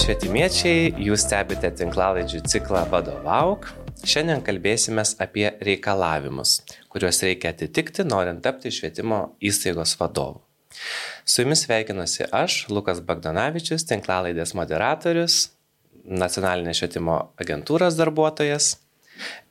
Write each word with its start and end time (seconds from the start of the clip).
švietimiečiai, 0.00 0.92
jūs 1.04 1.26
stebite 1.26 1.68
tinklalaidžių 1.76 2.40
ciklą 2.48 2.86
Vadovauk. 2.88 3.66
Šiandien 4.00 4.40
kalbėsime 4.44 5.02
apie 5.20 5.50
reikalavimus, 5.60 6.54
kuriuos 6.92 7.20
reikia 7.26 7.52
atitikti, 7.52 8.06
norint 8.08 8.40
tapti 8.44 8.72
švietimo 8.72 9.18
įstaigos 9.44 9.92
vadovu. 10.00 10.40
Su 11.28 11.44
jumis 11.44 11.66
sveikinuosi 11.66 12.30
aš, 12.32 12.62
Lukas 12.72 13.02
Bagdonavičius, 13.04 13.84
tinklalaidės 13.90 14.54
moderatorius, 14.56 15.40
nacionalinės 16.08 16.80
švietimo 16.80 17.18
agentūros 17.42 17.98
darbuotojas. 18.00 18.78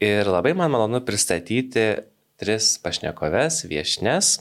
Ir 0.01 0.29
labai 0.31 0.55
man 0.57 0.73
malonu 0.73 1.03
pristatyti 1.05 1.91
tris 2.39 2.77
pašnekoves, 2.83 3.63
viešnes, 3.69 4.31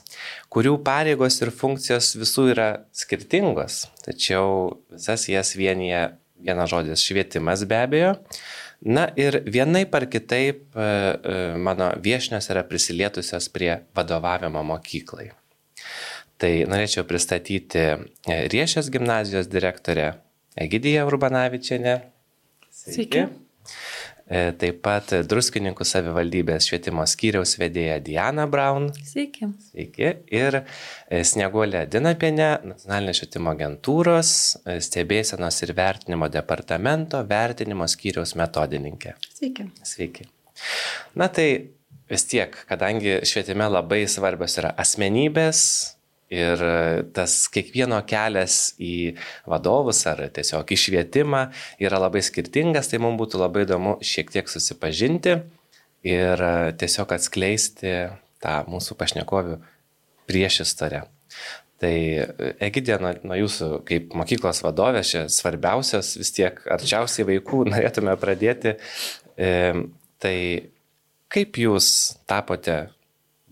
kurių 0.52 0.76
pareigos 0.86 1.40
ir 1.42 1.50
funkcijos 1.54 2.14
visų 2.20 2.48
yra 2.54 2.68
skirtingos, 2.94 3.86
tačiau 4.06 4.78
visas 4.94 5.26
jas 5.30 5.54
vienyje 5.58 6.06
vienas 6.38 6.70
žodis 6.70 7.02
švietimas 7.02 7.64
be 7.68 7.80
abejo. 7.82 8.14
Na 8.80 9.08
ir 9.18 9.40
vienaip 9.50 9.94
ar 9.98 10.06
kitaip 10.06 10.76
e, 10.78 10.82
e, 10.82 11.38
mano 11.58 11.90
viešnios 11.98 12.46
yra 12.52 12.62
prisilietusios 12.62 13.50
prie 13.50 13.72
vadovavimo 13.96 14.62
mokyklai. 14.62 15.32
Tai 16.38 16.52
norėčiau 16.70 17.02
pristatyti 17.08 17.82
e, 17.82 17.96
Riešės 18.54 18.92
gimnazijos 18.94 19.50
direktorę 19.50 20.12
Egidija 20.54 21.08
Urbanavičiane. 21.10 21.98
Sveiki. 22.70 23.26
Sveiki. 23.26 23.26
E, 24.28 24.50
taip 24.60 24.82
pat 24.84 25.12
Druskininkų 25.24 25.86
savivaldybės 25.88 26.66
švietimo 26.68 27.04
skyriaus 27.08 27.54
vedėja 27.60 27.96
Diana 28.04 28.44
Braun. 28.50 28.90
Sveiki. 29.08 29.48
Sveiki. 29.70 30.10
Ir 30.36 30.60
e, 30.60 31.22
Snieguolė 31.24 31.86
Dinapienė, 31.88 32.50
nacionalinės 32.68 33.22
švietimo 33.22 33.54
agentūros, 33.54 34.32
e, 34.68 34.76
stebėsenos 34.84 35.62
ir 35.64 35.72
vertinimo 35.78 36.28
departamento 36.32 37.22
vertinimo 37.28 37.88
skyriaus 37.88 38.36
metodininkė. 38.36 39.16
Sveiki. 39.32 39.70
Sveiki. 39.80 40.28
Na 41.16 41.30
tai 41.32 41.48
vis 42.10 42.28
tiek, 42.28 42.52
kadangi 42.68 43.22
švietime 43.28 43.68
labai 43.72 44.02
svarbios 44.12 44.60
yra 44.60 44.74
asmenybės, 44.76 45.62
Ir 46.28 46.60
tas 47.16 47.34
kiekvieno 47.48 48.02
kelias 48.04 48.74
į 48.76 49.14
vadovus 49.48 50.02
ar 50.10 50.26
tiesiog 50.36 50.68
į 50.68 50.76
švietimą 50.76 51.46
yra 51.80 52.00
labai 52.02 52.20
skirtingas, 52.24 52.90
tai 52.90 53.00
mums 53.00 53.16
būtų 53.22 53.40
labai 53.40 53.64
įdomu 53.64 53.94
šiek 54.04 54.34
tiek 54.34 54.50
susipažinti 54.52 55.38
ir 56.04 56.42
tiesiog 56.80 57.14
atskleisti 57.16 57.94
tą 58.44 58.58
mūsų 58.68 58.98
pašnekovių 59.00 59.56
priešistorę. 60.28 61.06
Tai 61.78 61.94
Egidė, 62.64 62.96
nuo, 63.02 63.12
nuo 63.30 63.36
jūsų 63.38 63.68
kaip 63.86 64.14
mokyklos 64.18 64.64
vadovės, 64.66 65.12
čia 65.14 65.24
svarbiausias 65.30 66.16
vis 66.18 66.32
tiek 66.34 66.58
arčiausiai 66.74 67.26
vaikų 67.28 67.64
norėtume 67.72 68.16
pradėti. 68.20 68.76
E, 69.38 69.50
tai 70.18 70.36
kaip 71.32 71.60
jūs 71.62 71.90
tapote 72.28 72.80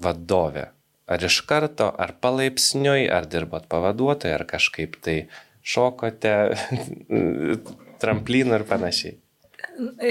vadovė? 0.02 0.75
Ar 1.07 1.23
iš 1.23 1.39
karto, 1.47 1.87
ar 2.03 2.17
palaipsniui, 2.23 3.07
ar 3.07 3.29
dirbot 3.31 3.69
pavaduotojai, 3.71 4.35
ar 4.35 4.43
kažkaip 4.49 4.99
tai 5.05 5.21
šokote 5.67 6.35
tramplynų 8.03 8.59
ir 8.59 8.67
panašiai? 8.67 9.15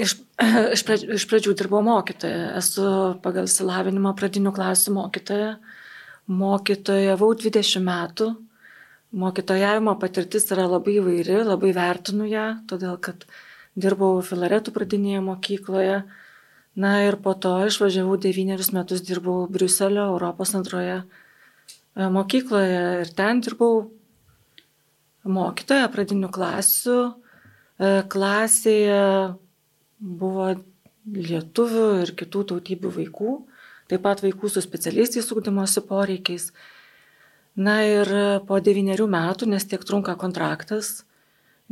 Iš, 0.00 0.16
iš, 0.76 0.84
pradžių, 0.86 1.10
iš 1.18 1.26
pradžių 1.30 1.54
dirbau 1.58 1.82
mokytoja. 1.84 2.52
Esu 2.60 2.86
pagal 3.24 3.50
silavinimą 3.50 4.14
pradinių 4.18 4.54
klasių 4.56 4.96
mokytoja. 4.96 5.52
Mokytojavau 6.26 7.30
20 7.38 7.84
metų. 7.86 8.32
Mokytojavimo 9.16 9.94
patirtis 10.00 10.48
yra 10.52 10.66
labai 10.68 10.96
įvairi, 10.98 11.42
labai 11.46 11.70
vertinu 11.76 12.26
ją, 12.28 12.46
todėl 12.68 12.96
kad 13.00 13.22
dirbau 13.78 14.18
Filaretų 14.24 14.74
pradinėje 14.74 15.22
mokykloje, 15.24 16.00
Na 16.76 16.98
ir 17.06 17.16
po 17.24 17.32
to 17.32 17.54
išvažiavau 17.64 18.18
devynerius 18.20 18.68
metus 18.76 19.00
dirbau 19.00 19.46
Briuselio 19.48 20.10
Europos 20.10 20.52
antroje 20.58 20.98
e, 21.00 22.08
mokykloje 22.12 22.82
ir 23.00 23.12
ten 23.16 23.40
dirbau 23.40 23.86
mokytoja 25.24 25.88
pradinių 25.94 26.28
klasių. 26.36 26.98
E, 27.06 27.88
klasėje 28.12 29.00
buvo 29.96 30.50
lietuvių 31.06 31.86
ir 32.02 32.12
kitų 32.18 32.44
tautybių 32.52 32.92
vaikų, 32.98 33.32
taip 33.88 34.04
pat 34.04 34.20
vaikų 34.24 34.52
su 34.52 34.60
specialiaisiais 34.60 35.32
ūkdymosi 35.32 35.84
poreikiais. 35.88 36.50
Na 37.56 37.78
ir 37.88 38.10
po 38.44 38.60
devyniarių 38.60 39.08
metų, 39.08 39.48
nes 39.48 39.64
tiek 39.64 39.80
trunka 39.80 40.12
kontraktas, 40.20 41.05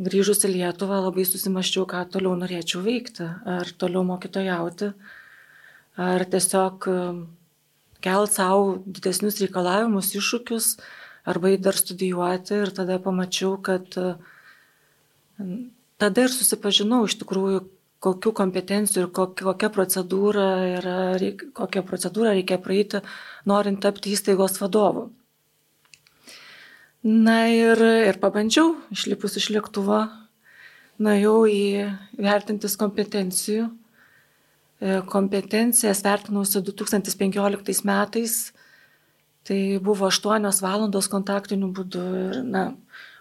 grįžus 0.01 0.45
į 0.47 0.55
Lietuvą 0.57 1.01
labai 1.05 1.25
susimaščiau, 1.29 1.87
ką 1.91 2.03
toliau 2.11 2.35
norėčiau 2.39 2.83
veikti. 2.85 3.29
Ar 3.47 3.71
toliau 3.79 4.05
mokytojauti, 4.09 4.91
ar 6.01 6.25
tiesiog 6.31 6.89
um, 6.91 7.21
kelt 8.05 8.35
savo 8.35 8.79
didesnius 8.85 9.41
reikalavimus, 9.43 10.13
iššūkius, 10.19 10.75
arba 11.31 11.55
į 11.55 11.61
dar 11.63 11.79
studijuoti. 11.79 12.59
Ir 12.65 12.75
tada 12.75 12.99
pamačiau, 13.03 13.57
kad 13.63 13.95
um, 14.01 15.55
tada 16.03 16.27
ir 16.27 16.35
susipažinau 16.35 17.05
iš 17.07 17.19
tikrųjų, 17.23 17.65
kokių 18.05 18.35
kompetencijų 18.37 19.07
ir 19.07 19.13
kokia 19.17 19.71
procedūra, 19.73 20.49
yra, 20.77 20.97
kokią 21.57 21.83
procedūrą 21.89 22.35
reikia 22.37 22.59
praeiti, 22.61 23.01
norint 23.49 23.81
tapti 23.81 24.13
įstaigos 24.13 24.59
vadovu. 24.61 25.07
Na 27.05 27.43
ir, 27.53 27.77
ir 27.85 28.17
pabandžiau, 28.17 28.79
išlipus 28.95 29.35
iš 29.37 29.51
lėktuvo, 29.53 30.07
nuėjau 31.05 31.35
į 31.53 31.65
vertintis 32.17 32.79
kompetencijų. 32.81 33.67
E, 34.81 35.03
kompetencijas 35.13 36.01
vertinausi 36.07 36.63
2015 36.65 37.85
metais, 37.85 38.39
tai 39.45 39.61
buvo 39.85 40.09
8 40.09 40.49
valandos 40.65 41.11
kontaktiniu 41.13 41.69
būdu 41.77 42.07
ir 42.23 42.41
na, 42.49 42.65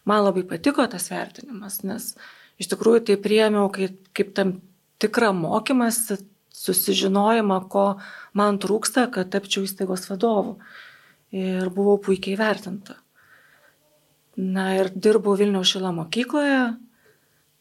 man 0.08 0.24
labai 0.30 0.46
patiko 0.48 0.88
tas 0.88 1.10
vertinimas, 1.12 1.82
nes 1.84 2.14
iš 2.64 2.72
tikrųjų 2.72 3.04
tai 3.12 3.20
priemiau 3.20 3.68
kaip, 3.68 4.00
kaip 4.16 4.32
tam 4.40 4.62
tikrą 5.04 5.36
mokymąsi, 5.36 6.22
susižinojimą, 6.56 7.60
ko 7.68 7.88
man 8.32 8.64
trūksta, 8.64 9.10
kad 9.12 9.36
tapčiau 9.36 9.68
įstaigos 9.68 10.08
vadovu. 10.08 10.62
Ir 11.36 11.68
buvau 11.74 11.98
puikiai 12.00 12.38
vertinta. 12.40 13.03
Na 14.34 14.72
ir 14.74 14.90
dirbau 14.90 15.36
Vilniaus 15.38 15.70
šilo 15.70 15.92
mokykloje. 15.94 16.62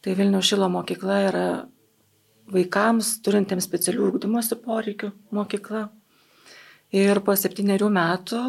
Tai 0.01 0.13
Vilniaus 0.17 0.47
šilo 0.49 0.69
mokykla 0.73 1.17
yra 1.27 1.45
vaikams 2.53 3.19
turintiems 3.23 3.67
specialių 3.69 4.07
ūkdymosi 4.09 4.57
poreikių 4.63 5.11
mokykla. 5.37 5.83
Ir 6.93 7.21
po 7.25 7.35
septyniarių 7.37 7.91
metų, 7.93 8.41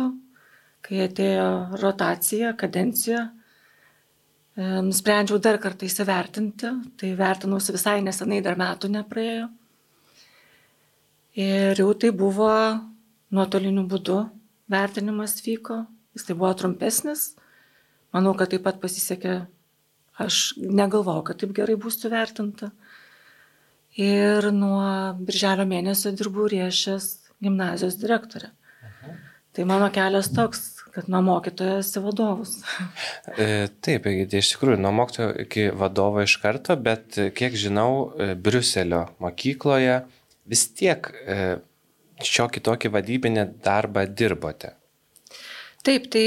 kai 0.85 1.05
atėjo 1.05 1.51
rotacija, 1.81 2.55
kadencija, 2.61 3.27
e, 4.57 4.65
nusprendžiau 4.89 5.39
dar 5.39 5.61
kartą 5.61 5.85
įsivertinti. 5.85 6.73
Tai 6.97 7.13
vertinausi 7.21 7.77
visai 7.77 8.01
nesenai, 8.05 8.41
dar 8.45 8.57
metų 8.57 8.89
nepraėjo. 8.97 9.47
Ir 11.45 11.77
jau 11.77 11.93
tai 11.93 12.11
buvo 12.17 12.51
nuotoliniu 13.35 13.85
būdu 13.85 14.23
vertinimas 14.73 15.43
vyko. 15.45 15.83
Jis 16.17 16.25
tai 16.25 16.37
buvo 16.39 16.55
trumpesnis 16.57 17.35
Manau, 18.15 18.35
kad 18.39 18.53
taip 18.53 18.63
pat 18.67 18.79
pasisekė, 18.83 19.39
aš 20.23 20.55
negalvojau, 20.63 21.25
kad 21.27 21.41
taip 21.41 21.55
gerai 21.57 21.75
bus 21.81 21.99
suvertinta. 21.99 22.71
Ir 23.99 24.51
nuo 24.55 24.85
birželio 25.23 25.67
mėnesio 25.71 26.13
dirbu 26.15 26.47
riešęs 26.51 27.09
gimnazijos 27.43 27.99
direktorė. 27.99 28.51
Aha. 28.87 29.17
Tai 29.55 29.67
mano 29.71 29.91
kelias 29.95 30.31
toks, 30.35 30.63
kad 30.95 31.11
nuo 31.11 31.21
mokytojas 31.27 31.91
į 31.99 32.03
vadovus. 32.07 32.57
E, 33.35 33.67
taip, 33.83 34.05
tai 34.07 34.41
iš 34.41 34.53
tikrųjų, 34.53 34.79
nuo 34.85 34.93
mokytojo 34.95 35.33
iki 35.43 35.67
vadovo 35.75 36.23
iš 36.23 36.37
karto, 36.43 36.77
bet 36.79 37.19
kiek 37.35 37.57
žinau, 37.59 38.13
e, 38.15 38.35
Briuselio 38.39 39.09
mokykloje 39.23 39.97
vis 40.51 40.65
tiek 40.77 41.09
e, 41.11 41.39
šiokį 42.23 42.63
tokį 42.69 42.93
vadybinį 42.95 43.47
darbą 43.65 44.05
dirbote. 44.07 44.75
Taip, 45.85 46.07
tai 46.15 46.27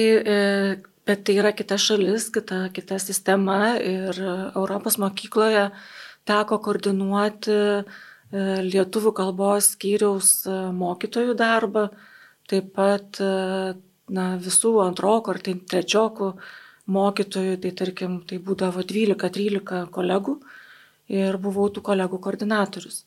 Bet 1.08 1.24
tai 1.24 1.38
yra 1.40 1.54
kita 1.56 1.78
šalis, 1.80 2.28
kita, 2.36 2.68
kita 2.76 2.98
sistema 3.00 3.78
ir 3.80 4.18
Europos 4.20 4.98
mokykloje 5.00 5.70
teko 6.28 6.60
koordinuoti 6.66 7.54
e, 7.56 7.82
lietuvių 8.68 9.14
kalbos 9.16 9.72
skyriaus 9.78 10.32
e, 10.50 10.56
mokytojų 10.76 11.36
darbą, 11.40 11.88
taip 12.52 12.74
pat 12.76 13.22
e, 13.24 13.30
na, 14.18 14.26
visų 14.42 14.74
antrokų 14.84 15.34
ar 15.34 15.40
tai 15.46 15.56
trečiokų 15.74 16.32
mokytojų, 16.98 17.56
tai 17.64 17.72
tarkim, 17.84 18.20
tai 18.28 18.42
būdavo 18.44 18.84
12-13 18.88 19.88
kolegų 19.96 20.38
ir 21.12 21.40
buvau 21.40 21.70
tų 21.72 21.84
kolegų 21.88 22.20
koordinatorius. 22.24 23.06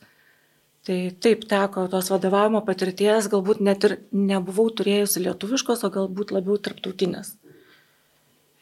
Tai 0.88 0.98
taip 1.20 1.44
teko 1.48 1.84
tos 1.92 2.08
vadovavimo 2.08 2.64
patirties, 2.64 3.28
galbūt 3.28 3.60
net 3.60 3.84
ir 3.84 3.98
nebuvau 4.16 4.70
turėjusi 4.72 5.26
lietuviškos, 5.26 5.84
o 5.84 5.92
galbūt 5.92 6.32
labiau 6.32 6.56
tarptautinės. 6.56 7.34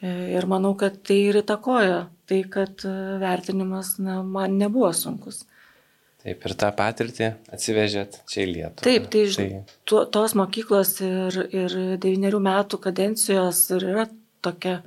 Ir 0.03 0.47
manau, 0.47 0.77
kad 0.79 1.01
tai 1.03 1.17
ir 1.33 1.41
įtakoja 1.41 2.05
tai, 2.29 2.43
kad 2.51 2.85
e, 2.87 2.93
vertinimas 3.23 3.97
na, 4.03 4.21
man 4.23 4.59
nebuvo 4.61 4.91
sunkus. 4.95 5.43
Taip, 6.19 6.43
ir 6.45 6.55
tą 6.59 6.69
patirtį 6.77 7.29
atsivežėt 7.55 8.21
čia 8.29 8.43
į 8.45 8.49
Lietuvą. 8.51 8.85
Taip, 8.85 9.09
tai, 9.13 9.25
tai... 9.35 9.47
To, 9.89 10.03
tos 10.13 10.35
mokyklos 10.39 10.97
ir, 11.07 11.39
ir 11.55 11.77
devyniarių 12.03 12.41
metų 12.47 12.81
kadencijos 12.85 13.63
ir 13.77 13.87
yra 13.95 14.07
tokia 14.45 14.81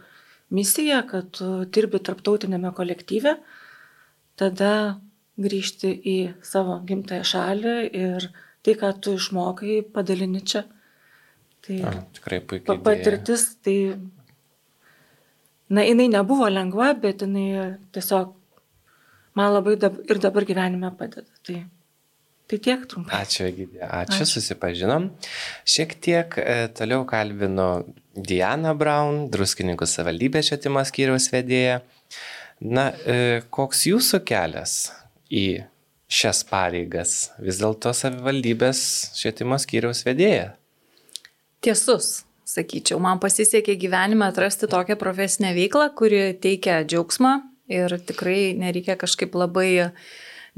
misija, 0.54 1.02
kad 1.08 1.32
tu 1.38 1.50
dirbi 1.72 2.02
tarptautinėme 2.04 2.74
kolektyve, 2.76 3.38
tada 4.40 4.74
grįžti 5.42 5.92
į 5.92 6.18
savo 6.46 6.78
gimtąją 6.88 7.26
šalį 7.32 7.76
ir 7.96 8.28
tai, 8.62 8.76
ką 8.78 8.92
tu 9.02 9.16
išmokai, 9.18 9.82
padalini 9.96 10.44
čia. 10.46 10.66
Tai 11.66 11.78
A, 11.88 11.96
tikrai 12.18 12.42
puikiai. 12.44 12.82
Patirtis, 12.84 13.48
tai 13.64 13.78
na, 15.72 15.86
jinai 15.88 16.10
nebuvo 16.12 16.50
lengva, 16.52 16.92
bet 17.00 17.24
jinai 17.24 17.78
tiesiog 17.96 18.34
man 19.38 19.54
labai 19.56 19.78
dab, 19.80 20.00
ir 20.10 20.20
dabar 20.20 20.46
gyvenime 20.48 20.92
padeda. 21.00 21.32
Tai, 21.48 21.58
tai 22.52 22.60
tiek 22.68 22.86
trumpai. 22.92 23.24
Ačiū, 23.24 23.48
Egidė. 23.48 23.82
Ačiū, 23.88 24.20
Ačiū, 24.20 24.30
susipažinom. 24.34 25.10
Šiek 25.76 25.96
tiek 26.04 26.38
e, 26.42 26.58
toliau 26.78 27.06
kalbinu 27.10 27.70
Diana 28.16 28.76
Braun, 28.78 29.26
druskininkų 29.32 29.88
savivaldybės 29.88 30.52
švietimo 30.52 30.84
skyriaus 30.88 31.30
vedėja. 31.32 31.82
Na, 32.62 32.92
e, 33.08 33.42
koks 33.50 33.88
jūsų 33.90 34.22
kelias 34.28 34.76
į 35.32 35.64
šias 36.12 36.44
pareigas? 36.50 37.32
Vis 37.42 37.62
dėlto 37.64 37.96
savivaldybės 37.96 38.84
švietimo 39.18 39.58
skyriaus 39.62 40.04
vedėja. 40.06 40.52
Tiesus 41.64 42.26
sakyčiau. 42.52 43.00
Man 43.04 43.22
pasisekė 43.24 43.78
gyvenime 43.80 44.28
atrasti 44.28 44.70
tokią 44.72 44.98
profesinę 45.00 45.54
veiklą, 45.58 45.92
kuri 45.98 46.24
teikia 46.42 46.82
džiaugsmą 46.84 47.38
ir 47.72 47.96
tikrai 48.08 48.52
nereikia 48.60 48.98
kažkaip 49.00 49.36
labai 49.38 49.88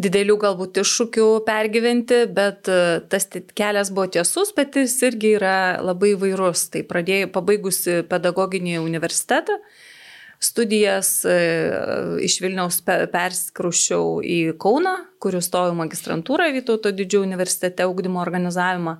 didelių 0.01 0.37
galbūt 0.41 0.79
iššūkių 0.81 1.27
pergyventi, 1.45 2.23
bet 2.33 2.69
e, 2.71 3.01
tas 3.09 3.27
kelias 3.53 3.91
buvo 3.93 4.07
tiesus, 4.15 4.53
bet 4.57 4.77
jis 4.79 4.95
irgi 5.05 5.35
yra 5.37 5.57
labai 5.85 6.15
vairus. 6.17 6.65
Tai 6.73 6.81
pradėjau, 6.89 7.29
pabaigusi 7.35 7.99
pedagoginį 8.09 8.79
universitetą, 8.81 9.59
studijas 10.43 11.19
e, 11.29 11.35
iš 12.25 12.39
Vilniaus 12.43 12.81
perskrušiau 12.83 14.17
į 14.25 14.39
Kauną, 14.61 14.95
kur 15.21 15.37
įstojau 15.37 15.77
magistrantūrą 15.77 16.49
Vytauto 16.57 16.91
didžiojo 16.91 17.27
universitete 17.29 17.85
ugdymo 17.87 18.23
organizavimą 18.23 18.97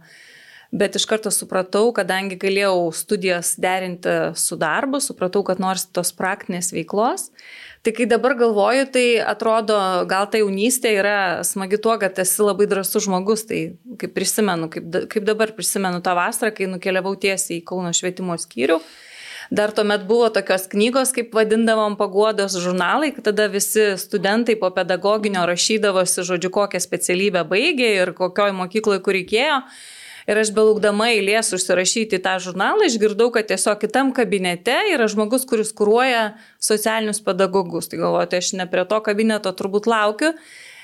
bet 0.73 0.95
iš 0.97 1.05
karto 1.05 1.29
supratau, 1.29 1.91
kadangi 1.93 2.37
galėjau 2.41 2.89
studijas 2.97 3.53
derinti 3.61 4.13
su 4.39 4.57
darbu, 4.57 4.97
supratau, 5.03 5.43
kad 5.45 5.61
nors 5.61 5.85
tos 5.93 6.09
praktinės 6.17 6.73
veiklos. 6.73 7.29
Tai 7.83 7.91
kai 7.93 8.07
dabar 8.09 8.33
galvoju, 8.39 8.87
tai 8.95 9.05
atrodo, 9.21 9.77
gal 10.09 10.25
ta 10.31 10.39
jaunystė 10.39 10.95
yra 10.97 11.17
smagi 11.45 11.77
tuo, 11.83 11.97
kad 12.01 12.17
esi 12.23 12.41
labai 12.41 12.65
drasus 12.71 13.05
žmogus. 13.05 13.45
Tai 13.49 13.59
kaip 14.01 14.13
prisimenu, 14.15 14.69
kaip, 14.73 14.87
kaip 15.11 15.27
dabar 15.27 15.53
prisimenu 15.53 16.01
tą 16.01 16.15
vasarą, 16.17 16.53
kai 16.55 16.69
nukeliavau 16.71 17.13
tiesiai 17.19 17.59
į 17.59 17.65
Kauno 17.67 17.91
švietimo 17.93 18.39
skyrių. 18.39 18.79
Dar 19.53 19.73
tuomet 19.75 20.07
buvo 20.09 20.29
tokios 20.33 20.63
knygos, 20.71 21.11
kaip 21.13 21.35
vadindavom 21.35 21.97
paguodos 21.99 22.55
žurnalai, 22.63 23.11
kad 23.13 23.27
tada 23.27 23.49
visi 23.51 23.91
studentai 23.99 24.55
po 24.57 24.71
pedagoginio 24.73 25.43
rašydavosi, 25.45 26.23
žodžiu, 26.25 26.49
kokią 26.55 26.81
specialybę 26.81 27.43
baigė 27.51 27.91
ir 27.99 28.13
kokioj 28.17 28.55
mokykloje 28.63 29.03
kur 29.03 29.19
reikėjo. 29.19 29.59
Ir 30.29 30.39
aš 30.39 30.53
belaukdama 30.55 31.09
eilės 31.11 31.51
užsirašyti 31.55 32.21
tą 32.23 32.37
žurnalą, 32.43 32.87
išgirdau, 32.87 33.27
kad 33.35 33.49
tiesiog 33.49 33.81
kitam 33.81 34.13
kabinete 34.15 34.75
yra 34.93 35.09
žmogus, 35.11 35.43
kuris 35.49 35.73
kūruoja 35.75 36.33
socialinius 36.63 37.19
pedagogus. 37.25 37.89
Tai 37.91 37.99
galvoju, 38.05 38.29
tai 38.31 38.39
aš 38.43 38.53
ne 38.59 38.67
prie 38.71 38.85
to 38.87 39.01
kabineto 39.03 39.51
turbūt 39.51 39.89
laukiu. 39.91 40.31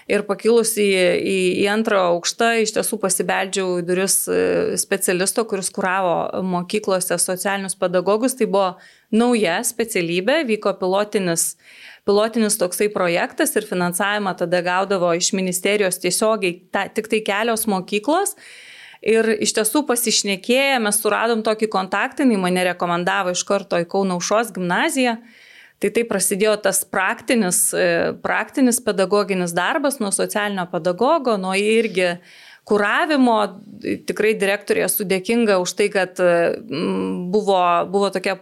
Ir 0.09 0.23
pakilus 0.25 0.71
į, 0.81 0.87
į, 1.21 1.37
į 1.61 1.65
antrą 1.69 1.99
aukštą, 2.15 2.47
iš 2.63 2.71
tiesų 2.73 2.97
pasibeldžiau 2.97 3.75
į 3.77 3.83
duris 3.85 4.15
e, 4.25 4.39
specialisto, 4.81 5.43
kuris 5.45 5.69
kuravo 5.69 6.41
mokyklose 6.49 7.19
socialinius 7.21 7.77
pedagogus. 7.77 8.33
Tai 8.39 8.47
buvo 8.49 8.71
nauja 9.13 9.59
specialybė, 9.69 10.39
vyko 10.49 10.73
pilotinis, 10.81 11.51
pilotinis 12.09 12.57
toksai 12.57 12.89
projektas 12.89 13.53
ir 13.53 13.69
finansavimą 13.69 14.33
tada 14.41 14.63
gaudavo 14.65 15.13
iš 15.13 15.29
ministerijos 15.37 16.01
tiesiogiai 16.01 16.57
ta, 16.73 16.87
tik 16.89 17.11
tai 17.13 17.21
kelios 17.29 17.69
mokyklos. 17.69 18.33
Ir 19.05 19.29
iš 19.39 19.53
tiesų 19.55 19.85
pasišnekėję, 19.87 20.79
mes 20.83 20.97
suradom 20.99 21.43
tokį 21.45 21.69
kontaktą, 21.71 22.25
jinai 22.25 22.39
mane 22.41 22.65
rekomendavo 22.67 23.31
iš 23.31 23.45
karto 23.47 23.79
į 23.79 23.87
Kaunaušos 23.87 24.51
gimnaziją. 24.55 25.15
Tai 25.79 25.89
tai 25.95 26.03
prasidėjo 26.03 26.57
tas 26.65 26.81
praktinis, 26.83 27.69
e, 27.71 28.11
praktinis 28.19 28.81
pedagoginis 28.83 29.53
darbas 29.55 30.01
nuo 30.03 30.11
socialinio 30.11 30.65
pedagogo, 30.67 31.37
nuo 31.39 31.55
irgi 31.55 32.17
kuravimo. 32.67 33.37
Tikrai 33.79 34.33
direktorė 34.35 34.83
esu 34.89 35.07
dėkinga 35.07 35.55
už 35.63 35.77
tai, 35.79 35.87
kad 35.93 36.19
e, 36.19 36.59
buvo, 37.31 37.63
buvo 37.87 38.11
tokia 38.11 38.41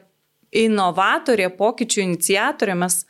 inovatorė, 0.58 1.52
pokyčių 1.54 2.02
iniciatorė. 2.08 2.74
Mes 2.82 3.04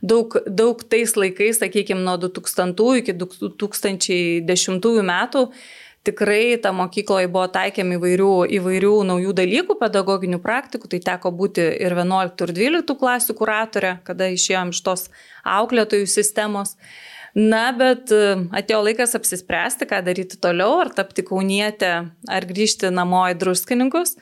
daug, 0.00 0.32
daug 0.48 0.80
tais 0.88 1.12
laikais, 1.18 1.60
sakykime, 1.60 2.00
nuo 2.06 2.16
2000 2.24 3.00
iki 3.02 3.12
2010 3.20 5.02
metų 5.12 5.48
tikrai 6.04 6.58
ta 6.62 6.72
mokykloje 6.76 7.30
buvo 7.32 7.46
taikiami 7.52 7.96
įvairių, 7.98 8.30
įvairių 8.58 8.92
naujų 9.08 9.32
dalykų, 9.40 9.78
pedagoginių 9.80 10.40
praktikų, 10.44 10.90
tai 10.92 11.00
teko 11.04 11.32
būti 11.34 11.64
ir 11.64 11.96
11 11.96 12.44
ir 12.46 12.54
12 12.60 12.98
klasių 13.00 13.36
kuratorė, 13.38 13.96
kada 14.06 14.28
išėjom 14.34 14.74
iš 14.74 14.84
tos 14.84 15.08
auklėtojų 15.56 16.08
sistemos. 16.10 16.76
Na, 17.34 17.72
bet 17.74 18.12
e, 18.14 18.36
atėjo 18.54 18.84
laikas 18.86 19.16
apsispręsti, 19.18 19.88
ką 19.90 20.04
daryti 20.06 20.38
toliau, 20.38 20.76
ar 20.84 20.92
tapti 20.94 21.24
kaunietę, 21.26 21.94
ar 22.30 22.46
grįžti 22.46 22.92
namo 22.94 23.24
į 23.32 23.38
druskininkus. 23.40 24.14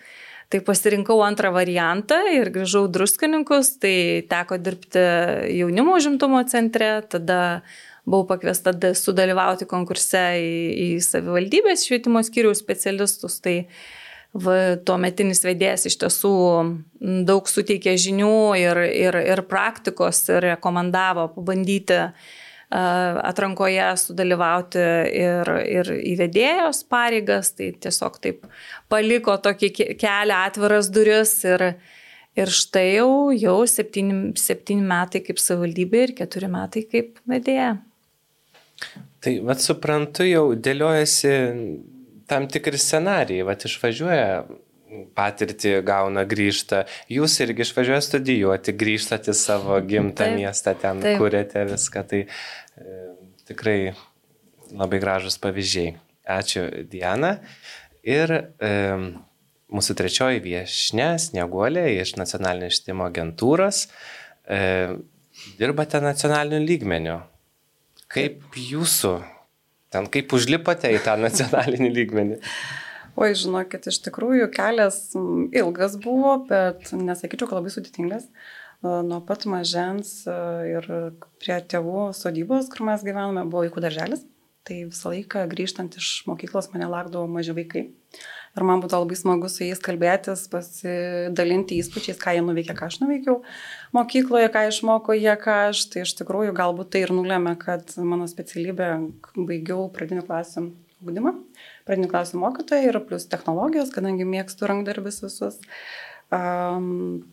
Tai 0.53 0.61
pasirinkau 0.65 1.19
antrą 1.25 1.49
variantą 1.53 2.19
ir 2.29 2.51
grįžau 2.53 2.85
druskininkus, 2.93 3.77
tai 3.81 3.95
teko 4.29 4.59
dirbti 4.61 5.05
jaunimo 5.61 5.97
žimtumo 6.05 6.43
centre, 6.49 6.99
tada 7.09 7.39
buvau 8.07 8.27
pakviesta 8.27 8.75
sudalyvauti 8.99 9.69
konkurse 9.71 10.23
į, 10.43 10.55
į 10.73 10.89
savivaldybės 11.05 11.87
švietimo 11.87 12.23
skyriaus 12.27 12.63
specialistus. 12.63 13.39
Tai 13.45 13.57
va, 14.35 14.57
tuo 14.85 14.99
metinis 15.01 15.45
vedėjas 15.47 15.87
iš 15.91 15.99
tiesų 16.03 16.37
daug 17.29 17.51
suteikė 17.51 17.97
žinių 18.01 18.37
ir, 18.61 18.85
ir, 18.91 19.21
ir 19.35 19.45
praktikos 19.51 20.25
ir 20.33 20.43
rekomendavo 20.53 21.29
pabandyti 21.37 22.07
atrankoje 22.73 23.91
sudalyvauti 24.01 24.83
ir, 25.13 25.51
ir 25.69 25.91
įvedėjos 26.15 26.87
pareigas, 26.89 27.53
tai 27.59 27.75
tiesiog 27.77 28.17
taip 28.25 28.47
paliko 28.89 29.37
tokį 29.45 29.73
kelią 30.01 30.39
atviras 30.49 30.89
duris 30.89 31.35
ir, 31.45 31.67
ir 32.33 32.49
štai 32.49 32.87
jau, 32.95 33.29
jau 33.37 33.59
septyni, 33.69 34.33
septyni 34.41 34.89
metai 34.89 35.21
kaip 35.21 35.41
savivaldybė 35.43 36.05
ir 36.07 36.17
keturi 36.23 36.49
metai 36.49 36.87
kaip 36.89 37.21
vedėja. 37.29 37.75
Tai, 39.23 39.37
vad 39.47 39.63
suprantu, 39.63 40.27
jau 40.27 40.45
dėliojasi 40.59 41.33
tam 42.31 42.49
tikri 42.51 42.81
scenarijai, 42.81 43.47
vad 43.47 43.65
išvažiuoja 43.69 44.45
patirtį 45.17 45.75
gauna, 45.87 46.25
grįžta. 46.29 46.85
Jūs 47.13 47.39
irgi 47.45 47.65
išvažiuojate 47.65 48.07
studijuoti, 48.07 48.75
grįžtate 48.77 49.33
į 49.33 49.39
savo 49.39 49.79
gimtą 49.89 50.27
taip, 50.27 50.39
miestą, 50.41 50.75
ten 50.79 51.03
taip. 51.05 51.19
kuriate 51.21 51.65
viską. 51.71 52.05
Tai 52.11 52.23
e, 52.25 53.03
tikrai 53.49 53.79
labai 54.73 55.01
gražus 55.03 55.39
pavyzdžiai. 55.43 55.95
Ačiū, 56.33 56.67
Diana. 56.91 57.37
Ir 58.07 58.33
e, 58.33 58.73
mūsų 59.73 59.97
trečioji 59.99 60.43
viešne, 60.45 61.15
Snieguolė 61.23 61.89
iš 61.99 62.17
nacionalinio 62.21 62.71
švietimo 62.73 63.09
agentūros. 63.09 63.87
E, 64.45 64.63
dirbate 65.59 66.03
nacionaliniu 66.05 66.63
lygmeniu. 66.67 67.21
Kaip 68.13 68.57
jūsų, 68.59 69.13
ten 69.93 70.09
kaip 70.13 70.33
užlipote 70.37 70.91
į 70.93 71.01
tą 71.05 71.17
nacionalinį 71.21 71.93
lygmenį? 71.97 72.41
Oi, 73.13 73.31
žinokit, 73.37 73.87
iš 73.89 73.99
tikrųjų 74.07 74.49
kelias 74.53 74.99
ilgas 75.53 75.99
buvo, 76.01 76.35
bet 76.49 76.93
nesakyčiau, 76.97 77.49
kad 77.49 77.59
labai 77.59 77.73
sudėtingas. 77.73 78.29
Nuo 78.83 79.21
pat 79.25 79.45
mažens 79.47 80.25
ir 80.27 80.89
prie 81.41 81.59
tėvų 81.73 82.09
sodybos, 82.19 82.71
kur 82.73 82.89
mes 82.89 83.05
gyvenome, 83.07 83.45
buvo 83.49 83.67
vaikų 83.67 83.85
darželis. 83.85 84.25
Tai 84.67 84.79
visą 84.89 85.11
laiką 85.11 85.43
grįžtant 85.51 85.97
iš 85.99 86.23
mokyklos 86.29 86.69
mane 86.73 86.87
lakdavo 86.91 87.27
maži 87.31 87.55
vaikai. 87.57 87.89
Ir 88.53 88.67
man 88.69 88.83
būtų 88.83 88.99
labai 89.01 89.17
smagu 89.17 89.49
su 89.49 89.65
jais 89.65 89.81
kalbėtis, 89.81 90.45
pasidalinti 90.53 91.79
įspūdžiais, 91.81 92.19
ką 92.21 92.35
jie 92.37 92.43
nuveikė, 92.45 92.75
ką 92.77 92.91
aš 92.91 92.99
nuveikiau 93.01 93.39
mokykloje, 93.97 94.51
ką 94.53 94.67
išmoko 94.69 95.17
jie, 95.17 95.33
ką 95.41 95.55
aš. 95.71 95.87
Tai 95.93 96.05
iš 96.05 96.13
tikrųjų 96.21 96.53
galbūt 96.59 96.93
tai 96.93 97.07
ir 97.07 97.15
nulėmė, 97.17 97.57
kad 97.63 97.95
mano 98.05 98.29
specialybė 98.29 98.91
baigiau 99.39 99.87
pradinių 99.97 100.27
klasių 100.29 100.67
ugdymą, 101.03 101.33
pradinių 101.89 102.13
klasių 102.13 102.43
mokytoją 102.45 102.93
ir 102.93 103.01
plus 103.09 103.25
technologijos, 103.33 103.95
kadangi 103.95 104.29
mėgstu 104.29 104.69
rankdarbis 104.69 105.23
visus. 105.25 105.63
Um, 106.33 107.25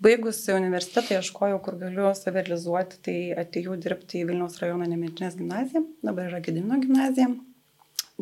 Baigusi 0.00 0.54
universitetą 0.56 1.18
ieškojau, 1.18 1.58
kur 1.60 1.74
galiu 1.76 2.06
savirealizuoti, 2.16 3.02
tai 3.04 3.16
atėjau 3.42 3.76
dirbti 3.76 4.22
į 4.22 4.30
Vilniaus 4.30 4.56
rajono 4.62 4.88
Nemintinės 4.88 5.36
gimnaziją, 5.36 5.84
dabar 6.06 6.30
yra 6.30 6.40
Gedimino 6.46 6.78
gimnazija. 6.80 7.28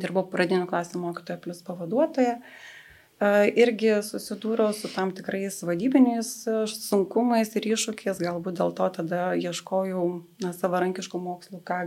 Dirbau 0.02 0.26
pradinių 0.30 0.68
klasių 0.70 1.00
mokytoja 1.02 1.40
plus 1.42 1.62
pavaduotoja. 1.66 2.38
Irgi 3.58 3.96
susidūriau 4.06 4.70
su 4.78 4.86
tam 4.92 5.10
tikrais 5.10 5.56
vadybiniais 5.66 6.28
sunkumais 6.70 7.50
ir 7.58 7.66
iššūkiais, 7.72 8.20
galbūt 8.22 8.60
dėl 8.60 8.70
to 8.78 8.86
tada 9.00 9.24
ieškojau 9.34 10.04
na, 10.44 10.52
savarankiškų 10.54 11.18
mokslų 11.24 11.58
ką, 11.66 11.80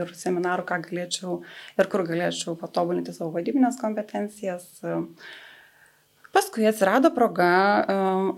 ir 0.00 0.14
seminarų, 0.16 0.64
ką 0.70 0.80
galėčiau 0.86 1.36
ir 1.76 1.92
kur 1.92 2.06
galėčiau 2.08 2.56
patobulinti 2.62 3.12
savo 3.12 3.34
vadybinės 3.36 3.76
kompetencijas. 3.82 4.70
Uh, 4.80 5.04
Paskui 6.30 6.66
atsirado 6.68 7.10
proga 7.14 7.50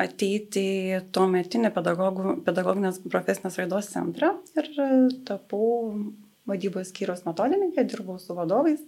ateiti 0.00 0.62
į 0.96 1.00
tuo 1.12 1.26
metinį 1.28 1.70
pedagoginės 1.76 3.02
profesinės 3.12 3.58
raidos 3.60 3.90
centrą 3.92 4.32
ir 4.56 4.70
e, 4.80 4.86
tapau 5.28 5.66
vadybos 6.48 6.92
skyriaus 6.92 7.24
metodininkė, 7.26 7.84
dirbau 7.88 8.18
su 8.20 8.36
vadovais. 8.36 8.82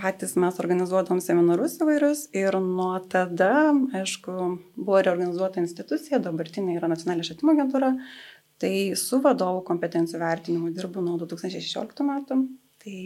Patys 0.00 0.38
mes 0.40 0.56
organizuodom 0.62 1.18
seminarus 1.20 1.74
įvairius 1.84 2.22
ir 2.32 2.56
nuo 2.64 2.94
tada, 3.12 3.74
aišku, 3.98 4.36
buvo 4.78 5.02
reorganizuota 5.04 5.60
institucija, 5.60 6.20
dabartinė 6.24 6.78
yra 6.78 6.88
nacionalinė 6.88 7.26
švietimo 7.28 7.52
agentūra, 7.52 7.90
tai 8.60 8.72
su 8.96 9.20
vadovų 9.20 9.60
kompetencijų 9.68 10.22
vertinimu 10.22 10.72
dirbu 10.76 11.04
nuo 11.04 11.18
2016 11.20 12.08
metų. 12.08 12.40
Tai 12.80 12.96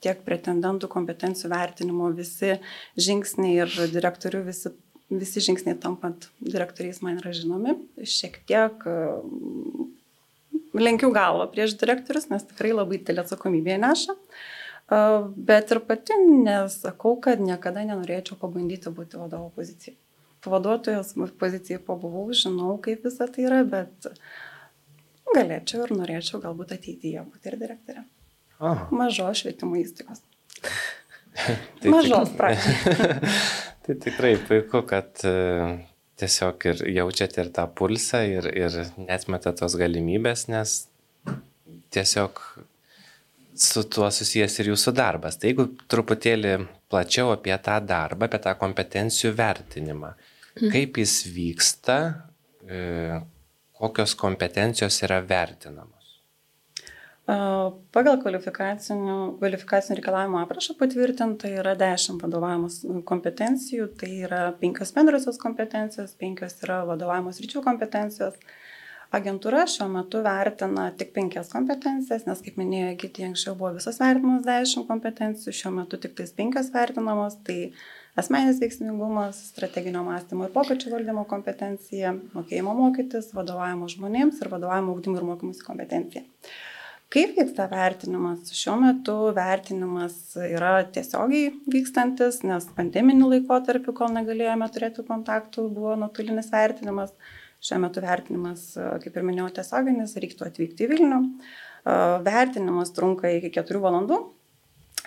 tiek 0.00 0.22
pretendentų 0.24 0.88
kompetencijų 0.88 1.50
vertinimo 1.52 2.08
visi 2.16 2.54
žingsniai 2.96 3.58
ir 3.66 3.74
direktorių 3.92 4.46
visi, 4.46 4.72
visi 5.12 5.42
žingsniai 5.44 5.76
tampant 5.82 6.30
direktoriais 6.40 7.02
man 7.04 7.20
yra 7.20 7.34
žinomi. 7.36 7.76
Šiek 8.00 8.40
tiek 8.48 8.86
lenkiu 10.76 11.10
galvą 11.14 11.48
prieš 11.52 11.76
direktorius, 11.80 12.28
nes 12.30 12.46
tikrai 12.46 12.72
labai 12.74 13.00
didelė 13.00 13.24
atsakomybė 13.24 13.78
neša. 13.82 14.16
Bet 15.50 15.70
ir 15.70 15.82
pati 15.86 16.16
nesakau, 16.18 17.14
kad 17.22 17.42
niekada 17.42 17.84
nenorėčiau 17.86 18.38
pabandyti 18.40 18.90
būti 18.94 19.20
vadovo 19.20 19.52
pozicijai. 19.54 19.96
Pavaduotojos 20.42 21.12
pozicijai 21.38 21.82
pabuvau, 21.84 22.24
žinau, 22.34 22.74
kaip 22.82 23.04
visa 23.06 23.28
tai 23.30 23.44
yra, 23.46 23.60
bet 23.68 24.08
galėčiau 25.34 25.84
ir 25.84 25.94
norėčiau 25.98 26.40
galbūt 26.42 26.74
ateityje 26.78 27.22
būti 27.28 27.52
ir 27.52 27.58
direktorė. 27.60 28.04
Aha. 28.60 28.88
Mažos 28.92 29.44
švietimo 29.44 29.78
įstaigos. 29.80 30.24
tai 31.80 31.92
Mažos 31.92 32.32
pradžioje. 32.36 33.20
tai 33.86 33.96
tikrai 34.06 34.34
puiku, 34.48 34.82
kad 34.88 35.22
e, 35.24 35.36
tiesiog 36.20 36.66
ir 36.70 36.82
jaučiate 36.96 37.44
ir 37.44 37.52
tą 37.56 37.66
pulsą, 37.76 38.22
ir, 38.28 38.48
ir 38.56 38.76
netmeta 39.00 39.52
tos 39.56 39.76
galimybės, 39.80 40.46
nes 40.52 40.82
tiesiog 41.94 42.40
su 43.60 43.84
tuo 43.92 44.08
susijęs 44.14 44.58
ir 44.60 44.70
jūsų 44.72 44.94
darbas. 44.96 45.36
Tai 45.38 45.50
jeigu 45.50 45.66
truputėlį 45.90 46.54
plačiau 46.90 47.32
apie 47.34 47.54
tą 47.64 47.76
darbą, 47.84 48.28
apie 48.28 48.40
tą 48.42 48.54
kompetencijų 48.60 49.34
vertinimą, 49.38 50.14
mhm. 50.56 50.72
kaip 50.72 51.00
jis 51.02 51.16
vyksta, 51.34 51.98
e, 52.64 53.20
kokios 53.80 54.16
kompetencijos 54.18 55.02
yra 55.06 55.20
vertinamos. 55.24 55.99
Pagal 57.94 58.16
kvalifikacinių, 58.22 59.16
kvalifikacinių 59.38 59.96
reikalavimų 59.98 60.38
aprašą 60.40 60.74
patvirtinta 60.80 61.50
yra 61.60 61.76
10 61.78 62.18
vadovavimas 62.24 62.80
kompetencijų, 63.06 63.86
tai 64.00 64.10
yra 64.24 64.40
5 64.62 64.94
bendrosios 64.96 65.38
kompetencijos, 65.38 66.16
5 66.18 66.64
yra 66.64 66.80
vadovavimos 66.88 67.38
ryčių 67.44 67.62
kompetencijos. 67.66 68.40
Agentūra 69.14 69.64
šiuo 69.66 69.88
metu 69.90 70.22
vertina 70.22 70.88
tik 70.94 71.12
5 71.16 71.52
kompetencijas, 71.52 72.26
nes 72.26 72.42
kaip 72.46 72.58
minėjo 72.62 72.96
Gitė, 73.02 73.26
anksčiau 73.28 73.56
buvo 73.58 73.72
visas 73.78 73.98
vertinamas 74.02 74.46
10 74.46 74.86
kompetencijų, 74.90 75.54
šiuo 75.60 75.74
metu 75.80 75.98
tik 76.02 76.16
tais 76.18 76.34
5 76.38 76.70
vertinamos, 76.74 77.38
tai 77.46 77.72
asmenis 78.18 78.62
veiksmingumas, 78.62 79.38
strateginio 79.52 80.02
mąstymo 80.06 80.46
ir 80.48 80.54
pokyčių 80.54 80.94
valdymo 80.94 81.26
kompetencija, 81.30 82.14
mokėjimo 82.34 82.74
mokytis, 82.78 83.32
vadovavimo 83.36 83.90
žmonėms 83.90 84.42
ir 84.42 84.52
vadovavimo 84.54 84.94
augdymui 84.94 85.22
ir 85.22 85.30
mokymusi 85.34 85.66
kompetencija. 85.66 86.26
Kaip 87.10 87.32
vyksta 87.34 87.64
vertinimas? 87.66 88.52
Šiuo 88.54 88.76
metu 88.78 89.14
vertinimas 89.34 90.14
yra 90.38 90.76
tiesiogiai 90.94 91.48
vykstantis, 91.66 92.44
nes 92.46 92.68
pandeminiu 92.76 93.26
laikotarpiu, 93.32 93.90
kol 93.98 94.12
negalėjome 94.14 94.68
turėti 94.70 95.02
kontaktų, 95.08 95.64
buvo 95.74 95.96
nuotolinis 95.98 96.52
vertinimas. 96.52 97.10
Šiuo 97.66 97.80
metu 97.82 98.04
vertinimas, 98.04 98.68
kaip 99.02 99.18
ir 99.18 99.26
minėjau, 99.26 99.48
tiesioginis, 99.56 100.14
reiktų 100.22 100.46
atvykti 100.52 100.86
į 100.86 100.90
Vilnių. 100.92 101.18
Vertinimas 102.30 102.94
trunka 102.94 103.34
iki 103.40 103.50
4 103.58 103.82
valandų. 103.82 104.20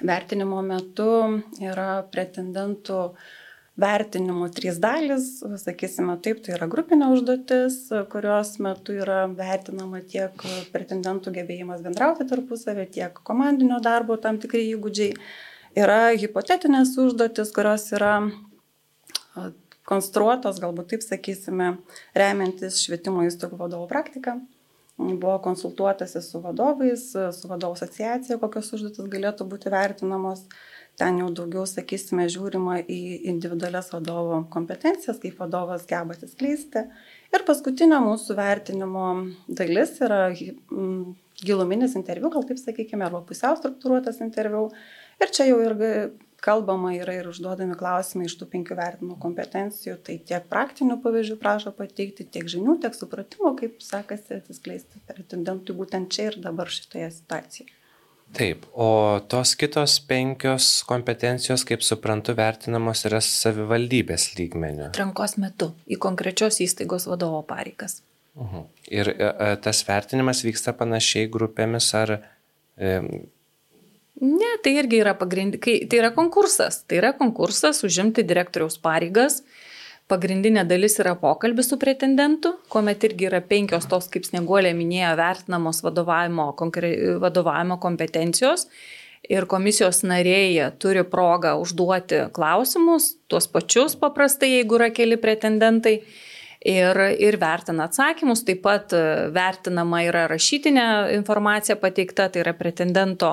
Vertinimo 0.03 0.59
metu 0.65 1.07
yra 1.63 2.03
pretendentų 2.11 2.99
vertinimų 3.79 4.51
trys 4.53 4.77
dalys, 4.81 5.39
sakysime 5.63 6.15
taip, 6.21 6.43
tai 6.45 6.53
yra 6.57 6.67
grupinė 6.69 7.09
užduotis, 7.15 7.77
kurios 8.11 8.55
metu 8.61 8.93
yra 8.93 9.23
vertinama 9.33 10.03
tiek 10.05 10.45
pretendentų 10.73 11.33
gebėjimas 11.39 11.81
bendrauti 11.85 12.27
tarpusavį, 12.29 12.85
tiek 12.93 13.17
komandinio 13.25 13.81
darbo 13.81 14.19
tam 14.21 14.37
tikri 14.41 14.67
įgūdžiai. 14.75 15.17
Yra 15.73 16.13
hipotetinės 16.13 16.93
užduotis, 17.01 17.49
kurios 17.55 17.87
yra 17.97 18.19
konstruotos, 19.89 20.61
galbūt 20.61 20.93
taip 20.93 21.05
sakysime, 21.05 21.77
remiantis 22.17 22.77
švietimo 22.85 23.25
įstaigų 23.25 23.57
vadovų 23.57 23.89
praktiką. 23.89 24.37
Buvo 25.01 25.39
konsultuotasi 25.41 26.21
su 26.21 26.37
vadovais, 26.43 27.07
su 27.09 27.49
vadovų 27.49 27.79
asociacija, 27.79 28.37
kokios 28.37 28.69
užduotis 28.77 29.09
galėtų 29.09 29.49
būti 29.49 29.73
vertinamos 29.73 30.45
ten 30.99 31.19
jau 31.21 31.29
daugiau, 31.33 31.65
sakysime, 31.69 32.27
žiūrima 32.31 32.79
į 32.85 32.99
individualias 33.31 33.89
vadovo 33.93 34.43
kompetencijas, 34.53 35.19
kaip 35.23 35.39
vadovas 35.41 35.87
geba 35.89 36.15
atsiskleisti. 36.15 36.85
Ir 37.33 37.45
paskutinio 37.47 37.99
mūsų 38.03 38.37
vertinimo 38.37 39.07
dalis 39.47 39.95
yra 40.05 40.27
giluminis 41.43 41.97
interviu, 41.97 42.29
gal 42.33 42.45
taip 42.45 42.61
sakykime, 42.61 43.07
arba 43.07 43.23
pusiau 43.25 43.57
struktūruotas 43.57 44.21
interviu. 44.25 44.67
Ir 45.21 45.33
čia 45.33 45.49
jau 45.49 45.57
irgi 45.65 45.93
kalbama 46.43 46.91
yra 46.97 47.15
ir 47.17 47.29
užduodami 47.31 47.77
klausimai 47.79 48.27
iš 48.27 48.35
tų 48.39 48.49
penkių 48.51 48.77
vertinimo 48.77 49.15
kompetencijų, 49.23 49.95
tai 50.05 50.17
tiek 50.27 50.49
praktinių 50.51 50.99
pavyzdžių 51.03 51.37
prašo 51.39 51.71
pateikti, 51.77 52.27
tiek 52.27 52.49
žinių, 52.51 52.77
tiek 52.83 52.97
supratimo, 52.97 53.53
kaip 53.59 53.79
sekasi 53.83 54.41
atsiskleisti 54.41 55.01
pretendentui 55.07 55.77
būtent 55.77 56.11
čia 56.13 56.29
ir 56.31 56.41
dabar 56.43 56.71
šitoje 56.71 57.09
situacijoje. 57.15 57.82
Taip, 58.33 58.63
o 58.73 59.19
tos 59.29 59.53
kitos 59.59 59.99
penkios 60.09 60.81
kompetencijos, 60.89 61.61
kaip 61.69 61.83
suprantu, 61.85 62.33
vertinamos 62.37 63.03
yra 63.05 63.19
savivaldybės 63.21 64.31
lygmenių. 64.39 64.89
Trankos 64.97 65.35
metu 65.37 65.69
į 65.85 65.99
konkrečios 66.01 66.57
įstaigos 66.65 67.05
vadovo 67.11 67.43
pareigas. 67.45 68.01
Uh 68.33 68.41
mhm. 68.43 68.55
-huh. 68.55 68.65
Ir 68.89 69.09
e, 69.09 69.29
e, 69.29 69.55
tas 69.61 69.83
vertinimas 69.87 70.43
vyksta 70.43 70.73
panašiai 70.73 71.29
grupėmis 71.29 71.93
ar... 71.93 72.17
E... 72.77 72.99
Ne, 74.21 74.51
tai 74.63 74.73
irgi 74.77 74.97
yra 75.01 75.13
pagrindinis, 75.13 75.87
tai 75.89 75.99
yra 75.99 76.11
konkursas. 76.11 76.83
Tai 76.87 76.97
yra 76.97 77.13
konkursas 77.13 77.83
užimti 77.83 78.23
direktoriaus 78.23 78.77
pareigas. 78.77 79.43
Pagrindinė 80.11 80.65
dalis 80.67 80.97
yra 80.99 81.13
pokalbis 81.15 81.69
su 81.71 81.77
pretendentu, 81.79 82.57
kuomet 82.71 83.05
irgi 83.07 83.29
yra 83.29 83.39
penkios 83.47 83.85
tos, 83.87 84.09
kaip 84.11 84.25
Sneguolė 84.27 84.73
minėjo, 84.75 85.13
vertinamos 85.15 85.79
vadovavimo, 85.85 86.49
vadovavimo 87.23 87.77
kompetencijos. 87.79 88.67
Ir 89.31 89.47
komisijos 89.47 90.01
nariai 90.03 90.73
turi 90.83 91.05
progą 91.07 91.53
užduoti 91.61 92.25
klausimus, 92.35 93.13
tuos 93.31 93.47
pačius 93.47 93.95
paprastai, 93.95 94.49
jeigu 94.57 94.75
yra 94.81 94.89
keli 94.91 95.15
pretendentai. 95.21 96.01
Ir, 96.63 96.99
ir 97.19 97.35
vertina 97.39 97.89
atsakymus, 97.89 98.45
taip 98.47 98.61
pat 98.63 98.93
vertinama 99.35 99.99
yra 100.07 100.25
rašytinė 100.31 100.85
informacija 101.15 101.75
pateikta, 101.79 102.29
tai 102.31 102.43
yra 102.43 102.53
pretendento 102.55 103.31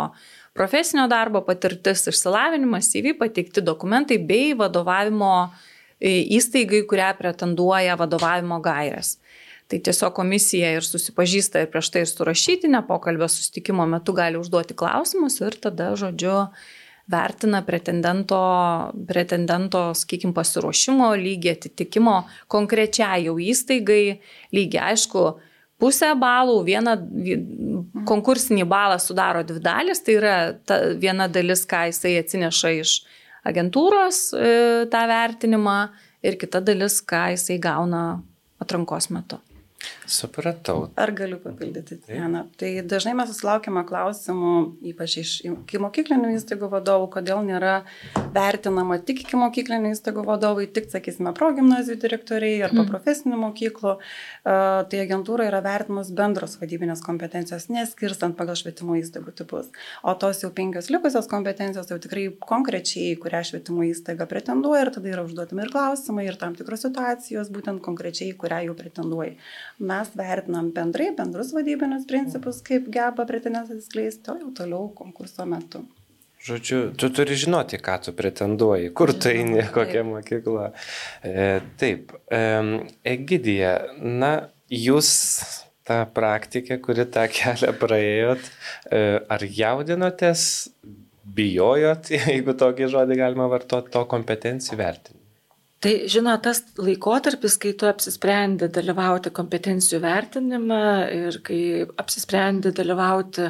profesinio 0.54 1.04
darbo 1.10 1.42
patirtis, 1.46 2.08
išsilavinimas, 2.10 2.90
CV, 2.90 3.14
pateikti 3.18 3.62
dokumentai 3.62 4.18
bei 4.26 4.50
vadovavimo 4.58 5.30
uh, 5.44 5.68
įstaigai, 6.00 6.82
kurią 6.88 7.12
pretenduoja 7.18 7.96
vadovavimo 8.00 8.60
gairės. 8.64 9.18
Tai 9.70 9.78
tiesiog 9.86 10.14
komisija 10.16 10.72
ir 10.74 10.86
susipažįsta 10.86 11.62
ir 11.62 11.68
prieš 11.70 11.92
tai 11.94 12.02
ir 12.02 12.10
su 12.10 12.26
rašytinė 12.26 12.82
pokalbio 12.88 13.28
sustikimo 13.30 13.86
metu 13.86 14.14
gali 14.16 14.40
užduoti 14.40 14.74
klausimus 14.74 15.38
ir 15.44 15.54
tada, 15.62 15.92
žodžiu, 16.00 16.48
vertina 17.10 17.60
pretendento, 17.66 18.40
pretendento 19.06 19.90
sakykime, 19.98 20.34
pasiruošimo 20.34 21.12
lygį, 21.18 21.54
atitikimo 21.54 22.16
konkrečiai 22.50 23.28
jau 23.28 23.36
įstaigai 23.38 24.18
lygį. 24.54 24.82
Aišku, 24.90 25.24
pusę 25.82 26.10
balų, 26.18 26.58
vieną 26.66 26.96
konkursinį 28.10 28.66
balą 28.70 28.98
sudaro 29.02 29.42
dvi 29.46 29.62
dalis, 29.64 30.02
tai 30.06 30.18
yra 30.18 30.36
ta 30.66 30.82
viena 30.98 31.30
dalis, 31.30 31.62
ką 31.66 31.86
jisai 31.90 32.16
atsineša 32.24 32.74
iš 32.80 32.96
agentūros 33.46 34.22
e, 34.34 34.50
tą 34.92 35.04
vertinimą 35.10 35.78
ir 36.26 36.36
kita 36.40 36.60
dalis, 36.64 37.00
ką 37.00 37.30
jisai 37.34 37.60
gauna 37.62 38.04
atrankos 38.60 39.10
metu. 39.14 39.40
Supratau. 40.10 40.88
Ar 40.98 41.12
galiu 41.14 41.38
papildyti 41.38 42.00
Diana? 42.02 42.42
Tai 42.58 42.68
dažnai 42.90 43.12
mes 43.14 43.30
susilaukiame 43.30 43.84
klausimų, 43.86 44.54
ypač 44.90 45.14
iš 45.22 45.34
iki 45.46 45.78
mokyklinių 45.80 46.32
įstaigų 46.34 46.68
vadovų, 46.72 47.06
kodėl 47.14 47.44
nėra 47.46 47.76
vertinama 48.34 48.98
tik 49.06 49.22
iki 49.24 49.38
mokyklinių 49.38 49.92
įstaigų 49.94 50.24
vadovai, 50.26 50.66
tik, 50.74 50.88
sakysime, 50.90 51.32
progymnazijų 51.38 52.00
direktoriai 52.02 52.58
arba 52.66 52.82
mm. 52.82 52.90
profesinių 52.90 53.38
mokyklų. 53.44 53.94
Uh, 53.96 54.82
tai 54.90 55.04
agentūra 55.04 55.46
yra 55.46 55.62
vertinamas 55.64 56.10
bendros 56.16 56.58
vadybinės 56.60 57.04
kompetencijos, 57.06 57.68
neskirstant 57.70 58.36
pagal 58.38 58.58
švietimo 58.58 58.98
įstaigų 58.98 59.36
tipus. 59.38 59.70
O 60.02 60.16
tos 60.18 60.42
jau 60.42 60.50
penkios 60.54 60.90
likusios 60.90 61.30
kompetencijos 61.30 61.94
jau 61.94 62.00
tikrai 62.02 62.26
konkrečiai, 62.50 63.14
kurią 63.22 63.44
švietimo 63.52 63.86
įstaiga 63.88 64.26
pretenduoja 64.30 64.88
ir 64.88 64.94
tada 64.98 65.14
yra 65.14 65.24
užduotami 65.28 65.68
ir 65.68 65.72
klausimai, 65.72 66.26
ir 66.26 66.40
tam 66.40 66.58
tikros 66.58 66.82
situacijos, 66.88 67.52
būtent 67.54 67.84
konkrečiai, 67.84 68.34
kurią 68.34 68.64
jau 68.68 68.78
pretenduoja. 68.78 69.36
Mes 69.80 70.10
vertinam 70.12 70.68
bendrai, 70.76 71.08
bendrus 71.16 71.54
vadybinius 71.56 72.04
principus, 72.08 72.60
kaip 72.64 72.90
geba 72.92 73.24
pretendentas 73.28 73.78
atskleisti, 73.80 74.28
o 74.28 74.36
jau 74.36 74.50
toliau 74.58 74.90
konkurso 74.96 75.46
metu. 75.48 75.80
Žodžiu, 76.40 76.78
tu 76.96 77.08
turi 77.12 77.36
žinoti, 77.36 77.76
ką 77.84 77.98
tu 78.04 78.12
pretenduoji, 78.16 78.92
kur 78.96 79.12
tu 79.12 79.28
eini, 79.28 79.60
kokia 79.74 80.04
mokykla. 80.08 80.70
E, 81.20 81.48
taip, 81.80 82.14
e, 82.32 82.40
Egidija, 83.12 83.74
na, 84.00 84.30
jūs 84.72 85.10
tą 85.88 85.98
praktikę, 86.16 86.78
kuri 86.80 87.04
tą 87.12 87.26
kelią 87.28 87.74
praėjot, 87.80 88.48
e, 88.88 89.02
ar 89.36 89.44
jaudinotės, 89.44 90.44
bijojot, 91.36 92.12
jeigu 92.18 92.56
tokį 92.64 92.88
žodį 92.96 93.20
galima 93.20 93.48
vartoti, 93.52 93.92
to 93.92 94.04
kompetencijų 94.08 94.80
vertinimo? 94.80 95.19
Tai, 95.80 95.92
žinot, 96.12 96.42
tas 96.44 96.58
laikotarpis, 96.76 97.54
kai 97.56 97.70
tu 97.72 97.86
apsisprendi 97.88 98.66
dalyvauti 98.68 99.30
kompetencijų 99.32 100.02
vertinime 100.02 100.80
ir 101.16 101.38
kai 101.46 101.60
apsisprendi 102.02 102.68
dalyvauti 102.76 103.46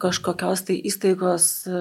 kažkokios 0.00 0.66
tai 0.68 0.76
įstaigos 0.90 1.46
e, 1.64 1.80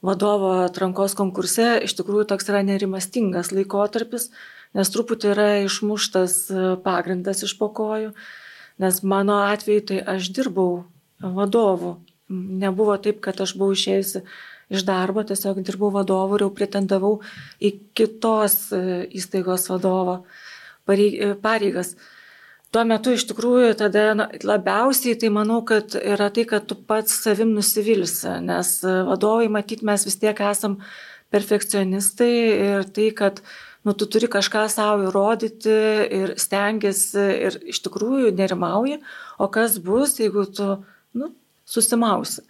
vadovo 0.00 0.54
atrankos 0.62 1.12
konkurse, 1.18 1.68
iš 1.84 1.98
tikrųjų 1.98 2.30
toks 2.32 2.48
yra 2.48 2.62
nerimastingas 2.64 3.52
laikotarpis, 3.52 4.30
nes 4.76 4.92
truputį 4.94 5.32
yra 5.34 5.48
išmuštas 5.66 6.36
e, 6.48 6.64
pagrindas 6.84 7.44
iš 7.44 7.58
pokojų, 7.60 8.14
nes 8.80 9.02
mano 9.04 9.42
atveju 9.50 9.84
tai 9.92 10.00
aš 10.14 10.32
dirbau 10.32 10.86
vadovu. 11.20 11.98
Nebuvo 12.30 12.96
taip, 13.02 13.20
kad 13.20 13.44
aš 13.44 13.52
buvau 13.58 13.76
išėjusi 13.76 14.24
iš 14.70 14.86
darbo, 14.86 15.24
tiesiog 15.26 15.60
dirbau 15.66 15.90
vadovu 15.94 16.38
ir 16.38 16.46
jau 16.46 16.52
pretendavau 16.54 17.12
į 17.58 17.74
kitos 17.96 18.56
e, 18.76 18.80
įstaigos 19.18 19.66
vadovo 19.72 20.20
e, 20.86 21.34
pareigas. 21.42 21.96
Tuo 22.70 22.84
metu 22.86 23.10
iš 23.16 23.24
tikrųjų 23.26 23.72
tada 23.80 24.04
na, 24.14 24.28
labiausiai 24.46 25.16
tai 25.18 25.32
manau, 25.34 25.58
kad 25.66 25.96
yra 25.98 26.28
tai, 26.30 26.46
kad 26.46 26.68
tu 26.70 26.76
pats 26.78 27.16
savim 27.24 27.50
nusivilsi, 27.56 28.36
nes 28.46 28.76
e, 28.86 28.94
vadovai, 29.08 29.50
matyt, 29.50 29.82
mes 29.86 30.06
vis 30.06 30.20
tiek 30.22 30.44
esam 30.52 30.78
perfekcionistai 31.34 32.30
ir 32.68 32.86
tai, 32.94 33.10
kad 33.16 33.42
nu, 33.86 33.94
tu 33.98 34.06
turi 34.06 34.30
kažką 34.30 34.68
savo 34.70 35.08
įrodyti 35.08 35.76
ir 36.14 36.36
stengiasi 36.38 37.26
ir 37.48 37.58
iš 37.74 37.82
tikrųjų 37.86 38.30
nerimauji, 38.38 39.00
o 39.42 39.50
kas 39.50 39.78
bus, 39.82 40.18
jeigu 40.22 40.46
tu 40.54 40.72
nu, 41.18 41.32
susimausi. 41.66 42.46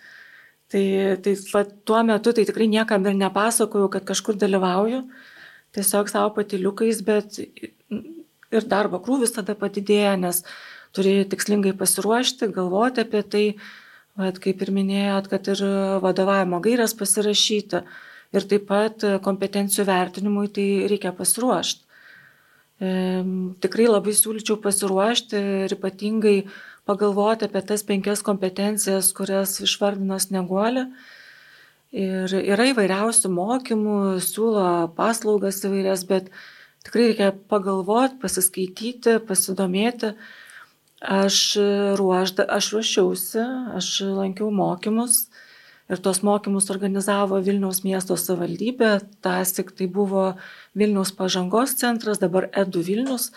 Tai, 0.70 0.84
tai 1.18 1.34
va, 1.50 1.64
tuo 1.66 2.00
metu 2.06 2.32
tai 2.36 2.44
tikrai 2.46 2.68
niekam 2.70 3.06
ir 3.10 3.16
nepasakojau, 3.18 3.88
kad 3.90 4.04
kažkur 4.06 4.36
dalyvauju, 4.38 5.00
tiesiog 5.74 6.10
savo 6.12 6.30
patiliukais, 6.36 7.00
bet 7.06 7.40
ir 7.40 8.66
darbo 8.70 9.00
krūvis 9.02 9.34
tada 9.34 9.56
padidėja, 9.58 10.14
nes 10.20 10.44
turi 10.94 11.24
tikslingai 11.30 11.74
pasiruošti, 11.78 12.52
galvoti 12.54 13.02
apie 13.02 13.24
tai, 13.34 13.44
va, 14.18 14.30
kaip 14.46 14.62
ir 14.62 14.72
minėjot, 14.78 15.30
kad 15.32 15.50
ir 15.50 15.64
vadovavimo 16.06 16.62
gairias 16.62 16.94
pasirašyti 16.98 17.82
ir 18.30 18.46
taip 18.50 18.66
pat 18.70 19.06
kompetencijų 19.26 19.86
vertinimui 19.90 20.50
tai 20.54 20.66
reikia 20.90 21.10
pasiruošti. 21.18 21.86
E, 22.80 22.90
tikrai 23.60 23.90
labai 23.90 24.14
siūlyčiau 24.16 24.56
pasiruošti 24.62 25.40
ir 25.66 25.74
ypatingai 25.76 26.36
pagalvoti 26.90 27.46
apie 27.46 27.62
tas 27.66 27.86
penkias 27.86 28.24
kompetencijas, 28.26 29.12
kurias 29.14 29.54
išvardino 29.62 30.18
Sneguolė. 30.18 30.88
Ir 31.90 32.30
yra 32.38 32.68
įvairiausių 32.70 33.30
mokymų, 33.34 33.98
siūlo 34.22 34.66
paslaugas 34.98 35.62
įvairias, 35.66 36.04
bet 36.06 36.30
tikrai 36.86 37.10
reikia 37.10 37.32
pagalvoti, 37.50 38.18
pasiskaityti, 38.22 39.18
pasidomėti. 39.26 40.14
Aš, 41.00 41.36
ruožda, 41.96 42.44
aš 42.58 42.74
ruošiausi, 42.74 43.44
aš 43.78 43.94
lankiau 44.04 44.50
mokymus 44.52 45.24
ir 45.90 45.98
tos 46.04 46.20
mokymus 46.26 46.68
organizavo 46.70 47.40
Vilniaus 47.42 47.82
miesto 47.82 48.14
savivaldybė, 48.20 48.90
tas 49.24 49.54
tik 49.56 49.72
tai 49.78 49.88
buvo 49.90 50.34
Vilniaus 50.78 51.10
pažangos 51.16 51.74
centras, 51.80 52.20
dabar 52.22 52.46
Edu 52.52 52.84
Vilnius. 52.86 53.30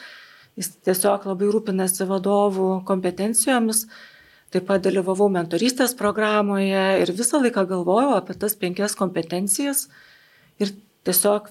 Jis 0.60 0.70
tiesiog 0.86 1.26
labai 1.26 1.50
rūpinasi 1.54 2.06
vadovų 2.10 2.70
kompetencijomis. 2.88 3.88
Taip 4.54 4.68
pat 4.70 4.84
dalyvavau 4.86 5.32
mentorystės 5.34 5.96
programoje 5.98 6.84
ir 7.02 7.12
visą 7.18 7.40
laiką 7.42 7.64
galvojau 7.72 8.14
apie 8.20 8.36
tas 8.38 8.54
penkias 8.60 8.94
kompetencijas 9.00 9.88
ir 10.62 10.76
tiesiog 11.08 11.50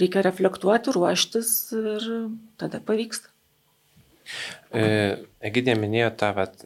reikia 0.00 0.22
reflektuoti, 0.24 0.94
ruoštis 0.96 1.50
ir 1.76 2.06
tada 2.60 2.80
pavyksta. 2.80 3.28
E, 4.72 4.88
Egidė 5.44 5.76
minėjo 5.78 6.10
tą 6.20 6.32
vat, 6.36 6.64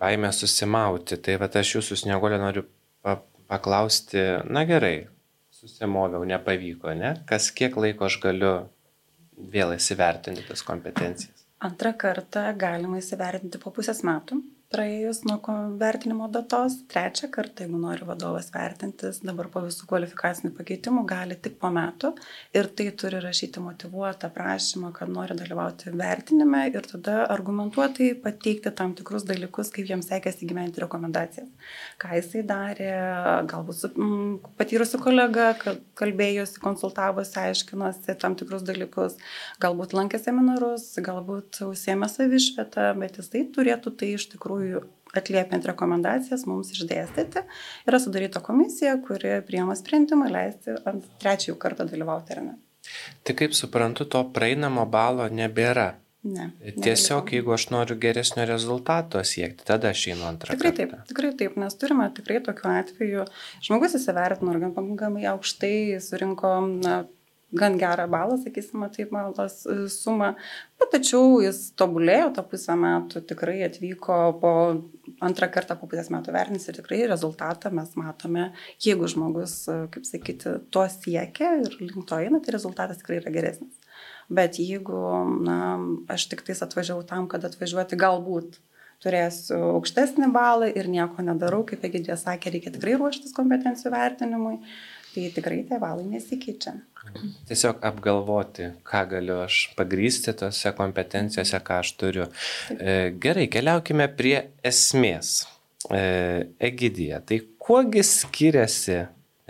baimę 0.00 0.32
susimauti, 0.36 1.18
tai 1.20 1.38
vat, 1.40 1.56
aš 1.56 1.76
jūsų 1.78 1.98
sniegolė 2.04 2.40
noriu 2.42 2.66
pa 3.04 3.18
paklausti, 3.50 4.20
na 4.48 4.64
gerai, 4.68 5.08
susimoviau, 5.56 6.24
nepavyko, 6.28 6.94
ne? 6.98 7.14
Kas 7.28 7.50
kiek 7.54 7.76
laiko 7.76 8.08
aš 8.08 8.18
galiu 8.22 8.52
vėl 9.36 9.76
įsivertinti 9.76 10.44
tas 10.48 10.64
kompetencijas? 10.66 11.46
Antrą 11.62 11.92
kartą 11.98 12.48
galima 12.58 12.98
įsivertinti 12.98 13.60
po 13.62 13.70
pusės 13.74 14.02
metų 14.06 14.40
praėjus 14.72 15.22
nuo 15.28 15.38
vertinimo 15.80 16.28
datos. 16.32 16.78
Trečią 16.90 17.28
kartą, 17.32 17.66
jeigu 17.66 17.78
nori 17.80 18.06
vadovas 18.08 18.48
vertintis, 18.54 19.20
dabar 19.24 19.48
po 19.52 19.62
visų 19.64 19.86
kvalifikacinių 19.90 20.52
pakeitimų 20.56 21.04
gali 21.08 21.36
tik 21.36 21.58
po 21.60 21.70
metų 21.72 22.12
ir 22.56 22.68
tai 22.76 22.88
turi 22.98 23.20
rašyti 23.22 23.62
motivuotą 23.62 24.30
prašymą, 24.32 24.92
kad 24.96 25.12
nori 25.12 25.36
dalyvauti 25.38 25.92
vertinime 25.96 26.64
ir 26.72 26.88
tada 26.88 27.26
argumentuotai 27.32 28.12
pateikti 28.24 28.72
tam 28.78 28.94
tikrus 28.98 29.26
dalykus, 29.28 29.72
kaip 29.74 29.90
jiems 29.92 30.08
sekėsi 30.10 30.48
gyventi 30.48 30.82
rekomendacijas. 30.84 31.50
Ką 32.00 32.16
jisai 32.16 32.44
darė, 32.48 32.90
galbūt 33.52 33.80
su 33.82 33.92
mm, 33.92 34.54
patyrusiu 34.60 35.02
kolega, 35.04 35.52
kalbėjosi, 35.98 36.60
konsultavosi, 36.64 37.36
aiškinosi 37.44 38.16
tam 38.22 38.36
tikrus 38.40 38.64
dalykus, 38.66 39.18
galbūt 39.62 39.96
lankė 39.96 40.20
seminarus, 40.22 40.88
galbūt 41.02 41.62
užsiemė 41.68 42.08
savišvietą, 42.12 42.90
bet 43.00 43.20
jisai 43.20 43.46
turėtų 43.52 43.94
tai 44.00 44.12
iš 44.16 44.28
tikrųjų 44.34 44.61
tikrųjų 44.62 44.82
atliepiant 45.12 45.66
rekomendacijas 45.68 46.46
mums 46.48 46.72
išdėstyti. 46.72 47.42
Yra 47.88 48.00
sudaryta 48.00 48.40
komisija, 48.44 48.96
kuri 49.04 49.40
priema 49.46 49.76
sprendimą 49.76 50.30
leisti 50.32 50.78
ant 50.88 51.04
trečiųjų 51.20 51.58
kartą 51.60 51.88
dalyvauti 51.90 52.36
ar 52.36 52.44
ne. 52.46 52.54
Tai 53.22 53.34
kaip 53.38 53.52
suprantu, 53.54 54.06
to 54.08 54.22
praeinamo 54.34 54.86
balo 54.90 55.28
nebėra. 55.28 55.98
Ne. 56.22 56.52
Tiesiog, 56.62 57.24
nebeliko. 57.24 57.34
jeigu 57.34 57.52
aš 57.56 57.64
noriu 57.74 57.96
geresnio 57.98 58.44
rezultato 58.46 59.18
siekti, 59.26 59.64
tada 59.66 59.90
aš 59.90 60.04
einu 60.12 60.28
antrą 60.28 60.54
tikrai 60.54 60.70
kartą. 60.70 60.84
Taip, 61.00 61.08
tikrai 61.08 61.32
taip, 61.38 61.56
nes 61.58 61.74
turime 61.74 62.06
tikrai 62.14 62.38
tokiu 62.46 62.70
atveju. 62.70 63.24
Žmogus 63.66 63.98
įsivertino 63.98 64.54
gan 64.54 64.70
pakankamai 64.76 65.26
aukštai 65.32 65.98
surinko 66.02 66.52
na, 66.68 67.00
gan 67.52 67.76
gerą 67.80 68.06
balą, 68.10 68.38
sakysime, 68.42 68.88
taip, 68.94 69.12
malas 69.12 69.62
e, 69.66 69.76
sumą, 69.92 70.32
bet 70.80 70.92
tačiau 70.94 71.40
jis 71.44 71.60
tobulėjo 71.78 72.30
tą 72.36 72.44
pusę 72.48 72.76
metų, 72.80 73.22
tikrai 73.28 73.58
atvyko 73.66 74.18
po 74.40 74.52
antrą 75.24 75.48
kartą 75.52 75.76
po 75.80 75.88
pusės 75.90 76.08
metų 76.14 76.34
vertinis 76.34 76.68
ir 76.68 76.78
tikrai 76.80 77.02
rezultatą 77.10 77.72
mes 77.74 77.92
matome, 78.00 78.48
jeigu 78.82 79.10
žmogus, 79.12 79.58
e, 79.68 79.78
kaip 79.92 80.08
sakyti, 80.08 80.56
to 80.72 80.86
siekia 80.96 81.54
ir 81.60 81.78
link 81.80 82.08
to 82.08 82.18
eina, 82.18 82.40
tai 82.40 82.56
rezultatas 82.56 83.02
tikrai 83.02 83.20
yra 83.20 83.34
geresnis. 83.34 83.78
Bet 84.32 84.56
jeigu, 84.62 84.98
na, 85.44 85.58
aš 86.12 86.30
tik 86.32 86.44
tais 86.46 86.62
atvažiavau 86.64 87.04
tam, 87.08 87.28
kad 87.28 87.44
atvažiuoti 87.44 87.98
galbūt 88.00 88.60
turėsiu 89.02 89.58
aukštesnį 89.76 90.30
balą 90.32 90.70
ir 90.70 90.88
nieko 90.90 91.24
nedarau, 91.26 91.64
kaip 91.68 91.84
Egidija 91.88 92.16
sakė, 92.20 92.54
reikia 92.54 92.72
tikrai 92.74 92.94
ruoštis 93.00 93.34
kompetencijų 93.36 93.92
vertinimui, 93.92 94.60
tai 95.12 95.28
tikrai 95.34 95.62
tie 95.68 95.78
balai 95.80 96.06
nesikeičia. 96.08 96.74
Tiesiog 97.48 97.82
apgalvoti, 97.84 98.68
ką 98.86 99.02
galiu 99.10 99.40
aš 99.42 99.72
pagrysti 99.76 100.34
tose 100.38 100.72
kompetencijose, 100.78 101.58
ką 101.66 101.80
aš 101.82 101.94
turiu. 102.00 102.28
E, 102.72 103.10
gerai, 103.22 103.48
keliaukime 103.52 104.06
prie 104.16 104.36
esmės. 104.64 105.42
E, 105.90 106.02
Egidija, 106.62 107.18
tai 107.26 107.40
kuogi 107.60 108.04
skiriasi 108.06 109.00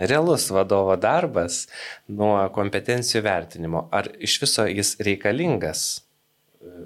realus 0.01 0.49
vadovo 0.51 0.95
darbas 0.97 1.67
nuo 2.09 2.35
kompetencijų 2.55 3.21
vertinimo? 3.23 3.85
Ar 3.93 4.09
iš 4.17 4.39
viso 4.43 4.65
jis 4.67 4.95
reikalingas 5.05 5.85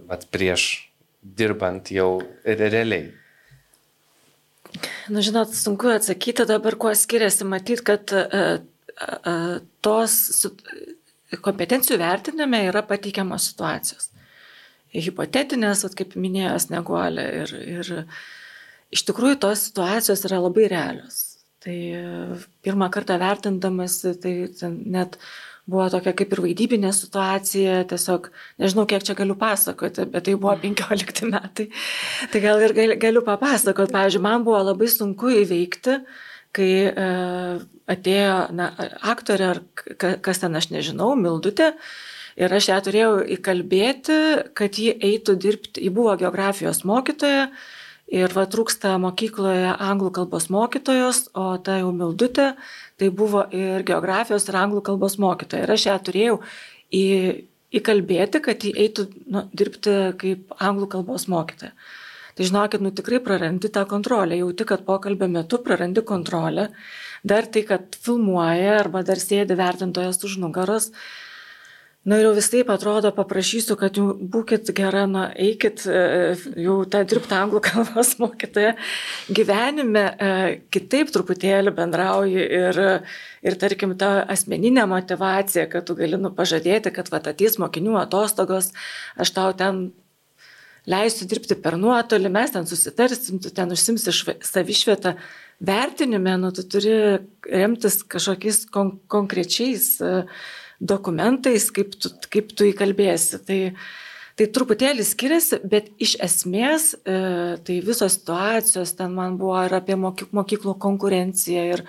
vat, 0.10 0.28
prieš 0.34 0.68
dirbant 1.22 1.92
jau 1.94 2.20
realiai? 2.44 3.10
Na, 5.14 5.24
žinot, 5.26 5.54
sunku 5.56 5.92
atsakyti 5.94 6.46
dabar, 6.50 6.78
kuo 6.80 6.94
skiriasi. 6.96 7.48
Matyt, 7.48 7.84
kad 7.88 8.14
uh, 8.16 8.60
uh, 8.98 9.58
tos 9.86 10.46
kompetencijų 11.44 12.00
vertinime 12.02 12.64
yra 12.70 12.84
pateikiamos 12.88 13.50
situacijos. 13.52 14.12
Hipotetinės, 14.98 15.84
vat, 15.86 15.96
kaip 16.00 16.16
minėjęs 16.20 16.70
Neguolė. 16.72 17.26
Ir, 17.44 17.56
ir 17.78 17.92
iš 18.96 19.04
tikrųjų 19.10 19.42
tos 19.44 19.68
situacijos 19.70 20.24
yra 20.30 20.40
labai 20.42 20.70
realios. 20.72 21.24
Tai 21.64 21.76
pirmą 22.64 22.88
kartą 22.94 23.18
vertindamas, 23.20 24.00
tai 24.24 24.34
net 24.70 25.18
buvo 25.68 25.88
tokia 25.92 26.14
kaip 26.16 26.32
ir 26.34 26.42
vaidybinė 26.46 26.94
situacija, 26.96 27.82
tiesiog 27.92 28.30
nežinau, 28.64 28.88
kiek 28.90 29.04
čia 29.04 29.18
galiu 29.20 29.36
pasakoti, 29.40 30.08
bet 30.14 30.28
tai 30.28 30.36
buvo 30.40 30.56
15 30.62 31.28
metai. 31.28 31.68
Tai 32.32 32.44
gal 32.44 32.64
ir 32.64 32.76
galiu 33.02 33.24
papasakoti. 33.28 33.94
Pavyzdžiui, 33.96 34.24
man 34.24 34.48
buvo 34.48 34.62
labai 34.70 34.90
sunku 34.92 35.34
įveikti, 35.44 36.00
kai 36.56 36.72
e, 36.88 37.08
atėjo 37.92 38.38
na, 38.56 38.70
aktorė 39.12 39.50
ar 39.52 39.64
kas 40.00 40.44
ten 40.44 40.56
aš 40.56 40.72
nežinau, 40.74 41.14
Mildutė. 41.20 41.74
Ir 42.38 42.54
aš 42.54 42.70
ją 42.70 42.78
turėjau 42.86 43.14
įkalbėti, 43.34 44.18
kad 44.58 44.78
ji 44.78 44.92
eitų 44.94 45.36
dirbti, 45.42 45.82
ji 45.82 45.92
buvo 45.94 46.14
geografijos 46.22 46.84
mokytoja 46.86 47.48
ir 48.08 48.32
va 48.32 48.46
trūksta 48.48 48.94
mokykloje 49.02 49.74
anglų 49.74 50.12
kalbos 50.20 50.48
mokytojos, 50.54 51.26
o 51.36 51.58
ta 51.60 51.80
jau 51.82 51.90
Mildutė 51.92 52.54
tai 52.98 53.12
buvo 53.14 53.44
ir 53.54 53.86
geografijos, 53.88 54.48
ir 54.50 54.58
anglų 54.58 54.82
kalbos 54.90 55.18
mokytoja. 55.22 55.66
Ir 55.66 55.74
aš 55.76 55.86
ją 55.90 55.96
turėjau 56.08 56.40
į, 56.94 57.06
įkalbėti, 57.80 58.42
kad 58.44 58.66
jį 58.66 58.74
eitų 58.86 59.08
nu, 59.34 59.46
dirbti 59.54 59.96
kaip 60.22 60.58
anglų 60.58 60.90
kalbos 60.98 61.28
mokytoja. 61.32 61.74
Tai 62.38 62.46
žinokit, 62.46 62.84
nu 62.86 62.92
tikrai 62.94 63.18
prarandi 63.26 63.70
tą 63.74 63.82
kontrolę, 63.90 64.38
jauti, 64.38 64.66
kad 64.70 64.84
pokalbio 64.86 65.26
metu 65.32 65.58
prarandi 65.66 66.04
kontrolę, 66.06 66.68
dar 67.26 67.48
tai, 67.50 67.64
kad 67.66 67.98
filmuoja 67.98 68.76
arba 68.84 69.02
dar 69.06 69.18
sėdi 69.18 69.58
vertintojas 69.58 70.22
už 70.22 70.38
nugaros, 70.44 70.92
Na 72.08 72.16
ir 72.16 72.24
jau 72.24 72.30
vis 72.38 72.48
taip 72.48 72.70
atrodo, 72.72 73.10
paprašysiu, 73.12 73.76
kad 73.76 73.98
jau 74.00 74.14
būkite 74.16 74.72
gera, 74.76 75.04
na 75.12 75.26
eikit 75.36 75.82
e, 75.92 76.36
jau 76.64 76.78
tą 76.88 77.02
dirbtą 77.04 77.42
anglų 77.44 77.60
kalbos 77.66 78.14
mokytoją. 78.22 78.70
Gyvenime 79.36 80.04
e, 80.08 80.30
kitaip 80.72 81.10
truputėlį 81.12 81.74
bendrauji 81.76 82.46
ir, 82.60 82.80
ir 83.44 83.58
tarkim, 83.60 83.98
ta 84.00 84.22
asmeninė 84.24 84.86
motivacija, 84.88 85.66
kad 85.74 85.84
tu 85.90 85.98
gali 86.00 86.20
nu, 86.22 86.32
pažadėti, 86.38 86.94
kad 86.96 87.12
va 87.12 87.20
ateis 87.20 87.60
mokinių 87.60 87.98
atostogos, 88.00 88.70
aš 89.20 89.34
tau 89.36 89.50
ten 89.60 89.90
leisiu 90.88 91.28
dirbti 91.28 91.58
per 91.60 91.76
nuotolį, 91.82 92.32
mes 92.32 92.54
ten 92.56 92.70
susitarsim, 92.70 93.42
tu 93.44 93.52
ten 93.52 93.76
užsimsi 93.76 94.14
savišvietą. 94.48 95.18
Vertinime, 95.68 96.38
nu, 96.40 96.54
tu 96.56 96.64
turi 96.70 96.96
remtis 97.52 98.00
kažkokiais 98.08 98.62
kon 98.72 98.94
konkrečiais 99.12 99.90
uh, 100.06 100.40
dokumentais, 100.80 101.70
kaip 101.74 101.96
tu, 101.98 102.12
kaip 102.32 102.52
tu 102.58 102.68
įkalbėsi. 102.70 103.40
Tai, 103.48 103.60
tai 104.38 104.48
truputėlį 104.54 105.06
skiriasi, 105.08 105.62
bet 105.66 105.90
iš 106.04 106.18
esmės 106.24 106.92
e, 107.00 107.18
tai 107.66 107.80
visos 107.86 108.20
situacijos 108.20 108.94
ten 109.00 109.16
man 109.18 109.40
buvo 109.42 109.58
ir 109.66 109.78
apie 109.80 109.98
mokyklų 109.98 110.78
konkurenciją 110.84 111.66
ir 111.74 111.86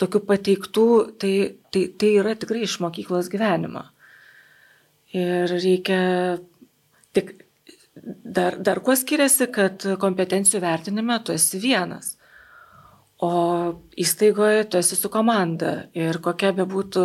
tokių 0.00 0.24
pateiktų, 0.26 0.88
tai, 1.22 1.34
tai, 1.70 1.86
tai 2.00 2.14
yra 2.18 2.34
tikrai 2.38 2.64
iš 2.66 2.80
mokyklos 2.82 3.30
gyvenimo. 3.32 3.84
Ir 5.14 5.52
reikia 5.52 6.00
tik 7.14 7.36
dar, 7.94 8.56
dar 8.58 8.80
kuo 8.82 8.96
skiriasi, 8.98 9.46
kad 9.54 9.84
kompetencijų 10.02 10.64
vertinime 10.64 11.20
tu 11.24 11.34
esi 11.36 11.60
vienas. 11.62 12.13
O 13.22 13.30
įstaigoje 13.94 14.64
tu 14.70 14.78
esi 14.80 14.96
su 14.98 15.08
komanda 15.08 15.86
ir 15.94 16.18
kokia 16.22 16.50
be 16.56 16.66
būtų 16.66 17.04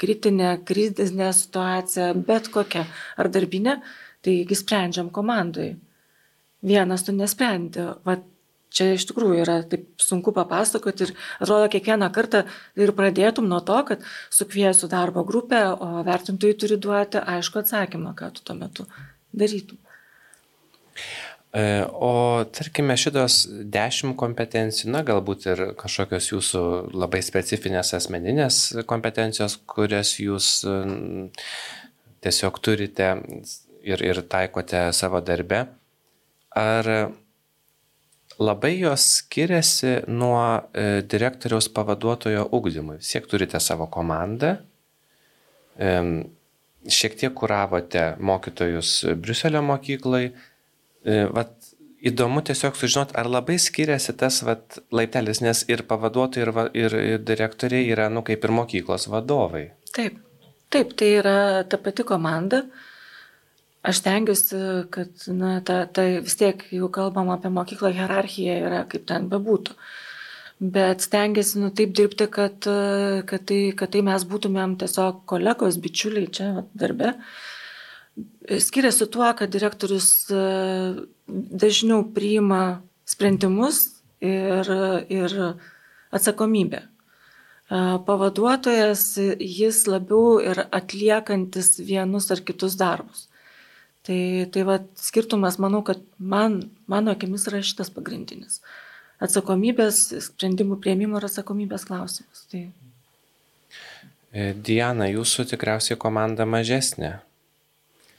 kritinė, 0.00 0.54
krizinė 0.64 1.28
situacija, 1.36 2.14
bet 2.16 2.48
kokia, 2.54 2.86
ar 3.20 3.28
darbinė, 3.28 3.76
taigi 4.24 4.56
sprendžiam 4.56 5.10
komandai. 5.12 5.74
Vienas 6.64 7.04
tu 7.04 7.12
nesprendi. 7.12 7.84
Va, 8.08 8.16
čia 8.72 8.94
iš 8.94 9.04
tikrųjų 9.10 9.42
yra 9.42 9.58
taip 9.68 10.00
sunku 10.00 10.32
papasakoti 10.36 11.06
ir 11.06 11.12
atrodo 11.42 11.68
kiekvieną 11.72 12.08
kartą 12.14 12.44
ir 12.80 12.94
pradėtum 12.96 13.48
nuo 13.50 13.60
to, 13.66 13.78
kad 13.88 14.04
sukviesiu 14.32 14.88
darbo 14.88 15.24
grupę, 15.28 15.62
o 15.76 16.04
vertintojai 16.06 16.56
turi 16.56 16.80
duoti 16.80 17.20
aišku 17.20 17.60
atsakymą, 17.62 18.14
ką 18.16 18.32
tu 18.36 18.44
tuo 18.46 18.56
metu 18.56 18.88
darytum. 19.32 19.80
E, 21.50 21.62
o 21.90 22.44
tarkime 22.54 22.94
šitos 22.94 23.42
dešimt 23.74 24.14
kompetencijų, 24.20 24.92
na 24.94 25.00
galbūt 25.06 25.48
ir 25.50 25.62
kažkokios 25.80 26.28
jūsų 26.30 26.60
labai 26.94 27.24
specifinės 27.26 27.90
asmeninės 27.98 28.60
kompetencijos, 28.90 29.56
kurias 29.66 30.12
jūs 30.22 30.60
tiesiog 32.22 32.60
turite 32.62 33.08
ir, 33.82 34.04
ir 34.04 34.22
taikote 34.30 34.84
savo 34.94 35.18
darbe, 35.26 35.64
ar 36.54 36.90
labai 38.38 38.76
jos 38.78 39.08
skiriasi 39.18 39.96
nuo 40.06 40.44
e, 40.54 41.02
direktoriaus 41.02 41.66
pavaduotojo 41.74 42.46
ugdymui? 42.54 43.00
Siek 43.02 43.26
turite 43.26 43.58
savo 43.58 43.90
komandą, 43.90 44.54
šiek 46.90 47.14
tiek 47.18 47.34
kuravote 47.36 48.14
mokytojus 48.20 48.92
Briuselio 49.20 49.62
mokyklai, 49.64 50.30
vat, 51.06 51.54
įdomu 52.00 52.42
tiesiog 52.44 52.76
sužinoti, 52.78 53.16
ar 53.18 53.28
labai 53.28 53.58
skiriasi 53.60 54.14
tas 54.20 54.40
vat, 54.46 54.78
laiptelis, 54.94 55.42
nes 55.44 55.62
ir 55.68 55.84
pavaduotojai, 55.88 56.46
ir, 56.46 56.60
ir, 56.82 56.98
ir 57.14 57.24
direktoriai 57.26 57.90
yra, 57.92 58.08
nu, 58.12 58.24
kaip 58.26 58.44
ir 58.44 58.54
mokyklos 58.56 59.08
vadovai. 59.12 59.70
Taip, 59.96 60.20
taip, 60.72 60.94
tai 60.98 61.10
yra 61.20 61.36
ta 61.68 61.80
pati 61.80 62.06
komanda. 62.08 62.64
Aš 63.86 64.02
tengiuosi, 64.04 64.60
kad, 64.92 65.12
na, 65.32 65.54
ta, 65.64 65.82
ta 65.88 66.04
vis 66.20 66.36
tiek, 66.36 66.66
jau 66.76 66.90
kalbam 66.92 67.30
apie 67.32 67.52
mokyklą, 67.52 67.94
hierarchija 67.96 68.58
yra 68.66 68.80
kaip 68.88 69.06
ten 69.08 69.30
bebūtų. 69.32 69.76
Bet 70.60 71.00
stengiasi, 71.00 71.56
nu, 71.62 71.70
taip 71.72 71.94
dirbti, 71.96 72.26
kad, 72.28 72.66
kad, 73.28 73.46
tai, 73.48 73.60
kad 73.76 73.92
tai 73.94 74.02
mes 74.04 74.26
būtumėm 74.28 74.76
tiesiog 74.82 75.22
kolegos, 75.30 75.80
bičiuliai 75.80 76.28
čia 76.28 76.50
vat, 76.58 76.68
darbe. 76.76 77.14
Uh, 77.14 77.48
skiriasi 78.60 79.06
tuo, 79.10 79.26
kad 79.38 79.50
direktorius 79.52 80.30
e, 80.30 80.44
dažniau 81.28 82.04
priima 82.14 82.80
sprendimus 83.08 84.02
ir, 84.20 84.70
ir 85.08 85.36
atsakomybę. 86.10 86.82
E, 86.82 87.80
pavaduotojas 88.06 89.04
jis 89.38 89.84
labiau 89.90 90.38
ir 90.42 90.64
atliekantis 90.70 91.78
vienus 91.86 92.30
ar 92.34 92.42
kitus 92.46 92.78
darbus. 92.80 93.28
Tai, 94.06 94.48
tai 94.52 94.62
va, 94.64 94.78
skirtumas, 94.96 95.58
manau, 95.60 95.82
kad 95.84 96.00
man, 96.16 96.62
mano 96.88 97.12
akimis 97.12 97.44
yra 97.50 97.60
šitas 97.64 97.92
pagrindinis. 97.92 98.62
Atsakomybės, 99.20 100.06
sprendimų 100.30 100.78
prieimimo 100.80 101.20
ir 101.20 101.26
atsakomybės 101.28 101.84
klausimas. 101.88 102.46
Tai... 102.48 102.62
E, 104.32 104.52
Diana, 104.56 105.10
jūsų 105.10 105.50
tikriausiai 105.52 106.00
komanda 106.00 106.46
mažesnė. 106.48 107.18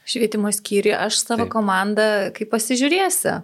Švietimo 0.04 0.50
skyriui 0.50 0.94
aš 0.98 1.20
savo 1.20 1.44
taip. 1.44 1.52
komandą, 1.54 2.04
kaip 2.34 2.50
pasižiūrėsi. 2.50 3.36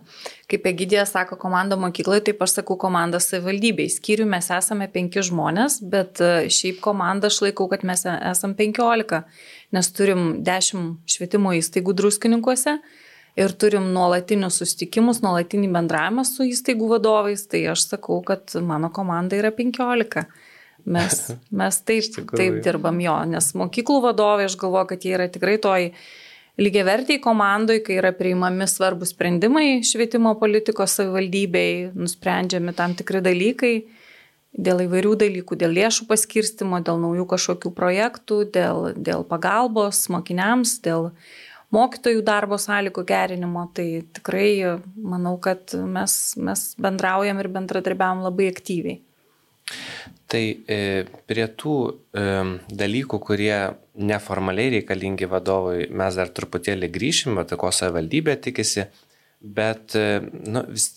Kaip 0.50 0.64
Egidija 0.66 1.04
sako 1.06 1.38
komanda 1.38 1.78
mokykloje, 1.78 2.24
taip 2.26 2.42
aš 2.42 2.56
sakau 2.56 2.74
komanda 2.80 3.20
savivaldybei. 3.22 3.86
Skyriui 3.92 4.26
mes 4.26 4.50
esame 4.56 4.88
penki 4.90 5.22
žmonės, 5.22 5.78
bet 5.92 6.18
e, 6.24 6.48
šiaip 6.50 6.80
komandą 6.82 7.30
aš 7.30 7.38
laikau, 7.46 7.68
kad 7.70 7.86
mes 7.86 8.02
esame 8.02 8.58
penkiolika, 8.58 9.22
nes 9.76 9.92
turim 9.94 10.40
dešimt 10.46 11.06
švietimo 11.06 11.54
įstaigų 11.60 11.94
druskininkuose 12.02 12.78
ir 13.38 13.54
turim 13.54 13.92
nuolatinius 13.94 14.58
sustikimus, 14.58 15.22
nuolatinį 15.22 15.70
bendravimą 15.78 16.26
su 16.26 16.46
įstaigų 16.48 16.90
vadovais, 16.96 17.46
tai 17.46 17.62
aš 17.70 17.86
sakau, 17.92 18.18
kad 18.26 18.50
mano 18.66 18.90
komanda 18.90 19.38
yra 19.38 19.54
penkiolika. 19.54 20.26
Mes, 20.88 21.28
mes 21.60 21.84
taip, 21.86 22.24
taip 22.34 22.62
dirbam 22.64 22.98
jo, 23.02 23.18
nes 23.30 23.52
mokyklų 23.58 24.02
vadovai, 24.10 24.48
aš 24.50 24.58
galvoju, 24.58 24.90
kad 24.94 25.06
jie 25.06 25.14
yra 25.14 25.28
tikrai 25.30 25.60
toj 25.62 25.92
lygiavertiai 26.58 27.20
komandai, 27.22 27.78
kai 27.86 27.98
yra 28.00 28.10
priimami 28.16 28.66
svarbus 28.68 29.12
sprendimai 29.14 29.80
švietimo 29.86 30.34
politikos 30.40 30.96
savivaldybei, 30.98 31.92
nusprendžiami 31.94 32.74
tam 32.76 32.96
tikri 32.98 33.22
dalykai 33.24 33.74
dėl 34.58 34.82
įvairių 34.86 35.14
dalykų, 35.22 35.58
dėl 35.60 35.76
lėšų 35.76 36.08
paskirstimo, 36.08 36.80
dėl 36.84 36.98
naujų 37.02 37.26
kažkokių 37.30 37.72
projektų, 37.76 38.40
dėl, 38.54 38.92
dėl 38.96 39.24
pagalbos 39.28 40.06
mokiniams, 40.12 40.78
dėl 40.84 41.12
mokytojų 41.74 42.24
darbo 42.26 42.58
sąlygų 42.58 43.04
gerinimo. 43.06 43.68
Tai 43.76 43.86
tikrai 44.18 44.78
manau, 44.96 45.36
kad 45.42 45.74
mes, 45.78 46.18
mes 46.40 46.64
bendraujam 46.80 47.38
ir 47.42 47.50
bendradarbiavam 47.54 48.24
labai 48.26 48.48
aktyviai. 48.50 49.02
Tai 50.28 50.42
e, 50.68 50.78
prie 51.24 51.44
tų 51.56 51.74
e, 51.88 52.22
dalykų, 52.68 53.18
kurie 53.24 53.54
neformaliai 53.96 54.74
reikalingi 54.76 55.28
vadovui, 55.30 55.86
mes 55.88 56.18
dar 56.20 56.28
truputėlį 56.36 56.90
grįšim, 56.92 57.38
tai 57.48 57.56
ko 57.60 57.70
savivaldybė 57.72 58.34
tikisi, 58.44 58.84
bet 59.40 59.96
e, 59.96 60.20
nu, 60.20 60.66
vis, 60.68 60.90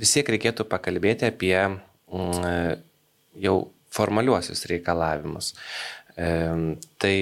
vis 0.00 0.14
tiek 0.16 0.32
reikėtų 0.34 0.66
pakalbėti 0.70 1.28
apie 1.28 1.54
mm, 1.62 2.48
e, 2.50 2.56
jau 3.46 3.54
formaliuosius 3.94 4.66
reikalavimus. 4.70 5.52
E, 6.18 6.32
tai 6.98 7.14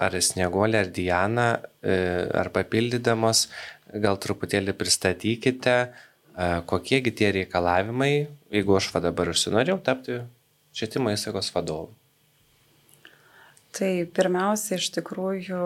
ar 0.00 0.16
Snieguolė, 0.16 0.80
ar 0.80 0.88
Diana, 0.96 1.48
e, 1.84 1.98
ar 2.40 2.48
papildydamos, 2.54 3.48
gal 4.00 4.16
truputėlį 4.22 4.74
pristatykite, 4.80 5.76
e, 5.84 6.48
kokiegi 6.72 7.12
tie 7.20 7.30
reikalavimai, 7.36 8.14
jeigu 8.54 8.80
aš 8.80 8.88
va 8.96 9.04
dabar 9.04 9.30
užsinorėjau 9.34 9.78
tapti 9.84 10.18
švietimo 10.74 11.12
įstaigos 11.14 11.52
vadovu. 11.54 11.92
Tai 13.74 13.90
pirmiausia, 14.14 14.76
iš 14.78 14.92
tikrųjų, 14.94 15.64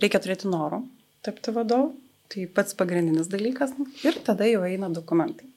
reikia 0.00 0.20
turėti 0.22 0.48
norų 0.48 0.84
tapti 1.26 1.52
vadovu. 1.56 1.92
Tai 2.30 2.44
pats 2.54 2.76
pagrindinis 2.78 3.26
dalykas 3.26 3.72
ir 4.06 4.14
tada 4.22 4.46
jau 4.46 4.60
eina 4.62 4.86
dokumentai. 4.94 5.48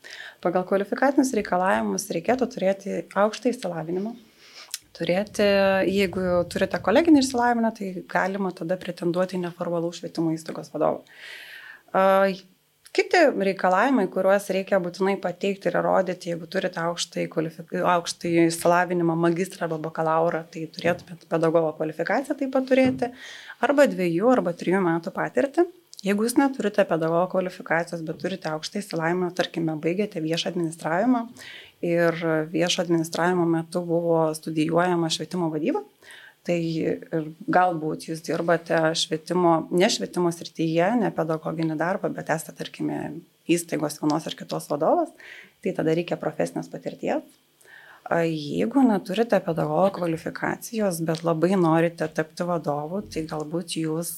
Pagal 0.41 0.63
kvalifikacinius 0.65 1.29
reikalavimus 1.37 2.07
reikėtų 2.15 2.47
turėti 2.49 2.95
aukštą 3.13 3.51
įsilavinimą, 3.51 4.15
turėti, 4.97 5.45
jeigu 5.85 6.23
turite 6.49 6.79
koleginį 6.81 7.21
išsilavinimą, 7.21 7.71
tai 7.77 7.91
galima 8.09 8.49
tada 8.57 8.79
pretenduoti 8.81 9.37
neformalų 9.43 9.93
švietimo 9.99 10.33
įstaigos 10.33 10.73
vadovą. 10.73 11.05
Kiti 12.93 13.17
reikalavimai, 13.47 14.03
kuriuos 14.13 14.51
reikia 14.53 14.77
būtinai 14.81 15.15
pateikti 15.21 15.65
ir 15.65 15.79
įrodyti, 15.79 16.29
jeigu 16.29 16.45
turite 16.45 16.77
aukštąjį, 16.77 17.29
kvalifik... 17.33 17.71
aukštąjį 17.89 18.43
įsilavinimą, 18.51 19.15
magistrą 19.17 19.65
arba 19.65 19.79
bakalaurą, 19.87 20.43
tai 20.53 20.67
turėtumėte 20.75 21.25
pedagogo 21.31 21.71
kvalifikaciją 21.79 22.37
taip 22.37 22.51
pat 22.53 22.67
turėti, 22.69 23.09
arba 23.65 23.87
dviejų 23.89 24.29
arba 24.35 24.53
trijų 24.59 24.83
metų 24.85 25.15
patirtį. 25.15 25.65
Jeigu 26.03 26.27
jūs 26.27 26.37
neturite 26.37 26.85
pedagogo 26.85 27.23
kvalifikacijos, 27.31 28.05
bet 28.05 28.21
turite 28.21 28.51
aukštą 28.51 28.83
įsilavinimą, 28.83 29.31
tarkime, 29.41 29.73
baigėte 29.81 30.21
viešą 30.21 30.51
administravimą 30.51 31.23
ir 31.89 32.21
viešo 32.53 32.83
administravimo 32.85 33.47
metu 33.49 33.81
buvo 33.87 34.27
studijuojama 34.37 35.09
švietimo 35.15 35.49
vadyba, 35.49 35.81
Tai 36.43 36.59
galbūt 37.55 38.09
jūs 38.09 38.23
dirbate 38.25 38.79
švietimo, 38.99 39.53
ne 39.71 39.87
švietimo 39.87 40.31
srityje, 40.35 40.89
ne 40.99 41.11
pedagoginį 41.15 41.77
darbą, 41.79 42.09
bet 42.11 42.33
esate, 42.35 42.57
tarkime, 42.57 42.97
įstaigos 43.47 44.01
vienos 44.01 44.27
ar 44.27 44.35
kitos 44.39 44.67
vadovas, 44.71 45.13
tai 45.63 45.71
tada 45.77 45.95
reikia 45.95 46.19
profesinės 46.19 46.67
patirties. 46.71 47.23
Jeigu 48.27 48.83
neturite 48.83 49.39
pedagogo 49.39 49.87
kvalifikacijos, 49.95 50.99
bet 51.07 51.23
labai 51.23 51.55
norite 51.55 52.09
tapti 52.11 52.43
vadovu, 52.43 52.99
tai 53.07 53.23
galbūt 53.29 53.77
jūs 53.79 54.11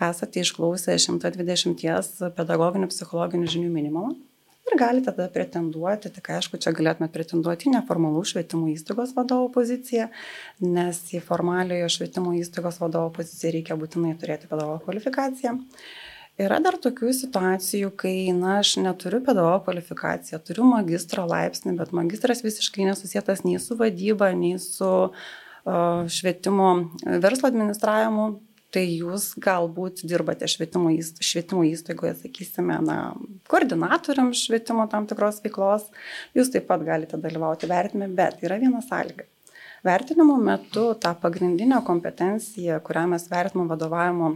esate 0.00 0.40
išklausę 0.40 0.96
120 0.96 2.32
pedagoginių 2.38 2.88
psichologinių 2.88 3.52
žinių 3.52 3.74
minimumą 3.74 4.16
ir 4.68 4.76
galite 4.80 5.12
tada 5.12 5.28
pretenduoti, 5.32 6.10
tik 6.14 6.30
aišku, 6.36 6.60
čia 6.62 6.72
galėtume 6.76 7.08
pretenduoti 7.12 7.68
į 7.68 7.74
neformalų 7.76 8.24
švietimo 8.30 8.68
įstaigos 8.72 9.14
vadovo 9.16 9.48
poziciją, 9.54 10.08
nes 10.64 11.00
į 11.14 11.22
formaliojo 11.24 11.88
švietimo 11.96 12.34
įstaigos 12.38 12.80
vadovo 12.82 13.10
poziciją 13.18 13.54
reikia 13.56 13.78
būtinai 13.80 14.14
turėti 14.20 14.50
pedagogo 14.50 14.80
kvalifikaciją. 14.86 15.56
Yra 16.38 16.60
dar 16.62 16.76
tokių 16.78 17.10
situacijų, 17.18 17.90
kai, 17.98 18.30
na, 18.30 18.60
aš 18.62 18.76
neturiu 18.78 19.18
pedagogo 19.26 19.64
kvalifikaciją, 19.66 20.38
turiu 20.46 20.68
magistro 20.70 21.24
laipsnį, 21.26 21.74
bet 21.80 21.90
magistras 21.96 22.44
visiškai 22.46 22.86
nesusietas 22.86 23.42
nei 23.42 23.58
su 23.58 23.74
vadyba, 23.80 24.30
nei 24.38 24.54
su 24.62 24.90
uh, 25.08 26.06
švietimo 26.06 26.68
verslo 27.24 27.50
administravimu, 27.50 28.28
tai 28.74 28.84
jūs 28.84 29.30
galbūt 29.40 30.02
dirbate 30.08 30.48
švietimo, 30.50 30.90
įst, 30.92 31.22
švietimo 31.24 31.64
įstaigoje, 31.68 32.14
sakysime, 32.22 32.76
na, 32.84 32.98
koordinatoriam 33.50 34.34
švietimo 34.36 34.84
tam 34.92 35.08
tikros 35.08 35.40
veiklos, 35.44 35.88
jūs 36.36 36.52
taip 36.52 36.68
pat 36.68 36.84
galite 36.86 37.20
dalyvauti 37.20 37.70
vertinime, 37.70 38.12
bet 38.18 38.44
yra 38.44 38.60
viena 38.60 38.82
sąlyga. 38.84 39.26
Vertinimo 39.86 40.36
metu 40.42 40.90
tą 40.98 41.14
pagrindinę 41.22 41.78
kompetenciją, 41.86 42.80
kurią 42.84 43.06
mes 43.14 43.28
vertinam 43.30 43.70
vadovavimo 43.70 44.34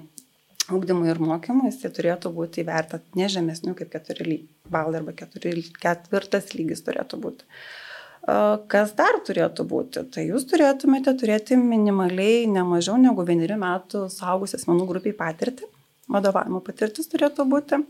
ugdymui 0.71 1.11
ir 1.11 1.19
mokymui, 1.21 1.69
jis 1.69 1.83
turėtų 1.97 2.31
būti 2.33 2.63
įvertinta 2.63 3.19
ne 3.19 3.29
žemesniu 3.29 3.75
kaip 3.79 3.91
4 3.97 4.39
balai 4.73 5.01
arba 5.01 5.15
4, 5.19 5.65
ketvirtas 5.83 6.53
lygis 6.55 6.85
turėtų 6.87 7.19
būti. 7.25 7.49
Kas 8.23 8.93
dar 8.95 9.17
turėtų 9.27 9.65
būti? 9.67 10.05
Tai 10.15 10.23
jūs 10.23 10.45
turėtumėte 10.51 11.15
turėti 11.19 11.57
minimaliai 11.59 12.45
ne 12.47 12.63
mažiau 12.63 12.95
negu 13.01 13.25
vienerių 13.27 13.57
metų 13.59 14.05
saugus 14.15 14.55
asmenų 14.55 14.87
grupiai 14.87 15.17
patirtį, 15.19 15.67
vadovavimo 16.07 16.61
patirtis 16.63 17.11
turėtų 17.11 17.49
būti. 17.51 17.81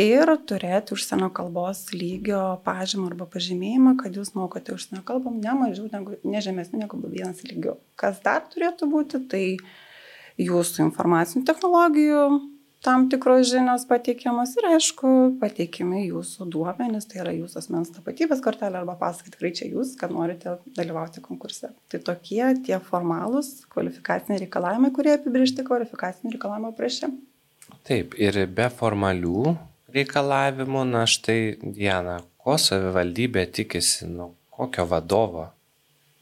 Ir 0.00 0.30
turėti 0.48 0.94
užsienio 0.96 1.28
kalbos 1.36 1.90
lygio 1.92 2.40
pažymą 2.64 3.10
arba 3.10 3.26
pažymėjimą, 3.28 3.98
kad 4.00 4.16
jūs 4.16 4.32
mokote 4.32 4.72
užsienio 4.72 5.02
kalbom 5.04 5.36
ne 5.42 5.52
mažiau 5.58 5.84
negu, 5.92 6.16
ne 6.24 6.40
žemesnį 6.40 6.86
negu 6.86 6.96
vienas 7.04 7.44
lygių. 7.44 7.76
Kas 8.00 8.22
dar 8.24 8.46
turėtų 8.54 8.88
būti, 8.88 9.20
tai 9.28 9.44
jūsų 10.40 10.86
informacinių 10.86 11.44
technologijų 11.44 12.24
tam 12.82 13.06
tikros 13.10 13.46
žinios 13.46 13.84
pateikiamos 13.86 14.56
ir 14.58 14.66
aišku, 14.72 15.10
pateikimi 15.40 16.02
jūsų 16.08 16.48
duomenys, 16.50 17.06
tai 17.10 17.22
yra 17.22 17.34
jūsų 17.36 17.60
asmens 17.60 17.92
tapatybės 17.94 18.42
kortelė 18.42 18.80
arba 18.80 18.96
pasakai 18.98 19.34
tikrai 19.36 19.52
čia 19.54 19.68
jūs, 19.70 19.94
kad 20.00 20.14
norite 20.14 20.56
dalyvauti 20.76 21.22
konkurse. 21.22 21.70
Tai 21.92 22.02
tokie 22.10 22.42
tie 22.66 22.80
formalūs 22.82 23.68
kvalifikaciniai 23.72 24.42
reikalavimai, 24.42 24.90
kurie 24.94 25.14
apibriežti 25.14 25.66
kvalifikacinių 25.68 26.34
reikalavimų 26.34 26.74
prašė. 26.78 27.12
Taip, 27.86 28.18
ir 28.18 28.42
be 28.50 28.68
formalių 28.74 29.54
reikalavimų, 29.94 30.84
na 30.90 31.06
štai 31.06 31.40
Diena, 31.62 32.18
ko 32.42 32.58
savivaldybė 32.58 33.46
tikisi, 33.54 34.10
nu, 34.10 34.32
kokio 34.50 34.88
vadovo? 34.90 35.52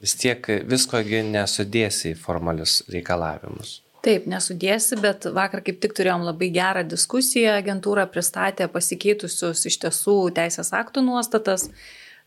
Vis 0.01 0.15
tiek 0.17 0.45
viskogi 0.65 1.21
nesudėsi 1.25 2.13
į 2.13 2.17
formalius 2.17 2.81
reikalavimus. 2.89 3.79
Taip, 4.01 4.25
nesudėsi, 4.25 4.97
bet 4.97 5.27
vakar 5.29 5.61
kaip 5.65 5.77
tik 5.83 5.93
turėjom 5.97 6.23
labai 6.25 6.49
gerą 6.53 6.81
diskusiją, 6.89 7.59
agentūra 7.59 8.07
pristatė 8.09 8.65
pasikeitusius 8.71 9.61
iš 9.69 9.77
tiesų 9.83 10.15
teisės 10.37 10.73
aktų 10.73 11.03
nuostatas. 11.05 11.67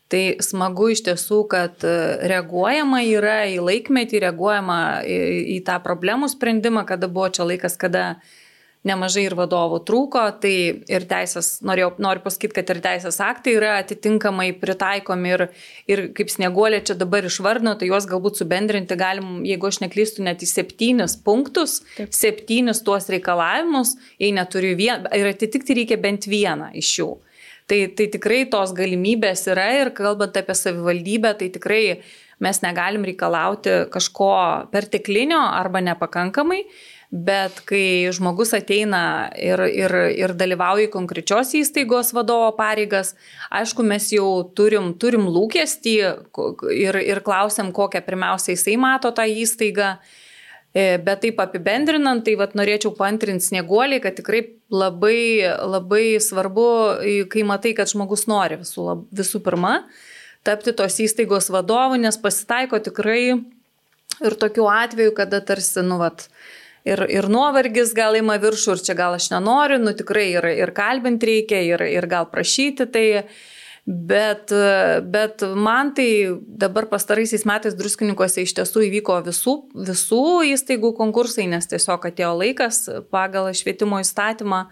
Tai 0.07 0.21
smagu 0.45 0.91
iš 0.93 1.01
tiesų, 1.07 1.39
kad 1.49 1.81
e, 1.83 1.93
reaguojama 2.29 3.01
yra 3.09 3.39
į 3.49 3.57
laikmetį, 3.65 4.21
reaguojama 4.21 4.79
į, 5.01 5.19
į 5.55 5.59
tą 5.65 5.79
problemų 5.83 6.29
sprendimą, 6.29 6.85
kada 6.87 7.09
buvo 7.09 7.31
čia 7.33 7.47
laikas, 7.49 7.73
kada 7.81 8.03
uh, 8.13 8.44
nemažai 8.85 9.25
ir 9.25 9.35
vadovų 9.37 9.79
trūko, 9.87 10.23
tai 10.41 10.53
ir 10.91 11.05
teisės, 11.09 11.59
norėjau, 11.65 11.91
noriu 12.05 12.23
pasakyti, 12.25 12.55
kad 12.59 12.71
ir 12.73 12.81
teisės 12.83 13.19
aktai 13.23 13.55
yra 13.57 13.73
atitinkamai 13.81 14.51
pritaikomi 14.61 15.33
ir, 15.33 15.45
ir 15.91 16.03
kaip 16.17 16.31
snieguolė 16.33 16.83
čia 16.85 16.97
dabar 16.99 17.25
išvardino, 17.27 17.75
tai 17.79 17.89
juos 17.89 18.07
galbūt 18.09 18.41
subendrinti 18.41 18.97
galim, 18.99 19.39
jeigu 19.47 19.69
aš 19.71 19.81
neklystu, 19.83 20.25
net 20.25 20.45
į 20.45 20.51
septynis 20.51 21.17
punktus, 21.25 21.79
Taip. 21.97 22.13
septynis 22.15 22.83
tuos 22.85 23.09
reikalavimus, 23.11 23.95
jei 24.21 24.33
neturiu 24.35 24.75
vieną, 24.79 25.13
ir 25.17 25.31
atitikti 25.33 25.79
reikia 25.81 25.99
bent 26.01 26.29
vieną 26.29 26.71
iš 26.77 26.97
jų. 27.01 27.11
Tai, 27.65 27.79
tai 27.97 28.05
tikrai 28.13 28.43
tos 28.45 28.75
galimybės 28.77 29.47
yra 29.49 29.71
ir 29.79 29.89
kalbant 29.97 30.35
apie 30.37 30.53
savivaldybę, 30.53 31.31
tai 31.39 31.49
tikrai 31.49 31.85
mes 32.43 32.59
negalim 32.61 33.05
reikalauti 33.07 33.87
kažko 33.89 34.29
perteklinio 34.69 35.39
arba 35.39 35.81
nepakankamai 35.81 36.61
Bet 37.15 37.61
kai 37.69 38.11
žmogus 38.11 38.49
ateina 38.57 39.29
ir, 39.39 39.61
ir, 39.71 39.93
ir 40.17 40.33
dalyvauja 40.35 40.89
konkrečios 40.91 41.53
įstaigos 41.55 42.09
vadovo 42.15 42.49
pareigas, 42.57 43.13
aišku, 43.55 43.85
mes 43.87 44.09
jau 44.11 44.27
turim, 44.57 44.89
turim 44.99 45.29
lūkestį 45.31 45.93
ir, 46.75 46.99
ir 46.99 47.21
klausiam, 47.23 47.71
kokią 47.75 48.01
pirmiausia 48.03 48.57
jisai 48.57 48.75
mato 48.81 49.13
tą 49.15 49.23
įstaigą. 49.31 49.93
E, 50.75 50.97
bet 50.99 51.21
taip 51.23 51.39
apibendrinant, 51.39 52.25
tai 52.25 52.33
vat, 52.35 52.51
norėčiau 52.59 52.91
pantrinti 52.97 53.47
snieguoliai, 53.47 54.01
kad 54.03 54.17
tikrai 54.17 54.41
labai, 54.67 55.47
labai 55.63 56.17
svarbu, 56.19 56.67
kai 57.31 57.45
matai, 57.47 57.71
kad 57.77 57.87
žmogus 57.87 58.25
nori 58.27 58.59
visų, 58.59 58.89
visų 59.15 59.39
pirma 59.45 59.77
tapti 60.45 60.75
tos 60.75 60.99
įstaigos 60.99 61.47
vadovu, 61.53 61.95
nes 61.95 62.19
pasitaiko 62.21 62.81
tikrai 62.83 63.21
ir 64.19 64.37
tokių 64.41 64.67
atvejų, 64.69 65.15
kada 65.15 65.39
tarsi, 65.47 65.79
nu, 65.85 65.97
vat, 66.03 66.27
ir, 66.85 67.03
ir 67.11 67.27
nuovargis 67.31 67.93
gal 67.97 68.17
ima 68.19 68.37
viršų, 68.41 68.77
ir 68.77 68.85
čia 68.87 68.95
gal 68.97 69.17
aš 69.17 69.31
nenoriu, 69.33 69.81
nu 69.81 69.95
tikrai 69.97 70.29
ir, 70.37 70.47
ir 70.63 70.73
kalbinti 70.75 71.31
reikia, 71.31 71.61
ir, 71.73 71.85
ir 71.97 72.09
gal 72.11 72.29
prašyti. 72.31 72.89
Tai 72.91 73.05
Bet, 73.85 74.49
bet 75.13 75.43
man 75.53 75.91
tai 75.93 76.07
dabar 76.57 76.87
pastaraisiais 76.89 77.43
metais 77.45 77.75
druskininkose 77.77 78.41
iš 78.41 78.55
tiesų 78.57 78.81
įvyko 78.87 79.19
visų, 79.27 79.53
visų 79.77 80.21
įstaigų 80.55 80.89
konkursai, 80.97 81.45
nes 81.51 81.69
tiesiog 81.69 82.07
atėjo 82.09 82.31
laikas 82.39 82.79
pagal 83.13 83.51
švietimo 83.53 83.99
įstatymą 84.01 84.63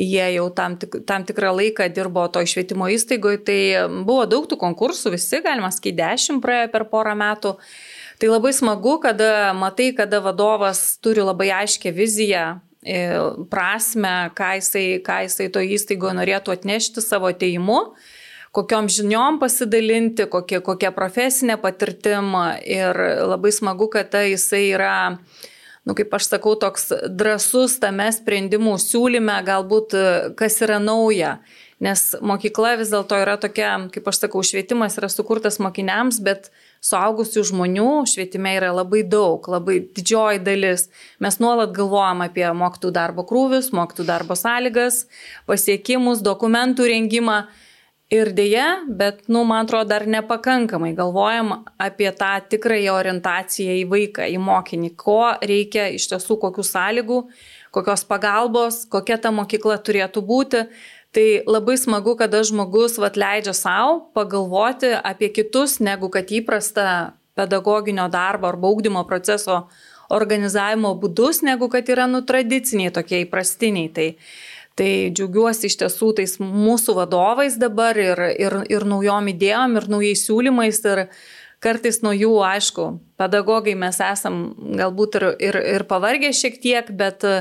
jie 0.00 0.26
jau 0.34 0.48
tam, 0.54 0.76
tik, 0.76 1.00
tam 1.06 1.24
tikrą 1.24 1.52
laiką 1.56 1.88
dirbo 1.92 2.26
to 2.32 2.42
švietimo 2.46 2.88
įstaigoje, 2.92 3.40
tai 3.44 3.60
buvo 4.04 4.24
daug 4.30 4.48
tų 4.48 4.58
konkursų, 4.60 5.14
visi, 5.16 5.40
galima 5.44 5.70
sakyti, 5.72 5.98
dešimt 6.00 6.44
praėjo 6.44 6.70
per 6.72 6.86
porą 6.92 7.16
metų. 7.18 7.56
Tai 8.20 8.28
labai 8.28 8.52
smagu, 8.52 8.98
kada 9.00 9.54
matai, 9.56 9.90
kada 9.96 10.20
vadovas 10.20 10.98
turi 11.00 11.24
labai 11.24 11.48
aiškę 11.62 11.92
viziją, 11.96 12.60
e, 12.84 12.98
prasme, 13.48 14.30
ką 14.36 14.54
jisai, 14.60 14.86
ką 15.04 15.22
jisai 15.24 15.48
to 15.52 15.64
įstaigoje 15.64 16.18
norėtų 16.20 16.52
atnešti 16.52 17.00
savo 17.00 17.32
ateimu 17.32 17.80
kokiom 18.52 18.88
žiniom 18.90 19.38
pasidalinti, 19.40 20.26
kokia, 20.30 20.60
kokia 20.64 20.90
profesinė 20.94 21.56
patirtim 21.62 22.34
ir 22.66 22.98
labai 23.30 23.52
smagu, 23.54 23.90
kad 23.92 24.10
ta 24.12 24.24
jisai 24.26 24.64
yra, 24.74 24.94
nu, 25.86 25.94
kaip 25.98 26.14
aš 26.18 26.32
sakau, 26.32 26.56
toks 26.58 26.90
drasus 27.08 27.78
tame 27.82 28.10
sprendimų 28.14 28.76
siūlyme, 28.82 29.38
galbūt 29.46 29.96
kas 30.38 30.60
yra 30.66 30.80
nauja. 30.82 31.38
Nes 31.80 32.10
mokykla 32.20 32.74
vis 32.76 32.90
dėlto 32.92 33.16
yra 33.22 33.38
tokia, 33.40 33.76
kaip 33.94 34.08
aš 34.10 34.24
sakau, 34.26 34.42
švietimas 34.44 34.98
yra 35.00 35.08
sukurtas 35.08 35.56
mokiniams, 35.62 36.18
bet 36.20 36.50
suaugusių 36.84 37.44
žmonių 37.50 37.88
švietime 38.08 38.54
yra 38.56 38.70
labai 38.72 39.02
daug, 39.04 39.44
labai 39.52 39.80
didžioji 39.96 40.42
dalis. 40.44 40.88
Mes 41.20 41.36
nuolat 41.42 41.74
galvojam 41.76 42.24
apie 42.24 42.46
mokytų 42.56 42.92
darbo 42.96 43.24
krūvius, 43.28 43.72
mokytų 43.76 44.06
darbo 44.08 44.36
sąlygas, 44.38 45.04
pasiekimus, 45.50 46.24
dokumentų 46.24 46.88
rengimą. 46.92 47.42
Ir 48.10 48.32
dėja, 48.34 48.80
bet, 48.90 49.20
nu, 49.30 49.44
man 49.46 49.68
atrodo, 49.68 49.92
dar 49.92 50.02
nepakankamai 50.10 50.88
galvojam 50.98 51.52
apie 51.78 52.08
tą 52.18 52.32
tikrąją 52.50 52.96
orientaciją 52.98 53.76
į 53.78 53.84
vaiką, 53.92 54.26
į 54.26 54.40
mokinį, 54.42 54.90
ko 54.98 55.20
reikia 55.38 55.84
iš 55.94 56.08
tiesų, 56.10 56.40
kokių 56.42 56.64
sąlygų, 56.66 57.20
kokios 57.70 58.02
pagalbos, 58.10 58.80
kokia 58.90 59.20
ta 59.22 59.30
mokykla 59.30 59.78
turėtų 59.86 60.24
būti. 60.26 60.64
Tai 61.10 61.26
labai 61.46 61.74
smagu, 61.80 62.14
kada 62.18 62.44
žmogus 62.46 62.98
vat, 63.02 63.16
leidžia 63.18 63.54
savo 63.56 63.96
pagalvoti 64.14 64.92
apie 64.94 65.32
kitus, 65.34 65.80
negu 65.82 66.10
kad 66.12 66.30
įprasta 66.30 67.16
pedagoginio 67.34 68.06
darbo 68.12 68.46
arba 68.50 68.70
augdymo 68.70 69.02
proceso 69.08 69.64
organizavimo 70.10 70.94
būdus, 70.98 71.42
negu 71.46 71.70
kad 71.70 71.88
yra 71.90 72.06
nu 72.10 72.22
tradiciniai 72.26 72.94
tokie 72.94 73.24
įprastiniai. 73.26 73.90
Tai 73.94 74.08
Tai 74.80 75.10
džiaugiuosi 75.12 75.68
iš 75.68 75.74
tiesų 75.82 76.06
tais 76.16 76.38
mūsų 76.40 76.94
vadovais 76.96 77.58
dabar 77.60 77.98
ir, 78.00 78.20
ir, 78.40 78.54
ir 78.70 78.86
naujom 78.88 79.26
idėjom, 79.28 79.74
ir 79.76 79.86
naujais 79.92 80.22
siūlymais. 80.24 80.78
Ir 80.88 81.02
kartais 81.60 82.00
nuo 82.00 82.14
jų, 82.16 82.30
aišku, 82.46 82.86
pedagogai 83.20 83.74
mes 83.76 83.98
esam 84.00 84.38
galbūt 84.78 85.18
ir, 85.20 85.26
ir, 85.50 85.58
ir 85.74 85.84
pavargę 85.90 86.30
šiek 86.32 86.56
tiek, 86.62 86.88
bet 86.96 87.26
e, 87.28 87.34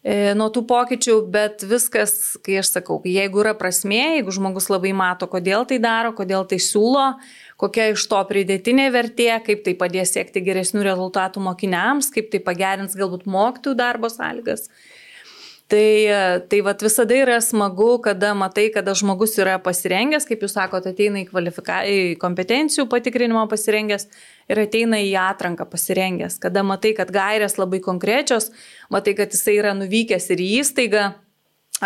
nuo 0.00 0.46
tų 0.48 0.62
pokyčių, 0.64 1.16
bet 1.28 1.64
viskas, 1.68 2.38
kai 2.44 2.60
aš 2.62 2.70
sakau, 2.72 2.96
jeigu 3.04 3.42
yra 3.42 3.52
prasmė, 3.58 4.16
jeigu 4.16 4.32
žmogus 4.32 4.70
labai 4.72 4.94
mato, 4.96 5.28
kodėl 5.28 5.66
tai 5.68 5.76
daro, 5.82 6.14
kodėl 6.16 6.46
tai 6.48 6.56
siūlo, 6.56 7.18
kokia 7.60 7.90
iš 7.92 8.06
to 8.08 8.20
pridėtinė 8.30 8.88
vertė, 8.94 9.28
kaip 9.44 9.60
tai 9.66 9.76
padės 9.76 10.14
siekti 10.16 10.40
geresnių 10.46 10.86
rezultatų 10.88 11.44
mokiniams, 11.44 12.08
kaip 12.14 12.32
tai 12.32 12.40
pagerins 12.40 12.96
galbūt 12.96 13.28
mokytojų 13.28 13.76
darbo 13.76 14.08
sąlygas. 14.08 14.70
Tai, 15.70 16.42
tai 16.50 16.58
vat 16.66 16.80
visada 16.82 17.14
yra 17.14 17.36
smagu, 17.38 18.00
kada 18.02 18.32
matai, 18.34 18.72
kada 18.74 18.90
žmogus 18.98 19.36
yra 19.38 19.54
pasirengęs, 19.62 20.24
kaip 20.26 20.40
jūs 20.42 20.56
sakote, 20.56 20.90
ateina 20.90 21.20
į, 21.22 21.28
į 21.30 22.00
kompetencijų 22.18 22.88
patikrinimą 22.90 23.44
pasirengęs 23.52 24.08
ir 24.50 24.60
ateina 24.64 24.98
į 25.02 25.14
atranką 25.20 25.66
pasirengęs. 25.70 26.40
Kada 26.42 26.64
matai, 26.66 26.92
kad 26.98 27.12
gairės 27.14 27.56
labai 27.60 27.80
konkrečios, 27.84 28.50
matai, 28.92 29.14
kad 29.18 29.32
jisai 29.34 29.58
yra 29.60 29.74
nuvykęs 29.78 30.30
ir 30.34 30.42
į 30.42 30.50
įstaigą, 30.64 31.06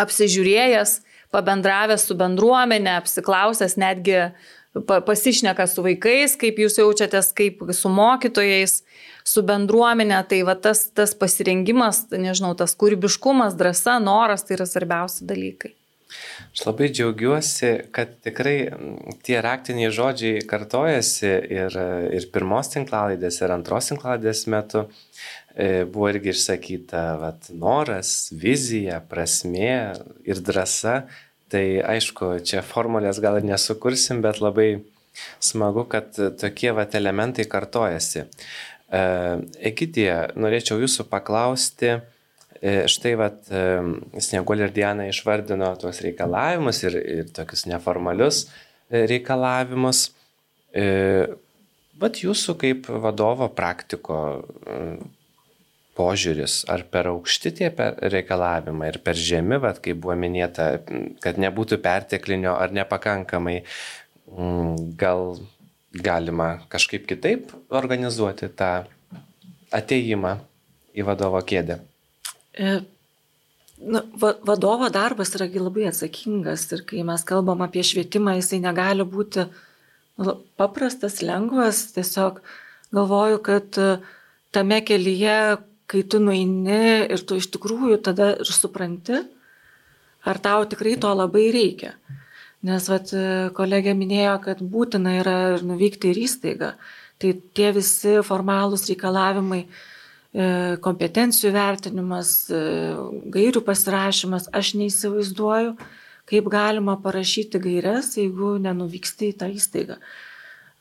apsižiūrėjęs, 0.01 0.99
pabendravęs 1.35 2.09
su 2.09 2.17
bendruomenė, 2.19 2.99
apsiklausęs 3.03 3.77
netgi 3.81 4.21
pasišneka 4.75 5.69
su 5.71 5.85
vaikais, 5.87 6.35
kaip 6.39 6.59
jūs 6.59 6.81
jaučiatės, 6.81 7.31
kaip 7.37 7.63
su 7.77 7.91
mokytojais, 7.93 8.81
su 9.25 9.45
bendruomenė, 9.47 10.19
tai 10.29 10.43
va 10.47 10.57
tas, 10.59 10.89
tas 10.91 11.15
pasirengimas, 11.15 12.05
nežinau, 12.11 12.55
tas 12.59 12.75
kūrybiškumas, 12.79 13.55
drąsa, 13.59 14.01
noras, 14.03 14.47
tai 14.47 14.59
yra 14.59 14.67
svarbiausi 14.69 15.29
dalykai. 15.31 15.77
Aš 16.55 16.65
labai 16.69 16.89
džiaugiuosi, 16.93 17.73
kad 17.95 18.15
tikrai 18.25 18.57
tie 19.27 19.41
raktiniai 19.43 19.91
žodžiai 19.95 20.45
kartojasi 20.49 21.33
ir, 21.59 21.77
ir 22.15 22.31
pirmos 22.35 22.71
tinklalaidės, 22.75 23.41
ir 23.43 23.55
antros 23.55 23.91
tinklalaidės 23.91 24.47
metu 24.53 24.87
e, 24.87 25.85
buvo 25.85 26.13
irgi 26.13 26.35
išsakyta 26.35 27.05
vat, 27.23 27.51
noras, 27.51 28.33
vizija, 28.35 29.03
prasmė 29.11 29.77
ir 30.27 30.43
drąsa 30.45 31.03
Tai 31.55 31.65
aišku, 31.87 32.41
čia 32.43 32.65
formulės 32.67 33.21
gal 33.23 33.37
ir 33.39 33.45
nesukursim, 33.47 34.19
bet 34.25 34.41
labai 34.43 34.81
smagu, 35.39 35.85
kad 35.87 36.17
tokie 36.41 36.73
vat 36.75 36.97
elementai 36.99 37.45
kartojasi. 37.47 38.25
E, 38.25 39.03
Egidija, 39.71 40.17
norėčiau 40.35 40.81
jūsų 40.83 41.07
paklausti, 41.13 41.99
štai 42.63 43.15
vat 43.21 43.49
e, 43.51 43.65
Snieguolė 44.23 44.69
ir 44.69 44.77
Diana 44.77 45.09
išvardino 45.11 45.73
tuos 45.81 46.01
reikalavimus 46.05 46.83
ir, 46.87 47.01
ir 47.19 47.33
tokius 47.35 47.67
neformalius 47.71 48.47
reikalavimus. 48.95 50.07
Bet 50.75 52.19
jūsų 52.19 52.55
kaip 52.59 52.89
vadovo 53.03 53.47
praktiko 53.55 54.17
požiūris, 55.95 56.65
ar 56.71 56.85
per 56.91 57.09
aukšti 57.13 57.53
tie 57.61 57.71
reikalavimai, 58.15 58.91
ir 58.93 59.01
per 59.07 59.19
žemi, 59.19 59.59
vat, 59.63 59.81
kaip 59.85 60.01
buvo 60.03 60.17
minėta, 60.19 60.69
kad 61.23 61.39
nebūtų 61.41 61.79
perteklinio 61.85 62.57
ar 62.59 62.75
nepakankamai, 62.75 63.61
mm, 64.35 64.97
gal 65.01 65.39
galima 65.95 66.49
kažkaip 66.69 67.07
kitaip 67.07 67.53
organizuoti 67.71 68.51
tą 68.59 68.73
ateimą 69.75 70.39
į 70.95 71.07
vadovo 71.07 71.43
kėdę. 71.47 71.79
E, 72.55 72.81
nu, 73.77 74.01
va, 74.21 74.35
vadovo 74.47 74.89
darbas 74.89 75.35
yra 75.35 75.49
labai 75.51 75.89
atsakingas 75.91 76.71
ir 76.73 76.85
kai 76.89 77.03
mes 77.03 77.23
kalbam 77.27 77.63
apie 77.67 77.83
švietimą, 77.83 78.37
jisai 78.39 78.61
negali 78.63 79.03
būti 79.03 79.47
nu, 80.23 80.37
paprastas, 80.57 81.21
lengvas, 81.23 81.91
tiesiog 81.97 82.39
galvoju, 82.95 83.41
kad 83.43 83.79
e, 83.79 83.89
tame 84.55 84.81
kelyje, 84.87 85.39
kai 85.91 86.03
tu 86.07 86.21
nueini 86.23 87.11
ir 87.11 87.25
tu 87.27 87.41
iš 87.41 87.51
tikrųjų 87.57 87.99
tada 88.07 88.31
ir 88.39 88.53
supranti, 88.55 89.19
ar 90.25 90.39
tau 90.39 90.63
tikrai 90.71 90.95
to 91.01 91.11
labai 91.11 91.49
reikia. 91.53 91.97
Nes 92.65 92.87
vat, 92.89 93.11
kolegė 93.53 93.93
minėjo, 93.93 94.39
kad 94.47 94.63
būtina 94.65 95.19
yra 95.21 95.35
ir 95.53 95.67
nuvykti 95.69 96.15
ir 96.15 96.23
įstaigą. 96.23 96.71
Tai 97.21 97.33
tie 97.59 97.75
visi 97.77 98.15
formalūs 98.25 98.87
reikalavimai, 98.89 99.61
e, 99.67 99.94
kompetencijų 100.83 101.53
vertinimas, 101.55 102.51
e, 102.51 102.61
gairių 103.31 103.61
pasirašymas, 103.63 104.49
aš 104.51 104.73
neįsivaizduoju, 104.81 105.77
kaip 106.27 106.49
galima 106.51 106.97
parašyti 106.99 107.61
gairias, 107.63 108.17
jeigu 108.19 108.57
nenuvyksti 108.59 109.31
į 109.31 109.37
tą 109.39 109.51
įstaigą. 109.55 110.01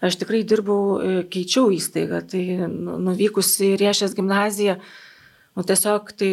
Aš 0.02 0.18
tikrai 0.24 0.42
dirbau, 0.44 0.98
e, 0.98 1.22
keičiau 1.30 1.70
įstaigą, 1.70 2.24
tai 2.26 2.44
nu, 2.66 2.98
nuvykusi 2.98 3.76
į 3.76 3.78
Riešės 3.84 4.18
gimnaziją, 4.18 4.80
nu, 5.56 5.64
tiesiog 5.64 6.12
tai 6.18 6.32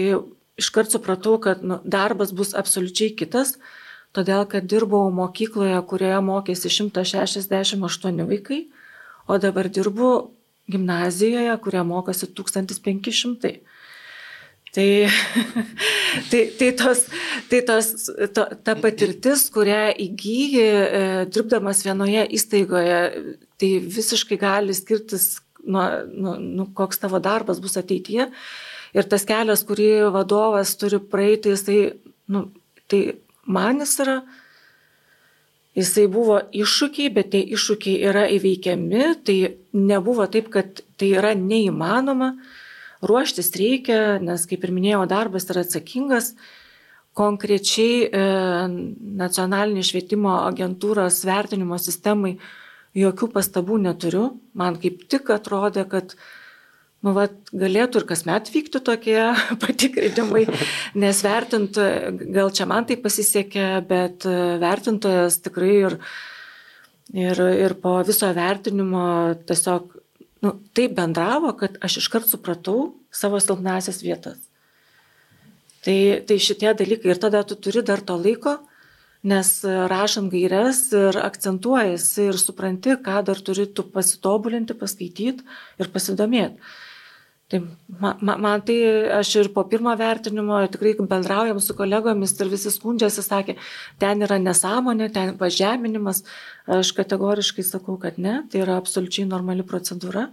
iškart 0.57 0.97
supratau, 0.97 1.37
kad 1.39 1.63
nu, 1.63 1.81
darbas 1.85 2.33
bus 2.33 2.57
absoliučiai 2.57 3.13
kitas, 3.13 3.59
todėl 4.17 4.49
kad 4.49 4.65
dirbau 4.65 5.11
mokykloje, 5.13 5.77
kurioje 5.87 6.25
mokėsi 6.25 6.73
168 6.73 8.27
vaikai, 8.33 8.65
o 9.29 9.37
dabar 9.37 9.69
dirbu 9.69 10.31
gimnazijoje, 10.71 11.59
kurioje 11.65 11.87
mokosi 11.89 12.31
1500. 12.37 13.53
Tai, 14.71 14.87
tai, 16.31 16.41
tai, 16.59 16.71
tos, 16.79 17.05
tai 17.51 17.61
tos, 17.67 17.89
to, 18.35 18.45
ta 18.63 18.77
patirtis, 18.79 19.49
kurią 19.51 19.81
įgyji 20.07 20.63
e, 20.63 21.01
dirbdamas 21.27 21.83
vienoje 21.83 22.23
įstaigoje, 22.39 23.01
tai 23.59 23.71
visiškai 23.83 24.39
gali 24.39 24.77
skirtis 24.79 25.41
nuo, 25.67 25.87
nu, 26.15 26.37
nu, 26.39 26.69
koks 26.77 27.03
tavo 27.03 27.19
darbas 27.23 27.59
bus 27.63 27.75
ateityje. 27.81 28.29
Ir 28.95 29.07
tas 29.11 29.27
kelias, 29.27 29.63
kurį 29.67 29.91
vadovas 30.15 30.77
turi 30.79 30.99
praeiti, 31.03 31.53
jisai, 31.55 31.81
nu, 32.31 32.47
tai 32.91 33.03
man 33.51 33.83
jis 33.83 33.99
yra, 34.05 34.17
jisai 35.81 36.07
buvo 36.13 36.39
iššūkiai, 36.53 37.11
bet 37.17 37.33
tie 37.35 37.41
iššūkiai 37.57 38.01
yra 38.11 38.27
įveikiami, 38.37 39.05
tai 39.27 39.37
nebuvo 39.77 40.27
taip, 40.31 40.51
kad 40.53 40.83
tai 41.01 41.13
yra 41.19 41.35
neįmanoma. 41.39 42.35
Ruoštis 43.01 43.53
reikia, 43.57 44.19
nes, 44.21 44.45
kaip 44.49 44.65
ir 44.67 44.75
minėjau, 44.77 45.05
darbas 45.09 45.49
yra 45.49 45.65
atsakingas, 45.65 46.35
konkrečiai 47.17 48.03
e, 48.07 48.25
nacionalinė 49.21 49.85
švietimo 49.87 50.37
agentūros 50.45 51.23
vertinimo 51.27 51.79
sistemai 51.81 52.37
jokių 52.97 53.31
pastabų 53.35 53.81
neturiu. 53.87 54.27
Man 54.55 54.77
kaip 54.83 55.07
tik 55.11 55.33
atrodė, 55.35 55.87
kad 55.89 56.15
nu, 57.07 57.15
vat, 57.17 57.37
galėtų 57.57 58.03
ir 58.03 58.09
kasmet 58.09 58.51
vykti 58.53 58.83
tokie 58.85 59.21
patikrinimai, 59.63 60.45
nes 61.01 61.23
vertint, 61.25 61.79
gal 62.37 62.53
čia 62.57 62.69
man 62.71 62.89
tai 62.89 62.99
pasisekė, 63.01 63.69
bet 63.89 64.27
vertintojas 64.63 65.41
tikrai 65.45 65.73
ir, 65.87 65.97
ir, 67.17 67.43
ir 67.67 67.77
po 67.81 67.99
viso 68.07 68.29
vertinimo 68.37 69.07
tiesiog 69.49 69.97
nu, 70.45 70.55
taip 70.77 70.95
bendravo, 70.97 71.53
kad 71.59 71.77
aš 71.85 72.01
iškart 72.03 72.29
supratau 72.29 72.95
savo 73.13 73.41
silpnasias 73.41 74.01
vietas. 74.05 74.39
Tai, 75.85 75.97
tai 76.29 76.37
šitie 76.37 76.75
dalykai 76.77 77.15
ir 77.15 77.21
tada 77.21 77.41
tu 77.49 77.57
turi 77.57 77.81
dar 77.87 78.03
to 78.05 78.17
laiko, 78.21 78.59
nes 79.25 79.49
rašant 79.65 80.33
gairias 80.33 80.83
ir 80.97 81.17
akcentuojasi 81.21 82.29
ir 82.29 82.39
supranti, 82.41 82.97
ką 83.05 83.23
dar 83.25 83.41
turi 83.45 83.67
tu 83.69 83.85
pasitobulinti, 83.89 84.77
paskaityti 84.77 85.45
ir 85.81 85.91
pasidomėti. 85.93 86.61
Tai 87.51 87.61
man, 87.99 88.21
man 88.45 88.63
tai 88.63 88.77
aš 89.19 89.33
ir 89.41 89.49
po 89.55 89.65
pirmo 89.67 89.91
vertinimo 89.99 90.61
tikrai 90.71 90.95
bendraujam 91.01 91.59
su 91.61 91.75
kolegomis 91.75 92.37
ir 92.39 92.51
visi 92.53 92.71
skundžiasi, 92.71 93.25
sakė, 93.27 93.57
ten 93.99 94.23
yra 94.23 94.39
nesąmonė, 94.39 95.11
ten 95.15 95.35
pažeminimas. 95.41 96.23
Aš 96.71 96.93
kategoriškai 96.95 97.67
sakau, 97.67 97.99
kad 97.99 98.19
ne, 98.23 98.45
tai 98.51 98.63
yra 98.63 98.79
absoliučiai 98.79 99.27
normali 99.27 99.67
procedūra. 99.67 100.29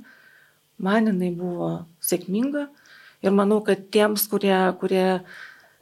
Man 0.78 1.10
jinai 1.10 1.32
buvo 1.34 1.72
sėkminga 2.06 2.68
Ir 3.26 3.34
manau, 3.34 3.62
kad 3.66 3.88
tiems, 3.94 4.28
kurie, 4.30 4.56
kurie 4.82 5.06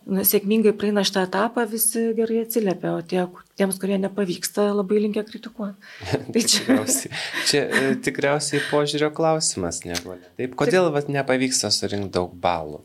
nu, 0.09 0.25
sėkmingai 0.27 0.73
praeina 0.77 1.03
šitą 1.07 1.25
etapą, 1.27 1.65
visi 1.69 2.03
gerai 2.17 2.43
atsiliepia, 2.43 2.93
o 2.97 3.01
tie, 3.05 3.23
tiems, 3.59 3.79
kurie 3.81 3.97
nepavyksta, 4.01 4.67
labai 4.75 5.01
linkia 5.05 5.25
kritikuoti. 5.27 5.89
Tai 6.33 6.43
čia... 6.43 6.61
tikriausiai, 6.61 7.23
čia 7.49 7.63
e, 7.65 7.89
tikriausiai 8.05 8.63
požiūrio 8.69 9.11
klausimas, 9.15 9.81
negu. 9.87 10.17
Taip, 10.39 10.55
kodėl 10.59 10.91
vat, 10.95 11.09
nepavyksta 11.11 11.73
surinkti 11.73 12.13
daug 12.19 12.37
balų? 12.41 12.83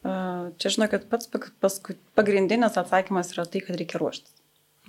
Čia 0.00 0.72
žinau, 0.72 0.88
kad 0.88 1.04
pats 1.12 1.28
pagrindinis 2.16 2.78
atsakymas 2.80 3.34
yra 3.34 3.44
tai, 3.44 3.60
kad 3.66 3.76
reikia 3.76 4.00
ruoštis. 4.00 4.39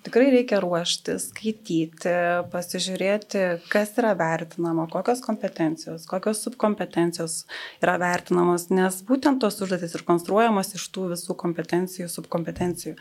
Tikrai 0.01 0.31
reikia 0.33 0.57
ruošti, 0.63 1.13
skaityti, 1.21 2.11
pasižiūrėti, 2.49 3.41
kas 3.69 3.91
yra 4.01 4.15
vertinama, 4.17 4.87
kokios 4.89 5.21
kompetencijos, 5.21 6.07
kokios 6.09 6.41
subkompetencijos 6.41 7.35
yra 7.83 7.99
vertinamos, 8.01 8.71
nes 8.73 8.97
būtent 9.05 9.43
tos 9.43 9.61
užduotis 9.61 9.93
ir 9.93 10.05
konstruojamos 10.07 10.73
iš 10.79 10.87
tų 10.95 11.11
visų 11.13 11.37
kompetencijų, 11.43 12.09
subkompetencijų. 12.09 12.95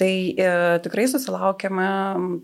Tai 0.00 0.10
e, 0.32 0.50
tikrai 0.80 1.04
susilaukėme 1.12 1.88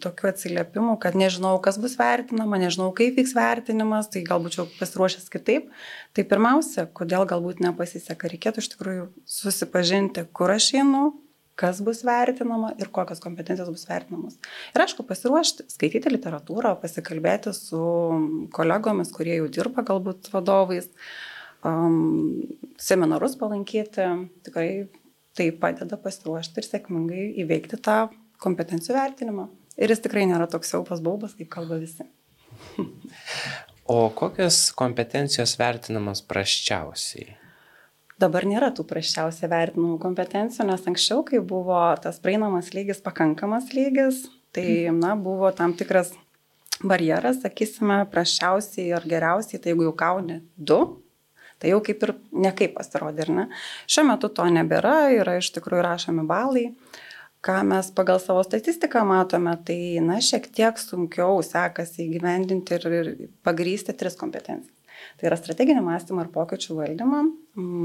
tokių 0.05 0.28
atsiliepimų, 0.34 0.99
kad 1.01 1.16
nežinau, 1.16 1.57
kas 1.64 1.80
bus 1.80 1.97
vertinama, 1.97 2.61
nežinau, 2.61 2.90
kaip 2.97 3.16
vyks 3.16 3.32
vertinimas, 3.32 4.12
tai 4.12 4.26
galbūt 4.28 4.61
jau 4.61 4.68
pasiruošęs 4.76 5.32
kitaip. 5.32 5.72
Tai 6.12 6.28
pirmiausia, 6.28 6.84
kodėl 6.92 7.24
galbūt 7.32 7.64
nepasiseka, 7.64 8.28
reikėtų 8.28 8.61
iš 8.61 8.74
tikrųjų 8.76 9.09
susipažinti, 9.24 10.28
kur 10.36 10.53
aš 10.53 10.74
einu, 10.82 11.14
kas 11.57 11.81
bus 11.85 12.03
vertinama 12.05 12.75
ir 12.81 12.91
kokios 12.93 13.23
kompetencijos 13.25 13.71
bus 13.73 13.87
vertinamos. 13.89 14.37
Ir 14.75 14.85
aišku, 14.85 15.07
pasiruošti, 15.09 15.67
skaityti 15.73 16.13
literatūrą, 16.13 16.75
pasikalbėti 16.83 17.55
su 17.57 17.81
kolegomis, 18.57 19.13
kurie 19.17 19.39
jau 19.39 19.49
dirba 19.53 19.85
galbūt 19.87 20.29
vadovais, 20.35 20.91
um, 21.65 22.45
seminarus 22.81 23.39
palankyti, 23.41 24.09
tikrai 24.47 24.69
tai 25.37 25.51
padeda 25.63 25.99
pasiruošti 26.01 26.61
ir 26.61 26.69
sėkmingai 26.69 27.25
įveikti 27.45 27.81
tą 27.85 27.99
kompetencijų 28.43 28.97
vertinimą. 28.97 29.49
Ir 29.81 29.93
jis 29.93 30.05
tikrai 30.05 30.25
nėra 30.29 30.49
toks 30.49 30.73
siaupas 30.73 31.03
baubas, 31.05 31.35
kaip 31.37 31.51
kalba 31.53 31.81
visi. 31.81 32.05
o 33.97 33.99
kokios 34.17 34.71
kompetencijos 34.77 35.57
vertinamos 35.61 36.25
praščiausiai? 36.29 37.37
Dabar 38.17 38.47
nėra 38.49 38.71
tų 38.73 38.87
prasčiausiai 38.89 39.49
vertinamų 39.53 39.99
kompetencijų, 40.01 40.64
nes 40.71 40.87
anksčiau, 40.89 41.21
kai 41.27 41.43
buvo 41.45 41.81
tas 42.01 42.17
praeinamas 42.23 42.71
lygis 42.73 43.03
pakankamas 43.05 43.75
lygis, 43.77 44.23
tai 44.57 44.69
mhm. 44.89 45.01
na, 45.03 45.17
buvo 45.21 45.51
tam 45.53 45.75
tikras 45.77 46.14
barjeras, 46.81 47.43
sakysime, 47.43 47.99
prasčiausiai 48.12 48.95
ar 48.97 49.05
geriausiai, 49.09 49.61
tai 49.61 49.73
jeigu 49.73 49.85
jau 49.91 49.93
gauni 50.01 50.39
du, 50.57 50.79
tai 51.61 51.73
jau 51.75 51.81
kaip 51.85 52.07
ir 52.07 52.14
nekaip 52.47 52.73
pasirodė, 52.77 53.27
ar 53.27 53.33
ne? 53.37 53.45
Šiuo 53.89 54.07
metu 54.09 54.31
to 54.33 54.47
nebėra, 54.53 54.97
yra 55.17 55.37
iš 55.41 55.53
tikrųjų 55.57 55.85
rašomi 55.85 56.25
balai. 56.29 56.71
Ką 57.45 57.61
mes 57.69 57.93
pagal 57.95 58.19
savo 58.19 58.41
statistiką 58.43 59.05
matome, 59.07 59.53
tai 59.69 59.79
na, 60.05 60.19
šiek 60.25 60.49
tiek 60.57 60.81
sunkiau 60.81 61.45
sekasi 61.47 62.09
įgyvendinti 62.09 62.81
ir, 62.81 62.89
ir 63.01 63.12
pagrysti 63.47 63.95
tris 63.95 64.17
kompetencijas. 64.19 64.76
Tai 65.17 65.31
yra 65.31 65.37
strateginio 65.41 65.81
mąstymo 65.81 66.21
ir 66.25 66.29
pokyčių 66.35 66.75
valdymą, 66.77 67.21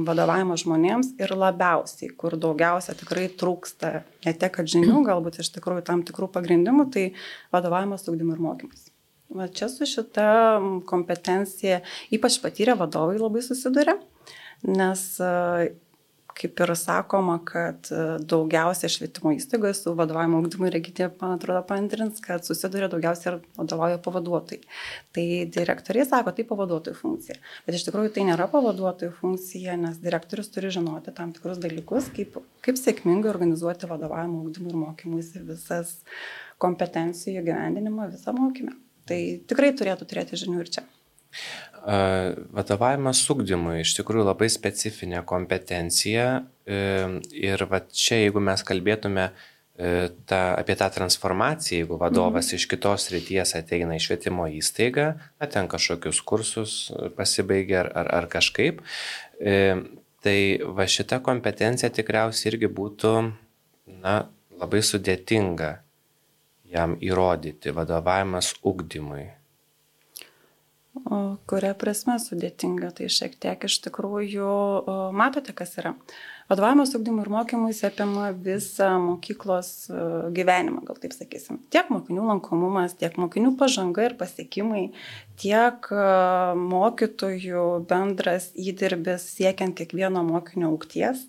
vadovavimo 0.07 0.57
žmonėms 0.59 1.13
ir 1.21 1.31
labiausiai, 1.31 2.09
kur 2.19 2.35
daugiausia 2.35 2.95
tikrai 2.99 3.29
trūksta 3.39 3.91
ne 4.25 4.33
tiek, 4.33 4.51
kad 4.57 4.67
žinių, 4.67 4.99
galbūt 5.09 5.39
iš 5.43 5.53
tikrųjų 5.55 5.85
tam 5.87 6.03
tikrų 6.07 6.27
pagrindimų, 6.33 6.89
tai 6.91 7.05
vadovavimas, 7.55 8.03
ugdymas 8.11 8.35
ir 8.35 8.43
mokymas. 8.47 8.89
Va 9.31 9.47
čia 9.47 9.69
su 9.71 9.87
šita 9.87 10.25
kompetencija 10.89 11.79
ypač 12.11 12.41
patyrę 12.43 12.75
vadovai 12.79 13.15
labai 13.15 13.39
susiduria, 13.45 13.95
nes 14.67 15.05
kaip 16.37 16.61
ir 16.63 16.73
sakoma, 16.79 17.37
kad 17.45 17.89
e, 17.93 18.01
daugiausia 18.27 18.89
švietimo 18.91 19.33
įstaigoje 19.35 19.75
su 19.77 19.93
vadovavimo 19.97 20.41
ugdymu 20.41 20.69
regitė, 20.73 21.09
man 21.21 21.35
atrodo, 21.37 21.61
pantrins, 21.69 22.21
kad 22.23 22.45
susiduria 22.47 22.89
daugiausia 22.91 23.31
ir 23.31 23.39
vadovauja 23.57 23.99
pavaduotojai. 24.05 24.61
Tai 25.15 25.25
direktoriai 25.57 26.07
sako, 26.09 26.33
tai 26.37 26.45
pavaduotojų 26.49 26.99
funkcija. 26.99 27.39
Bet 27.67 27.79
iš 27.79 27.87
tikrųjų 27.87 28.13
tai 28.15 28.27
nėra 28.29 28.47
pavaduotojų 28.51 29.15
funkcija, 29.19 29.77
nes 29.81 29.99
direktorius 30.03 30.51
turi 30.53 30.71
žinoti 30.73 31.15
tam 31.17 31.33
tikrus 31.35 31.61
dalykus, 31.63 32.11
kaip, 32.15 32.39
kaip 32.65 32.79
sėkmingai 32.79 33.31
organizuoti 33.33 33.89
vadovavimo 33.91 34.45
ugdymų 34.45 34.73
ir 34.73 34.79
mokymuisi 34.85 35.43
visas 35.49 35.99
kompetencijų 36.61 37.45
gyvendinimą 37.49 38.11
visą 38.13 38.33
mokymę. 38.37 38.77
Tai 39.09 39.21
tikrai 39.49 39.71
turėtų 39.77 40.07
turėti 40.07 40.39
žinių 40.39 40.63
ir 40.63 40.75
čia. 40.77 40.87
Vadovavimas 41.81 43.23
ugdymui 43.33 43.79
iš 43.81 43.95
tikrųjų 43.97 44.27
labai 44.27 44.51
specifinė 44.53 45.23
kompetencija 45.25 46.25
e, 46.37 46.81
ir 47.33 47.63
va 47.71 47.79
čia, 47.89 48.19
jeigu 48.21 48.43
mes 48.43 48.61
kalbėtume 48.67 49.23
e, 49.25 50.11
ta, 50.29 50.41
apie 50.59 50.75
tą 50.77 50.91
transformaciją, 50.93 51.79
jeigu 51.81 51.97
vadovas 51.97 52.51
mhm. 52.51 52.59
iš 52.59 52.67
kitos 52.69 53.07
ryties 53.13 53.55
ateina 53.57 53.97
į 53.97 54.03
švietimo 54.05 54.45
įstaigą, 54.59 55.07
na, 55.41 55.49
ten 55.49 55.71
kažkokius 55.71 56.21
kursus 56.21 56.75
pasibaigia 57.17 57.81
ar, 57.81 57.91
ar, 58.03 58.13
ar 58.21 58.29
kažkaip, 58.29 58.85
e, 59.41 59.57
tai 60.21 60.37
va 60.61 60.85
šita 60.85 61.17
kompetencija 61.25 61.89
tikriausiai 61.89 62.53
irgi 62.53 62.69
būtų 62.69 63.15
na, 64.05 64.19
labai 64.61 64.85
sudėtinga 64.85 65.79
jam 66.71 66.93
įrodyti, 67.01 67.73
vadovavimas 67.73 68.53
ugdymui. 68.61 69.31
O 70.91 71.37
kuria 71.47 71.71
prasme 71.79 72.17
sudėtinga, 72.19 72.89
tai 72.97 73.05
šiek 73.07 73.37
tiek 73.39 73.61
iš 73.63 73.77
tikrųjų 73.85 74.47
matote, 75.15 75.53
kas 75.55 75.77
yra. 75.79 75.93
Vadovavimas 76.51 76.91
ugdymui 76.97 77.23
ir 77.23 77.29
mokymui 77.31 77.71
apima 77.87 78.25
visą 78.35 78.89
mokyklos 78.99 79.69
gyvenimą, 80.35 80.81
gal 80.89 80.99
taip 80.99 81.15
sakysim. 81.15 81.61
Tiek 81.71 81.87
mokinių 81.93 82.25
lankomumas, 82.33 82.97
tiek 82.99 83.15
mokinių 83.15 83.53
pažanga 83.61 84.09
ir 84.09 84.17
pasiekimai, 84.19 84.89
tiek 85.39 85.87
mokytojų 86.59 87.65
bendras 87.87 88.51
įdirbis 88.59 89.31
siekiant 89.37 89.79
kiekvieno 89.79 90.27
mokinio 90.27 90.73
aukties. 90.73 91.23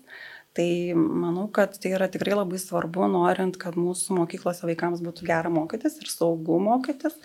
Tai 0.53 0.93
manau, 0.93 1.47
kad 1.49 1.79
tai 1.81 1.95
yra 1.95 2.05
tikrai 2.13 2.35
labai 2.35 2.59
svarbu, 2.61 3.07
norint, 3.09 3.55
kad 3.57 3.73
mūsų 3.73 4.19
mokyklose 4.19 4.67
vaikams 4.67 5.01
būtų 5.01 5.25
gera 5.25 5.49
mokytis 5.49 5.95
ir 5.97 6.11
saugu 6.11 6.59
mokytis, 6.61 7.15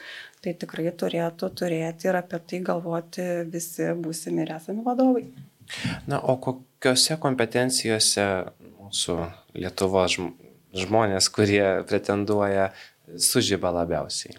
tai 0.44 0.54
tikrai 0.58 0.90
turėtų 1.02 1.50
turėti 1.60 2.08
ir 2.10 2.18
apie 2.20 2.40
tai 2.50 2.62
galvoti 2.64 3.26
visi 3.52 3.90
būsimi 3.98 4.44
ir 4.44 4.54
esami 4.56 4.84
vadovai. 4.86 5.26
Na, 6.08 6.20
o 6.20 6.38
kokiuose 6.40 7.18
kompetencijose 7.20 8.26
mūsų 8.78 9.18
Lietuvos 9.58 10.16
žmonės, 10.78 11.28
kurie 11.34 11.64
pretenduoja, 11.88 12.70
sužyba 13.16 13.72
labiausiai? 13.74 14.38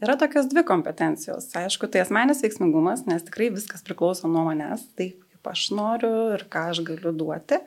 Yra 0.00 0.16
tokios 0.20 0.48
dvi 0.50 0.64
kompetencijos. 0.66 1.48
Aišku, 1.56 1.88
tai 1.88 2.02
asmenis 2.04 2.42
veiksmingumas, 2.44 3.06
nes 3.08 3.24
tikrai 3.24 3.48
viskas 3.54 3.84
priklauso 3.84 4.28
nuo 4.28 4.44
manęs, 4.48 4.84
tai 4.96 5.12
kaip 5.16 5.50
aš 5.52 5.68
noriu 5.76 6.12
ir 6.36 6.44
ką 6.52 6.66
aš 6.72 6.82
galiu 6.84 7.12
duoti. 7.16 7.60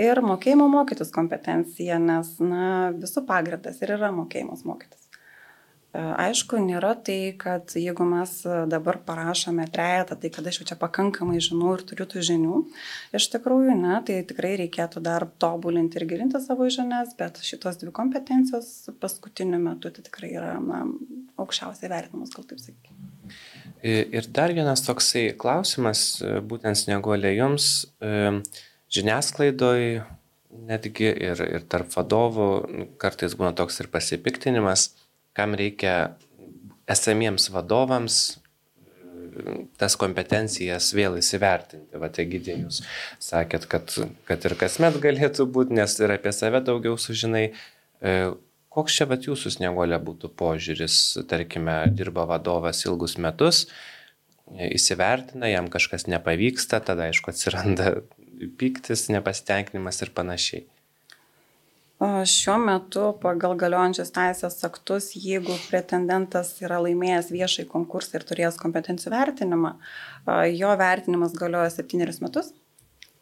Ir 0.00 0.22
mokėjimo 0.24 0.66
mokytis 0.72 1.12
kompetencija, 1.14 2.00
nes 2.02 2.34
na, 2.42 2.90
visų 2.94 3.24
pagrindas 3.28 3.82
ir 3.82 3.94
yra 3.98 4.10
mokėjimas 4.14 4.64
mokytis. 4.66 5.07
Aišku, 5.98 6.60
nėra 6.62 6.92
tai, 7.02 7.32
kad 7.40 7.72
jeigu 7.74 8.04
mes 8.06 8.30
dabar 8.70 9.00
parašome 9.06 9.64
trejetą, 9.74 10.18
tai 10.20 10.30
kad 10.34 10.46
aš 10.46 10.60
jau 10.60 10.66
čia 10.70 10.76
pakankamai 10.78 11.40
žinau 11.42 11.72
ir 11.74 11.82
turiu 11.88 12.06
tų 12.08 12.22
žinių. 12.28 12.58
Iš 13.18 13.28
tikrųjų, 13.32 13.74
ne, 13.80 13.96
tai 14.06 14.20
tikrai 14.28 14.52
reikėtų 14.60 15.02
dar 15.04 15.26
tobulinti 15.42 15.98
ir 15.98 16.06
gilinti 16.10 16.40
savo 16.44 16.68
žinias, 16.70 17.16
bet 17.18 17.40
šitos 17.42 17.80
dvi 17.80 17.90
kompetencijos 17.96 18.92
paskutiniu 19.02 19.58
metu 19.62 19.90
tai 19.94 20.04
tikrai 20.06 20.30
yra 20.36 20.52
na, 20.62 20.84
aukščiausiai 21.40 21.90
vertinamas, 21.90 22.34
gal 22.36 22.46
taip 22.46 22.62
sakykime. 22.62 23.34
Ir 23.82 24.30
dar 24.34 24.54
vienas 24.54 24.84
toksai 24.86 25.32
klausimas, 25.38 26.20
būtent 26.50 26.78
snieguolė 26.78 27.34
jums, 27.36 27.88
žiniasklaidoje 28.94 30.06
netgi 30.68 31.10
ir, 31.10 31.42
ir 31.44 31.66
tarp 31.70 31.90
vadovų 31.92 32.48
kartais 33.00 33.36
būna 33.38 33.52
toks 33.56 33.82
ir 33.82 33.90
pasipiktinimas, 33.92 34.90
kam 35.38 35.54
reikia 35.58 35.94
esamiems 36.90 37.48
vadovams 37.54 38.18
tas 39.78 39.96
kompetencijas 39.98 40.90
vėl 40.96 41.18
įsivertinti. 41.20 41.98
Va, 42.00 42.10
Egidė, 42.22 42.56
jūs 42.64 42.82
sakėt, 43.22 43.68
kad, 43.70 43.94
kad 44.28 44.46
ir 44.48 44.56
kasmet 44.58 44.98
galėtų 45.02 45.46
būti, 45.54 45.76
nes 45.78 45.94
ir 46.00 46.14
apie 46.14 46.32
save 46.34 46.62
daugiau 46.66 46.98
sužinai. 47.00 47.44
E, 48.02 48.16
koks 48.74 48.98
čia 48.98 49.08
bet 49.10 49.28
jūsų 49.28 49.54
snieguolė 49.58 50.00
būtų 50.02 50.32
požiūris, 50.38 50.98
tarkime, 51.30 51.80
dirba 51.94 52.26
vadovas 52.30 52.84
ilgus 52.86 53.18
metus, 53.22 53.66
įsivertina, 54.48 55.50
jam 55.50 55.68
kažkas 55.72 56.08
nepavyksta, 56.10 56.80
tada 56.84 57.08
aišku 57.10 57.32
atsiranda 57.34 57.98
pyktis, 58.60 59.08
nepasitenkinimas 59.12 60.02
ir 60.04 60.14
panašiai. 60.16 60.66
Šiuo 61.98 62.54
metu 62.62 63.08
pagal 63.18 63.56
galiojančius 63.58 64.12
teisės 64.14 64.60
aktus, 64.68 65.08
jeigu 65.18 65.56
pretendentas 65.66 66.52
yra 66.62 66.78
laimėjęs 66.84 67.32
viešai 67.34 67.64
konkursą 67.72 68.20
ir 68.20 68.26
turėjęs 68.28 68.60
kompetencijų 68.62 69.10
vertinimą, 69.16 69.72
jo 70.54 70.76
vertinimas 70.78 71.34
galioja 71.40 71.72
septynerius 71.74 72.22
metus 72.22 72.52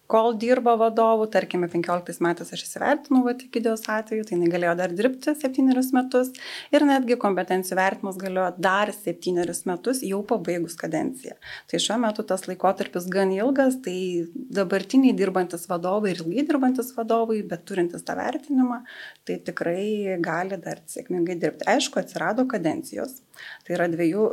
kol 0.07 0.35
dirba 0.39 0.77
vadovu, 0.79 1.27
tarkime, 1.31 1.69
15 1.71 2.23
metais 2.25 2.53
aš 2.55 2.63
įsivertinau 2.67 3.25
Vatikidijos 3.27 3.85
atveju, 3.91 4.27
tai 4.27 4.37
jinai 4.37 4.51
galėjo 4.53 4.75
dar 4.79 4.95
dirbti 4.95 5.35
7 5.35 5.67
metus 5.97 6.31
ir 6.75 6.87
netgi 6.87 7.19
kompetencijų 7.23 7.79
vertimas 7.79 8.19
galiojo 8.21 8.53
dar 8.63 8.93
7 8.95 9.47
metus 9.71 10.03
jau 10.07 10.23
pabaigus 10.27 10.79
kadenciją. 10.79 11.37
Tai 11.71 11.81
šiuo 11.83 11.99
metu 12.05 12.25
tas 12.27 12.47
laikotarpis 12.49 13.09
gan 13.13 13.35
ilgas, 13.35 13.81
tai 13.85 14.27
dabartiniai 14.35 15.17
dirbantis 15.19 15.67
vadovai 15.71 16.15
ir 16.15 16.23
ilgai 16.23 16.47
dirbantis 16.47 16.93
vadovai, 16.97 17.43
bet 17.43 17.67
turintis 17.69 18.07
tą 18.07 18.17
vertinimą, 18.19 18.83
tai 19.27 19.41
tikrai 19.49 20.19
gali 20.23 20.61
dar 20.63 20.83
sėkmingai 20.91 21.39
dirbti. 21.43 21.67
Aišku, 21.77 22.01
atsirado 22.03 22.47
kadencijos. 22.51 23.21
Tai 23.67 23.77
yra 23.77 23.91
dviejų, 23.93 24.29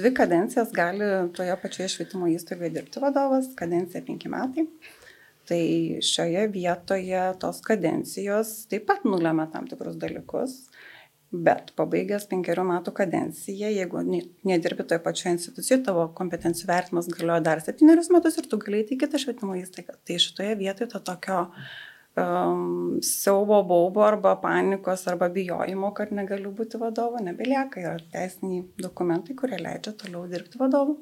dvi 0.00 0.14
kadencijas 0.16 0.72
gali 0.74 1.12
toje 1.36 1.54
pačioje 1.62 1.92
švietimo 1.96 2.30
įstaigoje 2.32 2.72
dirbti 2.74 3.02
vadovas, 3.04 3.52
kadencija 3.58 4.02
penki 4.06 4.32
metai. 4.32 4.66
Tai 5.48 5.62
šioje 6.06 6.46
vietoje 6.54 7.22
tos 7.42 7.60
kadencijos 7.66 8.54
taip 8.70 8.86
pat 8.86 9.06
nulėmė 9.08 9.48
tam 9.50 9.66
tikrus 9.66 9.96
dalykus, 9.98 10.54
bet 11.32 11.72
pabaigęs 11.78 12.28
penkerių 12.30 12.64
metų 12.68 12.92
kadenciją, 12.94 13.70
jeigu 13.72 14.02
nedirbi 14.06 14.86
toje 14.86 15.00
pačioje 15.02 15.36
institucijoje, 15.38 15.80
tavo 15.88 16.06
kompetencijų 16.18 16.68
vertimas 16.70 17.08
galioja 17.10 17.40
dar 17.48 17.62
septynerius 17.64 18.12
metus 18.14 18.38
ir 18.38 18.50
tu 18.50 18.60
galėjai 18.62 18.92
į 18.94 19.00
kitą 19.02 19.20
švietimo 19.22 19.56
įstaigą. 19.58 19.96
Tai 20.06 20.18
šitoje 20.26 20.58
vietoje 20.60 20.92
to 20.92 21.00
tokio 21.10 21.38
um, 22.14 23.00
siaubo 23.02 23.62
baubo 23.66 24.04
arba 24.06 24.36
panikos 24.42 25.06
arba 25.10 25.30
bijojimo, 25.32 25.90
kad 25.96 26.12
negaliu 26.14 26.52
būti 26.58 26.80
vadovu, 26.82 27.22
nebelieka. 27.24 27.82
Yra 27.82 27.96
teisiniai 28.12 28.66
dokumentai, 28.84 29.34
kurie 29.38 29.58
leidžia 29.58 29.96
toliau 30.04 30.28
dirbti 30.30 30.60
vadovu. 30.60 31.00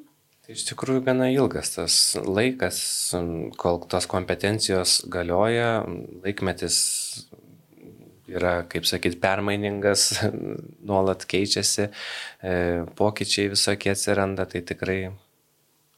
Iš 0.51 0.65
tikrųjų 0.71 1.03
gana 1.05 1.29
ilgas 1.31 1.75
tas 1.75 1.95
laikas, 2.19 2.79
kol 3.61 3.79
tos 3.91 4.07
kompetencijos 4.11 5.01
galioja, 5.11 5.85
laikmetis 6.25 6.77
yra, 8.31 8.61
kaip 8.71 8.87
sakyt, 8.89 9.19
permainingas, 9.23 10.09
nuolat 10.89 11.25
keičiasi, 11.29 11.87
e, 12.43 12.55
pokyčiai 12.99 13.51
visokie 13.53 13.93
atsiranda, 13.93 14.47
tai 14.49 14.63
tikrai 14.67 14.99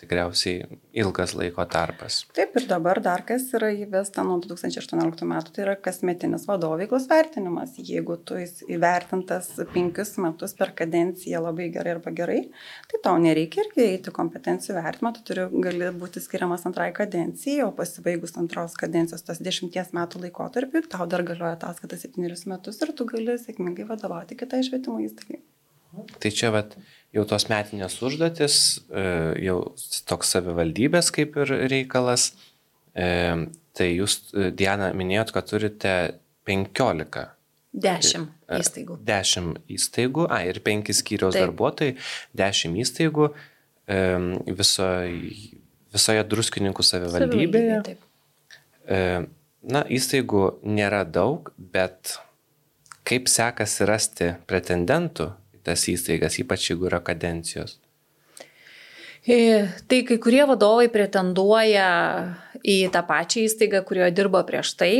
tikriausiai 0.04 0.68
ilgas 1.00 1.34
laiko 1.38 1.66
tarpas. 1.70 2.22
Taip 2.36 2.56
ir 2.60 2.68
dabar 2.70 3.00
dar 3.04 3.24
kas 3.28 3.48
yra 3.58 3.72
įvesta 3.74 4.24
nuo 4.28 4.38
2018 4.44 5.26
metų, 5.30 5.54
tai 5.56 5.66
yra 5.66 5.76
kasmetinis 5.80 6.46
vadovų 6.50 6.84
veiklos 6.84 7.08
vertinimas. 7.10 7.76
Jeigu 7.80 8.18
tu 8.28 8.38
įvertintas 8.72 9.50
penkius 9.74 10.16
metus 10.22 10.56
per 10.60 10.74
kadenciją 10.78 11.42
labai 11.48 11.70
gerai 11.74 11.96
arba 11.98 12.14
gerai, 12.16 12.40
tai 12.92 13.02
tau 13.06 13.16
nereikia 13.22 13.64
irgi 13.66 13.86
eiti 13.88 14.14
kompetencijų 14.16 14.78
vertimą, 14.78 15.14
tu 15.18 15.26
turi, 15.32 15.48
gali 15.66 15.92
būti 16.04 16.24
skiriamas 16.24 16.68
antrai 16.70 16.92
kadencijai, 16.96 17.64
o 17.68 17.72
pasibaigus 17.76 18.38
antros 18.42 18.78
kadencijos 18.80 19.26
tas 19.26 19.42
dešimties 19.44 19.94
metų 19.96 20.26
laikotarpį, 20.28 20.86
tau 20.94 21.08
dar 21.10 21.26
galioja 21.28 21.56
ataskaita 21.58 22.00
septynerius 22.00 22.46
metus 22.52 22.82
ir 22.84 22.94
tu 22.98 23.08
gali 23.10 23.40
sėkmingai 23.40 23.88
vadovauti 23.90 24.38
kitai 24.40 24.64
švietimo 24.68 25.02
įstaigai. 25.04 25.42
Tai 25.94 26.32
čia 26.34 26.50
vat, 26.54 26.74
jau 27.14 27.26
tos 27.30 27.46
metinės 27.52 28.00
užduotis, 28.04 28.58
e, 28.90 29.06
jau 29.46 29.60
toks 30.10 30.34
savivaldybės 30.36 31.12
kaip 31.14 31.38
ir 31.44 31.54
reikalas. 31.72 32.32
E, 32.94 33.08
tai 33.74 33.90
jūs, 33.92 34.20
e, 34.34 34.50
Diana, 34.56 34.92
minėjot, 34.98 35.34
kad 35.36 35.50
turite 35.50 35.94
15. 36.50 37.28
Dešimt 37.74 38.54
įstaigų. 38.54 39.00
Dešimt 39.06 39.62
įstaigų, 39.74 40.28
a, 40.30 40.44
ir 40.46 40.60
penki 40.66 40.94
skyriaus 40.94 41.34
taip. 41.34 41.48
darbuotojai, 41.48 41.96
dešimt 42.38 42.82
įstaigų 42.84 43.32
viso, 44.54 44.90
visoje 45.92 46.22
druskininkų 46.32 46.86
savivaldybėje. 46.86 47.80
Savivaldybė, 47.82 49.32
Na, 49.64 49.80
įstaigų 49.88 50.42
nėra 50.68 51.06
daug, 51.08 51.54
bet 51.56 52.18
kaip 53.08 53.30
sekasi 53.32 53.88
rasti 53.88 54.34
pretendentų 54.48 55.30
tas 55.66 55.88
įstaigas, 55.92 56.40
ypač 56.44 56.70
jeigu 56.70 56.90
yra 56.90 57.02
kadencijos? 57.04 57.78
E, 59.24 59.68
tai 59.88 60.02
kai 60.04 60.18
kurie 60.20 60.44
vadovai 60.48 60.90
pretenduoja 60.92 61.88
į 62.60 62.78
tą 62.92 63.04
pačią 63.08 63.46
įstaigą, 63.48 63.84
kurioje 63.88 64.12
dirbo 64.18 64.42
prieš 64.44 64.74
tai, 64.80 64.94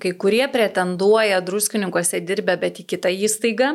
kai 0.00 0.14
kurie 0.16 0.46
pretenduoja 0.52 1.42
druskininkose 1.44 2.22
dirbę, 2.24 2.56
bet 2.60 2.80
į 2.80 2.88
kitą 2.94 3.12
įstaigą. 3.12 3.74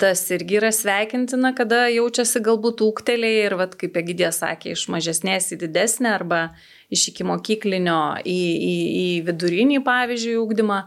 Tas 0.00 0.22
irgi 0.32 0.56
yra 0.56 0.70
sveikintina, 0.72 1.50
kada 1.52 1.84
jaučiasi 1.92 2.40
galbūt 2.40 2.80
ūktelėje 2.86 3.40
ir, 3.50 3.54
vat, 3.60 3.74
kaip 3.76 3.98
Egidė 4.00 4.30
sakė, 4.32 4.72
iš 4.72 4.86
mažesnės 4.88 5.50
į 5.52 5.58
didesnę 5.60 6.14
arba 6.14 6.38
iš 6.88 7.10
iki 7.12 7.26
mokyklinio 7.28 7.98
į, 8.24 8.38
į, 8.70 8.76
į 9.02 9.08
vidurinį, 9.26 9.82
pavyzdžiui, 9.84 10.38
ūkdymą. 10.40 10.78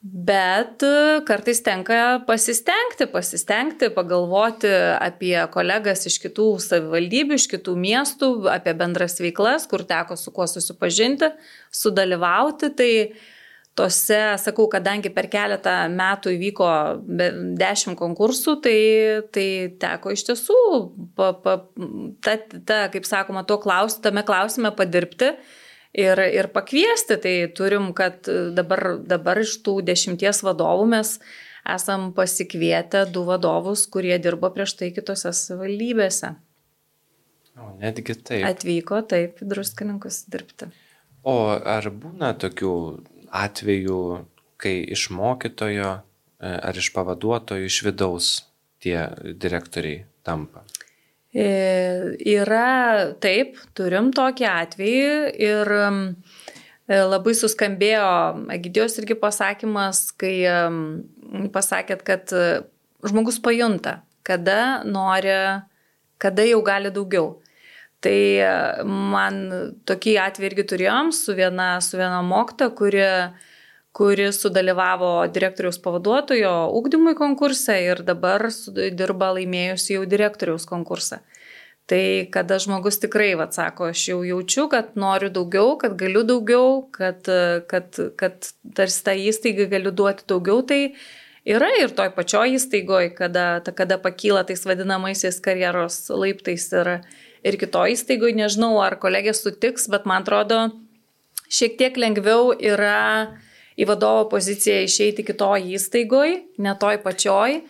Bet 0.00 0.80
e, 0.80 1.20
kartais 1.28 1.58
tenka 1.60 2.22
pasistengti, 2.24 3.04
pasistengti, 3.12 3.90
pagalvoti 3.92 4.70
apie 4.96 5.34
kolegas 5.52 6.06
iš 6.08 6.16
kitų 6.22 6.46
savivaldybių, 6.64 7.36
iš 7.36 7.44
kitų 7.52 7.74
miestų, 7.76 8.30
apie 8.48 8.72
bendras 8.80 9.20
veiklas, 9.20 9.68
kur 9.68 9.84
teko 9.84 10.16
su 10.16 10.32
kuo 10.32 10.48
susipažinti, 10.48 11.28
sudalyvauti. 11.82 12.72
Tai 12.80 12.90
tose, 13.76 14.22
sakau, 14.40 14.70
kadangi 14.72 15.12
per 15.12 15.28
keletą 15.28 15.76
metų 15.92 16.32
įvyko 16.32 16.72
dešimt 17.60 18.00
konkursų, 18.00 18.56
tai, 18.64 18.80
tai 19.36 19.48
teko 19.84 20.16
iš 20.16 20.24
tiesų, 20.30 20.60
pa, 21.12 21.34
pa, 21.44 21.58
ta, 22.24 22.40
ta, 22.56 22.86
kaip 22.92 23.04
sakoma, 23.04 23.44
to 23.44 23.60
klaus, 23.60 24.00
tame 24.00 24.24
klausime 24.24 24.72
padirbti 24.72 25.34
ir, 25.92 26.20
ir 26.20 26.50
pakviesti. 26.54 27.18
Tai 27.22 27.34
turim, 27.56 27.92
kad 27.96 28.28
dabar, 28.56 28.98
dabar 29.00 29.42
iš 29.42 29.56
tų 29.64 29.80
dešimties 29.86 30.44
vadovų 30.46 30.90
mes 30.94 31.16
esam 31.68 32.10
pasikvietę 32.16 33.04
du 33.12 33.24
vadovus, 33.28 33.86
kurie 33.90 34.16
dirbo 34.22 34.50
prieš 34.54 34.76
tai 34.80 34.90
kitose 34.96 35.32
savivaldybėse. 35.36 36.34
O 37.60 37.74
netgi 37.80 38.16
taip. 38.16 38.44
Atvyko 38.48 39.02
taip 39.08 39.42
druskininkus 39.44 40.24
dirbti. 40.32 40.70
O 41.28 41.52
ar 41.52 41.90
būna 41.92 42.32
tokių 42.40 42.74
atvejų, 43.36 44.00
kai 44.60 44.78
iš 44.94 45.10
mokytojo 45.12 45.90
e, 45.92 46.00
ar 46.48 46.76
iš 46.76 46.88
pavaduotojo 46.94 47.68
iš 47.68 47.82
vidaus 47.84 48.30
tie 48.80 49.02
direktoriai 49.36 50.06
tampa? 50.24 50.64
E, 51.30 52.16
yra 52.26 53.14
taip, 53.22 53.58
turim 53.78 54.08
tokį 54.10 54.46
atvejį 54.50 55.10
ir 55.38 55.68
e, 55.76 55.90
labai 56.90 57.34
suskambėjo 57.38 58.08
Egidijos 58.56 58.98
irgi 58.98 59.14
pasakymas, 59.20 60.08
kai 60.18 60.34
pasakėt, 61.54 62.02
kad 62.02 62.34
e, 62.34 62.48
žmogus 63.06 63.38
pajunta, 63.44 64.00
kada 64.26 64.82
nori, 64.82 65.36
kada 66.18 66.48
jau 66.48 66.64
gali 66.66 66.90
daugiau. 66.90 67.36
Tai 68.02 68.18
man 68.88 69.40
tokį 69.86 70.16
atvejį 70.24 70.48
irgi 70.50 70.64
turėjom 70.72 71.10
su 71.12 71.34
viena, 71.36 71.74
su 71.84 71.98
viena 72.00 72.22
mokta, 72.24 72.70
kuri, 72.72 73.04
kuri 73.96 74.28
sudalyvavo 74.32 75.10
direktoriaus 75.34 75.80
pavaduotojo 75.82 76.52
ūkdymui 76.78 77.16
konkurse 77.18 77.74
ir 77.88 78.04
dabar 78.06 78.46
dirba 78.94 79.32
laimėjusi 79.38 79.96
jau 79.96 80.06
direktoriaus 80.08 80.66
konkursą. 80.70 81.20
Tai 81.90 82.26
kada 82.30 82.60
žmogus 82.62 83.00
tikrai, 83.02 83.32
vad 83.34 83.50
sako, 83.56 83.88
aš 83.90 84.04
jau 84.12 84.20
jaučiu, 84.22 84.68
kad 84.70 84.92
noriu 84.94 85.26
daugiau, 85.34 85.72
kad 85.80 85.96
galiu 85.98 86.22
daugiau, 86.22 86.84
kad, 86.94 87.26
kad, 87.66 87.98
kad 88.20 88.46
tarsi 88.78 89.02
tą 89.08 89.16
įstaigą 89.18 89.66
galiu 89.72 89.90
duoti 89.90 90.22
daugiau, 90.30 90.62
tai 90.62 90.78
yra 91.42 91.72
ir 91.80 91.90
toj 91.98 92.12
pačioj 92.14 92.54
įstaigoje, 92.60 93.10
kada, 93.18 93.48
kada 93.74 93.98
pakyla 93.98 94.44
tais 94.46 94.62
vadinamaisiais 94.70 95.42
karjeros 95.42 96.04
laiptais 96.14 96.68
ir, 96.78 96.92
ir 97.42 97.58
kitoj 97.58 97.96
įstaigoje, 97.96 98.38
nežinau, 98.38 98.76
ar 98.86 98.94
kolegė 99.02 99.34
sutiks, 99.34 99.90
bet 99.90 100.06
man 100.06 100.22
atrodo, 100.22 100.68
šiek 101.50 101.74
tiek 101.80 101.98
lengviau 101.98 102.52
yra 102.54 103.34
į 103.80 103.86
vadovo 103.88 104.26
poziciją 104.34 104.82
išeiti 104.84 105.24
kitoj 105.24 105.70
įstaigoj, 105.76 106.34
ne 106.60 106.74
toj 106.80 107.00
pačioj, 107.04 107.60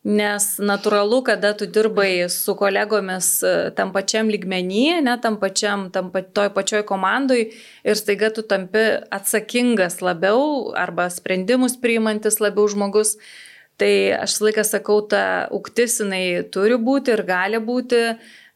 nes 0.00 0.46
natūralu, 0.64 1.20
kada 1.26 1.52
tu 1.56 1.68
dirbai 1.68 2.24
su 2.32 2.54
kolegomis 2.56 3.28
e, 3.44 3.52
tam 3.76 3.92
pačiam 3.92 4.30
lygmenį, 4.32 5.02
ne 5.04 5.16
tam 5.20 5.36
pačiam, 5.42 5.90
tam 5.92 6.08
toj 6.10 6.48
pačioj 6.56 6.82
komandai 6.88 7.42
ir 7.84 8.00
staiga 8.00 8.32
tu 8.32 8.42
tampi 8.42 8.86
atsakingas 9.12 10.00
labiau 10.00 10.72
arba 10.72 11.10
sprendimus 11.12 11.76
priimantis 11.76 12.40
labiau 12.40 12.66
žmogus. 12.72 13.18
Tai 13.80 13.92
aš 14.24 14.40
laiką 14.44 14.64
sakau, 14.64 14.98
ta 15.08 15.48
uktis 15.56 16.00
jinai 16.02 16.42
turi 16.52 16.76
būti 16.76 17.14
ir 17.14 17.22
gali 17.28 17.60
būti, 17.64 18.00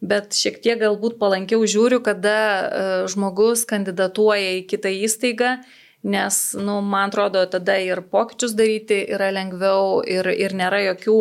bet 0.05 0.37
šiek 0.37 0.59
tiek 0.65 0.81
galbūt 0.81 1.17
palankiau 1.21 1.65
žiūriu, 1.65 2.03
kada 2.05 2.37
e, 2.41 2.83
žmogus 3.13 3.65
kandidatuoja 3.69 4.59
į 4.59 4.67
kitą 4.73 4.93
įstaigą 5.05 5.59
nes, 6.05 6.39
nu, 6.61 6.79
man 6.85 7.09
atrodo, 7.09 7.45
tada 7.49 7.79
ir 7.81 8.03
pokyčius 8.13 8.53
daryti 8.59 9.01
yra 9.17 9.31
lengviau 9.33 10.03
ir, 10.05 10.29
ir 10.29 10.53
nėra 10.57 10.83
jokių 10.91 11.21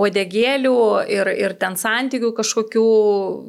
odegėlių 0.00 0.78
ir, 1.10 1.28
ir 1.34 1.56
ten 1.60 1.76
santykių 1.76 2.30
kažkokių 2.38 2.86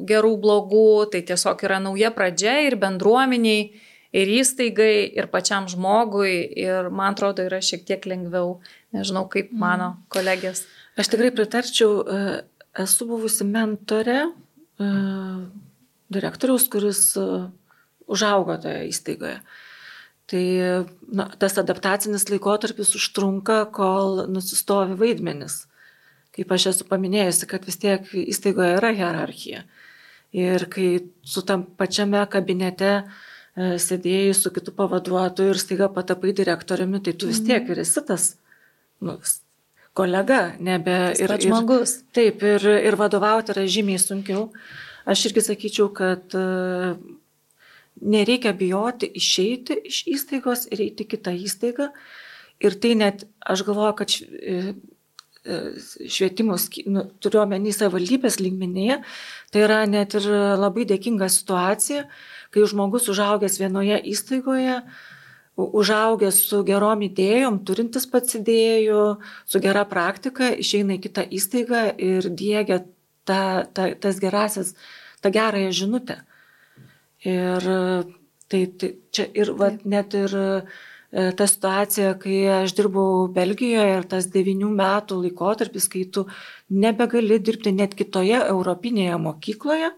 gerų, 0.08 0.34
blogų, 0.42 0.90
tai 1.14 1.22
tiesiog 1.26 1.64
yra 1.64 1.78
nauja 1.80 2.10
pradžia 2.14 2.58
ir 2.66 2.76
bendruomeniai, 2.82 3.70
ir 4.12 4.32
įstaigai, 4.42 5.08
ir 5.16 5.28
pačiam 5.32 5.68
žmogui, 5.70 6.36
ir 6.66 6.90
man 6.92 7.16
atrodo 7.16 7.46
yra 7.46 7.62
šiek 7.64 7.86
tiek 7.88 8.06
lengviau, 8.10 8.58
nežinau 8.92 9.24
kaip 9.32 9.50
mhm. 9.52 9.60
mano 9.62 9.90
kolegės. 10.12 10.66
Aš 11.00 11.08
tikrai 11.14 11.32
pritarčiau, 11.32 12.02
e, 12.04 12.22
esu 12.84 13.08
buvusi 13.08 13.46
mentorė 13.48 14.20
e, 14.26 14.90
direktoriaus, 16.12 16.68
kuris 16.72 17.06
e, 17.16 17.28
užaugo 18.12 18.58
toje 18.60 18.88
įstaigoje. 18.90 19.38
Tai 20.30 20.44
na, 21.12 21.26
tas 21.38 21.58
adaptacinis 21.60 22.28
laikotarpis 22.30 22.94
užtrunka, 22.96 23.64
kol 23.74 24.24
nusistovi 24.32 24.96
vaidmenis. 25.00 25.64
Kaip 26.32 26.54
aš 26.54 26.70
esu 26.70 26.86
paminėjusi, 26.88 27.48
kad 27.50 27.66
vis 27.68 27.76
tiek 27.80 28.06
įstaigoje 28.22 28.78
yra 28.78 28.92
hierarchija. 28.96 29.64
Ir 30.32 30.64
kai 30.72 30.88
su 31.28 31.42
tam 31.44 31.66
pačiame 31.76 32.22
kabinete 32.32 32.92
e, 32.96 33.02
sėdėjai 33.82 34.32
su 34.38 34.52
kitu 34.54 34.72
pavaduotoju 34.78 35.52
ir 35.52 35.60
staiga 35.60 35.90
patapai 35.92 36.32
direktoriumi, 36.38 37.02
tai 37.04 37.12
tu 37.12 37.28
vis 37.28 37.42
mhm. 37.42 37.50
tiek 37.50 37.74
ir 37.74 37.82
esi 37.84 38.04
tas 38.08 38.30
nu, 39.04 39.18
kolega, 39.92 40.54
nebe 40.58 40.96
ir 41.20 41.36
žmogus. 41.42 41.98
Taip, 42.16 42.40
ir, 42.46 42.64
ir 42.88 42.96
vadovauti 42.96 43.52
yra 43.52 43.66
žymiai 43.68 44.00
sunkiau. 44.00 44.48
Aš 45.04 45.26
irgi 45.28 45.42
sakyčiau, 45.50 45.90
kad 45.92 46.32
uh, 46.38 46.94
nereikia 48.02 48.52
bijoti 48.56 49.08
išeiti 49.18 49.78
iš 49.88 50.02
įstaigos 50.10 50.66
ir 50.72 50.82
eiti 50.88 51.06
kitą 51.08 51.34
įstaigą. 51.36 51.90
Ir 52.62 52.76
tai 52.82 52.94
net, 52.98 53.24
aš 53.40 53.64
galvoju, 53.66 53.94
kad 53.98 54.12
e, 54.14 54.74
e, 55.42 55.56
švietimus, 56.06 56.68
nu, 56.86 57.06
turiu 57.22 57.42
omeny 57.42 57.72
savivaldybės 57.74 58.38
lygmenėje, 58.42 59.00
tai 59.50 59.64
yra 59.64 59.80
net 59.90 60.14
ir 60.18 60.28
labai 60.60 60.86
dėkinga 60.90 61.26
situacija, 61.32 62.04
kai 62.54 62.68
žmogus 62.70 63.10
užaugęs 63.10 63.58
vienoje 63.62 63.98
įstaigoje, 64.12 64.78
užaugęs 65.58 66.38
su 66.48 66.62
gerom 66.68 67.02
idėjom, 67.04 67.60
turintis 67.66 68.06
pats 68.08 68.38
idėjų, 68.38 69.02
su 69.44 69.62
gera 69.62 69.82
praktika, 69.88 70.52
išeina 70.54 70.96
į 70.96 71.02
kitą 71.08 71.26
įstaigą 71.38 71.86
ir 71.98 72.30
dėgia 72.30 72.84
ta, 73.28 73.66
ta, 73.74 73.90
tas 73.98 74.22
gerasias, 74.22 74.76
tą 75.22 75.34
gerąją 75.34 75.74
žinutę. 75.82 76.22
Ir 77.28 77.66
tai, 78.50 78.62
tai 78.78 78.88
čia 79.14 79.28
ir 79.38 79.52
va, 79.58 79.70
net 79.88 80.14
ir 80.18 80.34
e, 80.34 80.52
ta 81.38 81.46
situacija, 81.46 82.16
kai 82.20 82.38
aš 82.62 82.74
dirbau 82.76 83.28
Belgijoje 83.32 83.98
ir 83.98 84.06
tas 84.10 84.28
devinių 84.32 84.70
metų 84.74 85.20
laikotarpis, 85.26 85.88
kai 85.92 86.04
tu 86.10 86.26
nebegali 86.68 87.38
dirbti 87.38 87.72
net 87.76 87.94
kitoje 87.98 88.40
europinėje 88.42 89.18
mokykloje, 89.22 89.92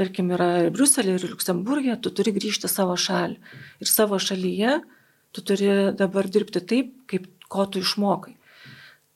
tarkim, 0.00 0.32
yra 0.34 0.50
ir 0.64 0.74
Bruselė, 0.74 1.18
ir 1.18 1.28
Luksemburgė, 1.28 1.98
tu 2.00 2.12
turi 2.14 2.32
grįžti 2.36 2.70
savo 2.72 2.96
šalį. 2.98 3.36
Ir 3.84 3.90
savo 3.90 4.18
šalyje 4.20 4.80
tu 5.36 5.44
turi 5.46 5.70
dabar 5.96 6.28
dirbti 6.28 6.62
taip, 6.66 6.92
kaip 7.10 7.28
ko 7.52 7.66
tu 7.66 7.82
išmokai. 7.84 8.34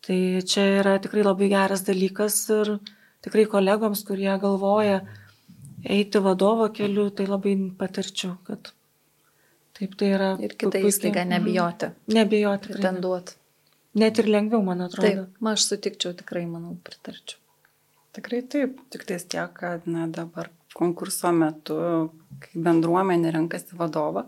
Tai 0.05 0.21
čia 0.45 0.65
yra 0.83 0.99
tikrai 1.01 1.25
labai 1.25 1.49
geras 1.49 1.85
dalykas 1.87 2.37
ir 2.53 2.75
tikrai 3.25 3.47
kolegoms, 3.49 4.05
kurie 4.05 4.33
galvoja, 4.43 5.01
eiti 5.85 6.23
vadovo 6.25 6.69
keliu, 6.75 7.11
tai 7.15 7.27
labai 7.29 7.55
patarčiau, 7.79 8.37
kad 8.49 8.73
taip 9.79 9.97
tai 10.01 10.11
yra. 10.17 10.33
Ir 10.43 10.57
kitą 10.59 10.83
įstaigą 10.89 11.27
nebijoti. 11.29 11.93
Nebijoti. 12.15 12.75
Pretenduoti. 12.75 13.39
Net 14.01 14.19
ir 14.19 14.29
lengviau, 14.31 14.63
man 14.67 14.83
atrodo. 14.89 15.07
Taip, 15.07 15.41
man 15.45 15.59
aš 15.59 15.69
sutikčiau, 15.71 16.17
tikrai, 16.19 16.45
manau, 16.51 16.75
pritarčiau. 16.87 17.39
Tikrai 18.15 18.43
taip, 18.51 18.79
tik 18.95 19.07
tais 19.07 19.25
tiek, 19.27 19.51
kad 19.55 19.87
na, 19.91 20.07
dabar 20.11 20.51
konkurso 20.75 21.31
metu, 21.35 21.77
kai 22.43 22.63
bendruomenė 22.67 23.31
renkasi 23.35 23.77
vadovą, 23.79 24.25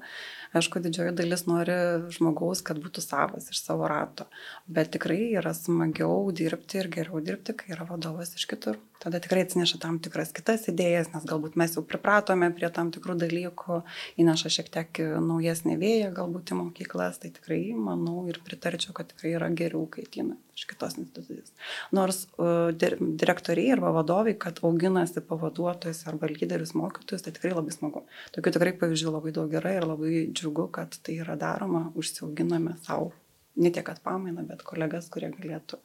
Aišku, 0.57 0.81
didžioji 0.81 1.13
dalis 1.17 1.43
nori 1.49 1.75
žmogaus, 2.15 2.63
kad 2.65 2.79
būtų 2.81 3.03
savas 3.05 3.51
iš 3.53 3.61
savo 3.61 3.89
rato, 3.91 4.25
bet 4.71 4.93
tikrai 4.95 5.19
yra 5.37 5.53
smagiau 5.57 6.31
dirbti 6.37 6.81
ir 6.81 6.89
geriau 6.93 7.21
dirbti, 7.25 7.57
kai 7.59 7.75
yra 7.75 7.85
vadovas 7.89 8.33
iš 8.39 8.47
kitur. 8.49 8.79
Tada 9.03 9.21
tikrai 9.21 9.45
atsineša 9.45 9.79
tam 9.83 9.99
tikras 10.03 10.33
kitas 10.37 10.67
idėjas, 10.73 11.11
nes 11.13 11.27
galbūt 11.29 11.59
mes 11.61 11.75
jau 11.77 11.83
pripratome 11.87 12.49
prie 12.57 12.71
tam 12.73 12.89
tikrų 12.95 13.19
dalykų, 13.21 13.83
įneša 14.23 14.53
šiek 14.57 14.71
tiek 14.73 15.01
naujesnį 15.23 15.77
vėją 15.83 16.11
galbūt 16.17 16.53
į 16.55 16.59
mokyklas, 16.63 17.21
tai 17.23 17.31
tikrai 17.37 17.61
manau 17.77 18.25
ir 18.31 18.41
pritarčiau, 18.47 18.95
kad 18.97 19.11
tikrai 19.13 19.35
yra 19.37 19.51
geriau, 19.53 19.85
kai 19.93 20.07
ateina 20.09 20.39
iš 20.57 20.65
kitos 20.71 20.97
institucijos. 20.97 21.53
Nors 21.97 22.23
uh, 22.41 22.73
direktoriai 22.73 23.75
arba 23.75 23.93
vadovai, 23.99 24.33
kad 24.41 24.63
auginasi 24.65 25.21
pavaduotojus 25.29 26.07
arba 26.09 26.31
lyderius 26.33 26.73
mokytojus, 26.79 27.27
tai 27.27 27.35
tikrai 27.37 27.53
labai 27.53 27.77
smagu. 27.77 28.07
Tokių 28.37 28.55
tikrai 28.57 28.73
pavyzdžių 28.81 29.13
labai 29.13 29.35
daug 29.37 29.53
yra 29.61 29.77
ir 29.77 29.87
labai 29.89 30.25
džiugu, 30.33 30.71
kad 30.73 30.97
tai 31.05 31.21
yra 31.21 31.37
daroma, 31.41 31.91
užsiauginame 32.01 32.79
savo 32.87 33.13
ne 33.57 33.73
tiek 33.73 33.89
at 33.89 34.01
pamainą, 34.05 34.45
bet 34.49 34.65
kolegas, 34.67 35.11
kurie 35.13 35.31
galėtų 35.33 35.81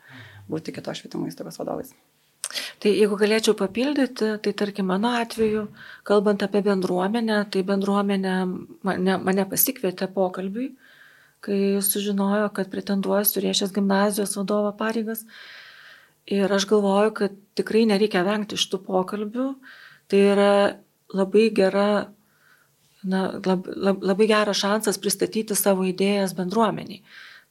būti 0.51 0.76
kitos 0.76 1.01
švietimo 1.01 1.30
įstaigos 1.32 1.59
vadovais. 1.62 1.93
Tai 2.84 2.91
jeigu 2.91 3.16
galėčiau 3.16 3.56
papildyti, 3.56 4.34
tai 4.43 4.52
tarkim 4.60 4.89
mano 4.91 5.14
atveju, 5.22 5.68
kalbant 6.08 6.43
apie 6.43 6.62
bendruomenę, 6.66 7.45
tai 7.54 7.64
bendruomenė 7.68 8.38
mane, 8.88 9.18
mane 9.24 9.45
pasikvietė 9.52 10.10
pokalbiui 10.12 10.74
kai 11.41 11.82
sužinojo, 11.82 12.49
kad 12.54 12.70
pretenduoja 12.70 13.26
suriešęs 13.26 13.74
gimnazijos 13.74 14.38
vadovo 14.38 14.72
pareigas. 14.78 15.26
Ir 16.30 16.54
aš 16.54 16.68
galvoju, 16.70 17.14
kad 17.18 17.38
tikrai 17.58 17.88
nereikia 17.89 18.22
vengti 18.28 18.60
šitų 18.62 18.82
pokalbių. 18.86 19.47
Tai 20.12 20.20
yra 20.36 20.52
labai 21.18 21.47
gera, 21.58 21.88
na, 23.04 23.24
lab, 23.45 23.66
lab, 23.66 24.06
labai 24.06 24.30
geras 24.30 24.62
šansas 24.62 25.02
pristatyti 25.02 25.58
savo 25.58 25.88
idėjas 25.89 26.36
bendruomeniai. 26.38 27.02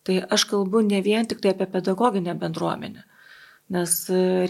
Tai 0.07 0.21
aš 0.37 0.47
kalbu 0.53 0.85
ne 0.87 1.03
vien 1.05 1.27
tik 1.29 1.43
tai 1.43 1.53
apie 1.57 1.67
pedagoginę 1.75 2.37
bendruomenę. 2.39 3.05
Nes 3.71 3.93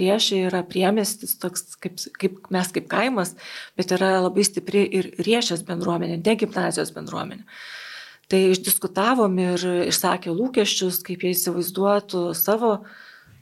riešė 0.01 0.47
yra 0.49 0.63
priemestis, 0.65 1.35
toks 1.37 1.77
kaip, 1.83 1.99
kaip 2.17 2.39
mes 2.55 2.71
kaip 2.73 2.87
kaimas, 2.89 3.35
bet 3.77 3.93
yra 3.93 4.15
labai 4.25 4.47
stipri 4.49 4.87
ir 4.97 5.11
riešės 5.21 5.61
bendruomenė, 5.69 6.17
ne 6.25 6.37
gimnazijos 6.41 6.95
bendruomenė. 6.97 7.45
Tai 8.31 8.41
išdiskutavom 8.53 9.37
ir 9.43 9.67
išsakė 9.91 10.33
lūkesčius, 10.33 11.03
kaip 11.05 11.27
jie 11.27 11.35
įsivaizduotų 11.35 12.31
savo 12.39 12.77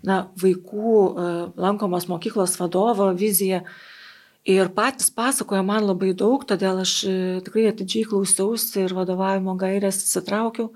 na, 0.03 0.22
vaikų 0.41 0.95
e, 0.97 1.31
lankomos 1.61 2.09
mokyklos 2.09 2.57
vadovo 2.59 3.11
viziją. 3.14 3.62
Ir 4.49 4.70
patys 4.72 5.11
pasakoja 5.12 5.61
man 5.66 5.85
labai 5.85 6.14
daug, 6.16 6.47
todėl 6.49 6.81
aš 6.83 6.95
e, 7.05 7.16
tikrai 7.45 7.68
atidžiai 7.68 8.09
klausiausi 8.09 8.87
ir 8.87 8.97
vadovavimo 8.97 9.59
gairės 9.61 10.01
įsitraukiau 10.07 10.72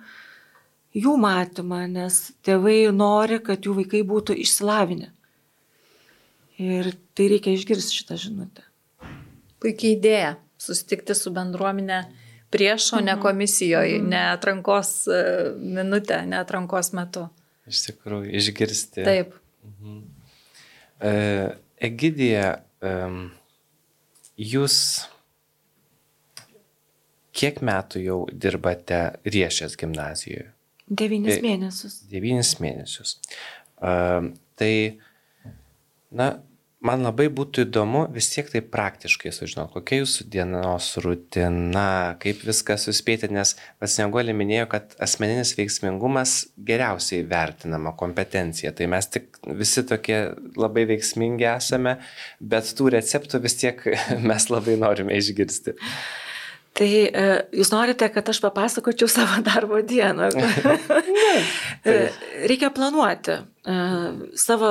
jų 0.97 1.17
matymą, 1.21 1.85
nes 1.91 2.31
tėvai 2.45 2.93
nori, 2.95 3.41
kad 3.45 3.65
jų 3.65 3.77
vaikai 3.81 4.03
būtų 4.07 4.37
išsilavinę. 4.45 5.11
Ir 6.63 6.93
tai 7.17 7.29
reikia 7.33 7.55
išgirsti 7.57 7.99
šitą 8.03 8.19
žinutę. 8.21 8.67
Puikiai 9.63 9.97
idėja- 9.97 10.37
susitikti 10.67 11.15
su 11.15 11.33
bendruomenė 11.35 12.05
prieš, 12.53 12.93
o 12.93 13.01
ne 13.01 13.17
komisijoje, 13.21 13.99
mhm. 13.99 14.09
ne 14.09 14.23
atrankos 14.33 15.07
e, 15.09 15.23
minutę, 15.57 16.27
ne 16.27 16.39
atrankos 16.39 16.93
metu. 16.93 17.29
Iš 17.67 17.87
tikrųjų, 17.87 18.29
išgirsti. 18.39 19.05
Taip. 19.07 19.35
Mhm. 19.65 20.03
E, 21.01 21.13
Egidija, 21.83 22.63
e, 22.83 22.93
jūs 24.39 24.77
kiek 27.33 27.63
metų 27.65 28.03
jau 28.05 28.19
dirbate 28.31 29.01
Riešės 29.25 29.79
gimnazijoje? 29.81 30.51
Devynis 30.93 31.41
mėnesius. 31.45 32.01
Devynis 32.11 32.57
mėnesius. 32.61 33.17
Uh, 33.83 34.33
tai, 34.61 34.73
na, 36.13 36.35
man 36.83 37.05
labai 37.07 37.29
būtų 37.33 37.65
įdomu 37.67 38.03
vis 38.13 38.29
tiek 38.33 38.49
tai 38.51 38.63
praktiškai 38.75 39.33
sužinoti, 39.35 39.73
kokia 39.77 40.01
jūsų 40.03 40.27
dienos 40.33 40.89
rutina, 41.05 41.87
kaip 42.23 42.43
viską 42.47 42.77
suspėti, 42.81 43.31
nes 43.33 43.55
pats 43.81 43.97
Negolė 44.03 44.35
minėjo, 44.37 44.69
kad 44.75 44.97
asmeninis 45.03 45.55
veiksmingumas 45.59 46.35
geriausiai 46.71 47.25
vertinama 47.29 47.95
kompetencija. 47.99 48.75
Tai 48.77 48.91
mes 48.93 49.09
tik 49.15 49.39
visi 49.63 49.87
tokie 49.89 50.19
labai 50.59 50.85
veiksmingi 50.91 51.49
esame, 51.55 51.97
bet 52.41 52.75
tų 52.77 52.93
receptų 52.99 53.43
vis 53.47 53.59
tiek 53.63 53.87
mes 54.31 54.51
labai 54.53 54.77
norime 54.83 55.17
išgirsti. 55.23 55.79
Tai 56.73 56.89
e, 56.89 57.25
jūs 57.53 57.69
norite, 57.69 58.07
kad 58.15 58.29
aš 58.33 58.39
papasakočiau 58.41 59.09
savo 59.11 59.43
darbo 59.45 59.83
dieną. 59.85 60.31
E, 61.83 61.95
reikia 62.47 62.69
planuoti. 62.71 63.35
E, 63.67 63.77
savo 64.39 64.69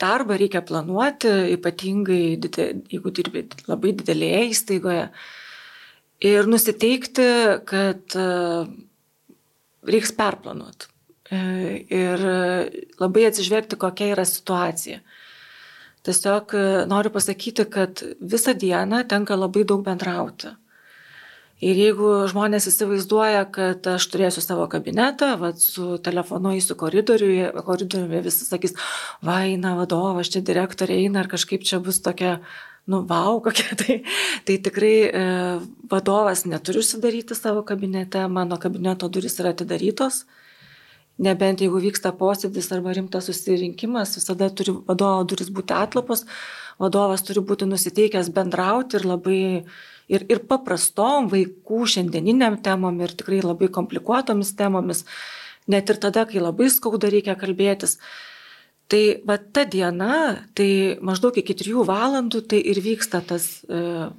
darbą 0.00 0.34
reikia 0.40 0.58
planuoti, 0.66 1.30
ypatingai 1.54 2.34
jeigu 2.34 3.12
dirbi 3.14 3.44
labai 3.68 3.92
didelėje 4.00 4.40
įstaigoje. 4.50 5.04
Ir 6.26 6.50
nusiteikti, 6.50 7.28
kad 7.68 8.16
reiks 9.94 10.12
perplanuoti. 10.18 10.90
Ir 11.30 12.26
labai 12.98 13.28
atsižvelgti, 13.28 13.78
kokia 13.78 14.10
yra 14.16 14.26
situacija. 14.26 14.98
Tiesiog 16.02 16.56
noriu 16.90 17.14
pasakyti, 17.14 17.68
kad 17.70 18.02
visą 18.18 18.56
dieną 18.58 19.04
tenka 19.10 19.38
labai 19.38 19.62
daug 19.62 19.86
bendrauti. 19.86 20.56
Ir 21.62 21.78
jeigu 21.78 22.08
žmonės 22.26 22.64
įsivaizduoja, 22.66 23.44
kad 23.54 23.86
aš 23.92 24.08
turėsiu 24.10 24.42
savo 24.42 24.64
kabinetą, 24.70 25.36
va, 25.38 25.52
su 25.54 25.94
telefonu 26.02 26.56
įsiu 26.58 26.74
koridoriuje, 26.80 27.52
koridoriuje 27.62 28.22
visi 28.24 28.48
sakys, 28.48 28.74
va, 29.22 29.44
eina 29.46 29.76
vadovas, 29.78 30.32
čia 30.32 30.42
direktorė 30.42 30.96
eina, 31.04 31.20
ar 31.22 31.30
kažkaip 31.30 31.62
čia 31.62 31.78
bus 31.84 32.00
tokia, 32.02 32.40
nu, 32.90 33.04
wow, 33.06 33.38
kokia 33.46 33.78
tai. 33.78 34.00
Tai 34.48 34.56
tikrai 34.66 34.96
e, 35.06 35.22
vadovas 35.92 36.42
neturi 36.50 36.82
užsidaryti 36.82 37.38
savo 37.38 37.62
kabinete, 37.68 38.24
mano 38.26 38.58
kabineto 38.58 39.06
duris 39.06 39.38
yra 39.38 39.54
atidarytos. 39.54 40.24
Nebent 41.22 41.62
jeigu 41.62 41.78
vyksta 41.78 42.10
posėdis 42.18 42.72
arba 42.74 42.96
rimtas 42.96 43.30
susirinkimas, 43.30 44.16
visada 44.18 44.50
turi 44.50 44.74
vadovo 44.88 45.22
duris 45.30 45.54
būti 45.54 45.78
atlapos, 45.78 46.26
vadovas 46.82 47.22
turi 47.22 47.44
būti 47.46 47.70
nusiteikęs 47.70 48.34
bendrauti 48.34 48.98
ir 48.98 49.06
labai 49.06 49.42
ir, 50.12 50.26
ir 50.30 50.42
paprastom 50.48 51.30
vaikų 51.32 51.86
šiandieniniam 51.94 52.58
temom 52.64 53.00
ir 53.02 53.14
tikrai 53.16 53.40
labai 53.44 53.70
komplikuotomis 53.72 54.52
temomis, 54.58 55.06
net 55.70 55.90
ir 55.90 56.00
tada, 56.02 56.26
kai 56.28 56.42
labai 56.42 56.68
skauda 56.72 57.10
reikia 57.12 57.36
kalbėtis. 57.38 57.98
Tai 58.92 59.02
va 59.28 59.38
ta 59.38 59.64
diena, 59.64 60.42
tai 60.58 60.98
maždaug 61.00 61.38
iki 61.40 61.56
3 61.56 61.86
valandų 61.88 62.42
tai 62.50 62.60
ir 62.72 62.82
vyksta 62.84 63.22
tas 63.24 63.62
e, 63.64 64.10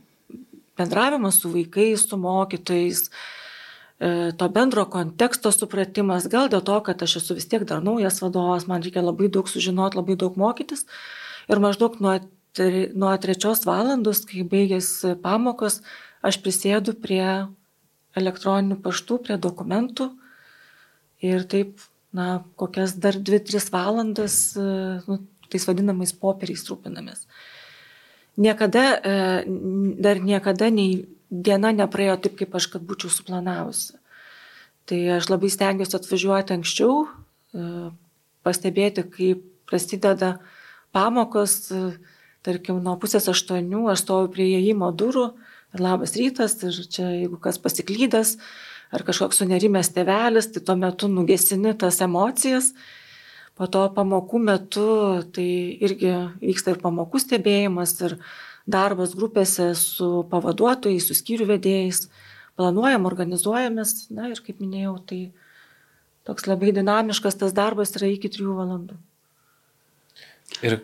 bendravimas 0.80 1.38
su 1.44 1.52
vaikais, 1.54 2.08
su 2.10 2.18
mokytojais, 2.18 3.04
e, 4.00 4.32
to 4.40 4.48
bendro 4.50 4.88
konteksto 4.90 5.52
supratimas, 5.54 6.26
gal 6.32 6.50
dėl 6.50 6.64
to, 6.66 6.80
kad 6.88 7.06
aš 7.06 7.20
esu 7.22 7.38
vis 7.38 7.46
tiek 7.52 7.68
dar 7.70 7.84
naujas 7.86 8.18
vadovas, 8.24 8.66
man 8.66 8.82
reikia 8.82 9.04
labai 9.04 9.30
daug 9.30 9.52
sužinoti, 9.52 10.00
labai 10.00 10.18
daug 10.18 10.40
mokytis. 10.42 10.88
Ir 11.52 11.62
maždaug 11.62 12.00
nuo 12.02 12.18
tai 12.54 12.90
nuo 12.94 13.12
trečios 13.18 13.66
valandos, 13.66 14.24
kai 14.30 14.46
baigėsi 14.48 15.16
pamokos, 15.24 15.82
aš 16.24 16.40
prisėdu 16.44 16.94
prie 17.02 17.50
elektroninių 18.18 18.78
paštų, 18.84 19.20
prie 19.26 19.38
dokumentų 19.42 20.12
ir 21.24 21.48
taip, 21.50 21.82
na, 22.14 22.44
kokias 22.60 22.94
dar 23.02 23.18
2-3 23.18 23.72
valandas, 23.74 24.38
nu, 25.08 25.18
tais 25.50 25.66
vadinamais 25.70 26.14
popieriais 26.14 26.66
rūpinamės. 26.70 27.26
Niekada, 28.38 28.84
e, 28.98 29.18
dar 30.02 30.22
niekada 30.22 30.70
nei 30.74 31.06
diena 31.30 31.74
nepraėjo 31.74 32.18
taip, 32.26 32.38
kaip 32.40 32.56
aš 32.58 32.70
kad 32.74 32.86
būčiau 32.86 33.12
suplanavusi. 33.14 33.98
Tai 34.90 35.00
aš 35.18 35.30
labai 35.30 35.50
stengiuosi 35.54 35.98
atvažiuoti 35.98 36.58
anksčiau, 36.58 37.06
e, 37.06 37.68
pastebėti, 38.46 39.06
kaip 39.10 39.46
prasideda 39.70 40.36
pamokos, 40.94 41.72
tarkim, 42.44 42.82
nuo 42.84 42.96
pusės 43.02 43.30
aštuonių 43.32 43.88
aš 43.94 44.04
stoviu 44.04 44.32
prie 44.34 44.48
įėjimo 44.58 44.92
durų 45.00 45.30
ir 45.74 45.84
labas 45.84 46.16
rytas, 46.20 46.58
ir 46.66 46.78
čia 46.92 47.08
jeigu 47.16 47.40
kas 47.42 47.60
pasiklydęs, 47.62 48.36
ar 48.94 49.06
kažkoks 49.08 49.42
sunerimęs 49.42 49.94
tevelis, 49.96 50.52
tai 50.54 50.62
tuo 50.66 50.76
metu 50.80 51.10
nugesini 51.10 51.74
tas 51.80 52.02
emocijas. 52.06 52.74
Po 53.58 53.68
to 53.70 53.84
pamokų 53.94 54.42
metu 54.42 54.88
tai 55.34 55.48
irgi 55.86 56.12
vyksta 56.42 56.74
ir 56.74 56.82
pamokų 56.82 57.22
stebėjimas, 57.22 57.96
ir 58.02 58.18
darbas 58.70 59.14
grupėse 59.18 59.72
su 59.78 60.24
pavaduotojais, 60.32 61.06
su 61.06 61.18
skyrių 61.18 61.50
vedėjais. 61.56 62.08
Planuojam, 62.54 63.08
organizuojamės, 63.10 64.12
na 64.14 64.28
ir 64.30 64.38
kaip 64.46 64.60
minėjau, 64.62 65.00
tai 65.10 65.22
toks 66.28 66.46
labai 66.46 66.70
dinamiškas 66.76 67.40
tas 67.42 67.56
darbas 67.58 67.96
yra 67.98 68.12
iki 68.14 68.30
trijų 68.30 68.54
valandų. 68.60 68.98
Ir 70.62 70.78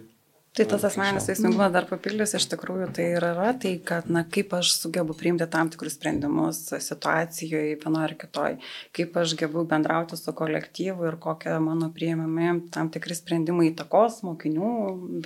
Tai 0.58 0.66
tas 0.66 0.82
asmeninis 0.88 1.28
veiksmingumas 1.30 1.70
dar 1.72 1.86
papildys, 1.86 2.32
iš 2.34 2.48
tikrųjų 2.50 2.88
tai 2.98 3.04
yra 3.20 3.52
tai, 3.62 3.76
kad, 3.86 4.08
na, 4.10 4.24
kaip 4.26 4.56
aš 4.58 4.72
sugebu 4.80 5.14
priimti 5.16 5.46
tam 5.52 5.70
tikrus 5.70 5.94
sprendimus 5.96 6.64
situacijoje 6.82 7.78
vienoje 7.84 8.08
ar 8.08 8.16
kitoje, 8.18 8.58
kaip 8.98 9.20
aš 9.22 9.36
gebu 9.38 9.62
bendrauti 9.70 10.18
su 10.18 10.34
kolektyvu 10.36 11.06
ir 11.06 11.20
kokie 11.22 11.54
mano 11.62 11.92
prieimami 11.94 12.66
tam 12.74 12.90
tikri 12.90 13.16
sprendimai 13.16 13.68
įtakos 13.70 14.24
mokinių 14.26 14.72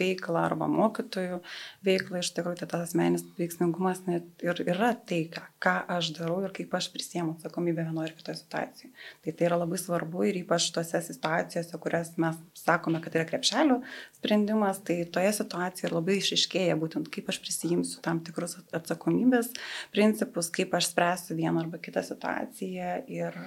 veiklą 0.02 0.44
arba 0.44 0.68
mokytojų 0.72 1.40
veiklą. 1.88 2.20
Iš 2.20 2.34
tikrųjų, 2.36 2.60
tai 2.60 2.70
tas 2.76 2.90
asmeninis 2.90 3.24
veiksmingumas 3.40 4.04
net 4.10 4.28
ir 4.44 4.60
yra 4.68 4.92
tai, 5.08 5.24
ką, 5.32 5.46
ką 5.64 5.78
aš 5.98 6.12
darau 6.20 6.42
ir 6.44 6.52
kaip 6.60 6.76
aš 6.76 6.92
prisiemu 6.94 7.38
atsakomybę 7.38 7.88
vienoje 7.88 8.12
ar 8.12 8.18
kitoje 8.20 8.42
situacijoje. 8.44 8.92
Tai 9.24 9.38
tai 9.40 9.48
yra 9.48 9.64
labai 9.64 9.80
svarbu 9.80 10.28
ir 10.28 10.44
ypač 10.44 10.68
tose 10.76 11.00
situacijose, 11.08 11.80
kurias 11.80 12.14
mes 12.20 12.38
sakome, 12.60 13.00
kad 13.02 13.16
yra 13.16 13.26
krepšelių 13.32 13.80
sprendimas, 14.20 14.84
tai 14.84 15.02
toje 15.14 15.32
situacijoje 15.38 15.92
labai 15.94 16.18
išiškėja 16.20 16.78
būtent 16.82 17.10
kaip 17.14 17.30
aš 17.32 17.40
prisijimsiu 17.44 18.02
tam 18.06 18.22
tikrus 18.26 18.58
atsakomybės 18.76 19.52
principus, 19.94 20.52
kaip 20.54 20.74
aš 20.78 20.92
spręsiu 20.92 21.38
vieną 21.40 21.66
arba 21.66 21.82
kitą 21.84 22.04
situaciją 22.06 22.96
ir 23.12 23.38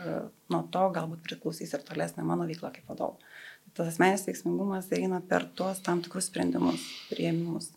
nuo 0.53 0.63
to 0.73 0.85
galbūt 0.97 1.25
priklausys 1.27 1.75
ir 1.75 1.85
tolesnė 1.87 2.27
mano 2.27 2.49
veikla 2.49 2.73
kaip 2.75 2.89
vadovo. 2.91 3.19
Tas 3.77 3.91
asmenis 3.93 4.25
veiksmingumas 4.29 4.89
eina 4.97 5.21
per 5.21 5.45
tuos 5.59 5.83
tam 5.85 6.01
tikrus 6.05 6.31
sprendimus, 6.31 6.81
prieimimus. 7.11 7.73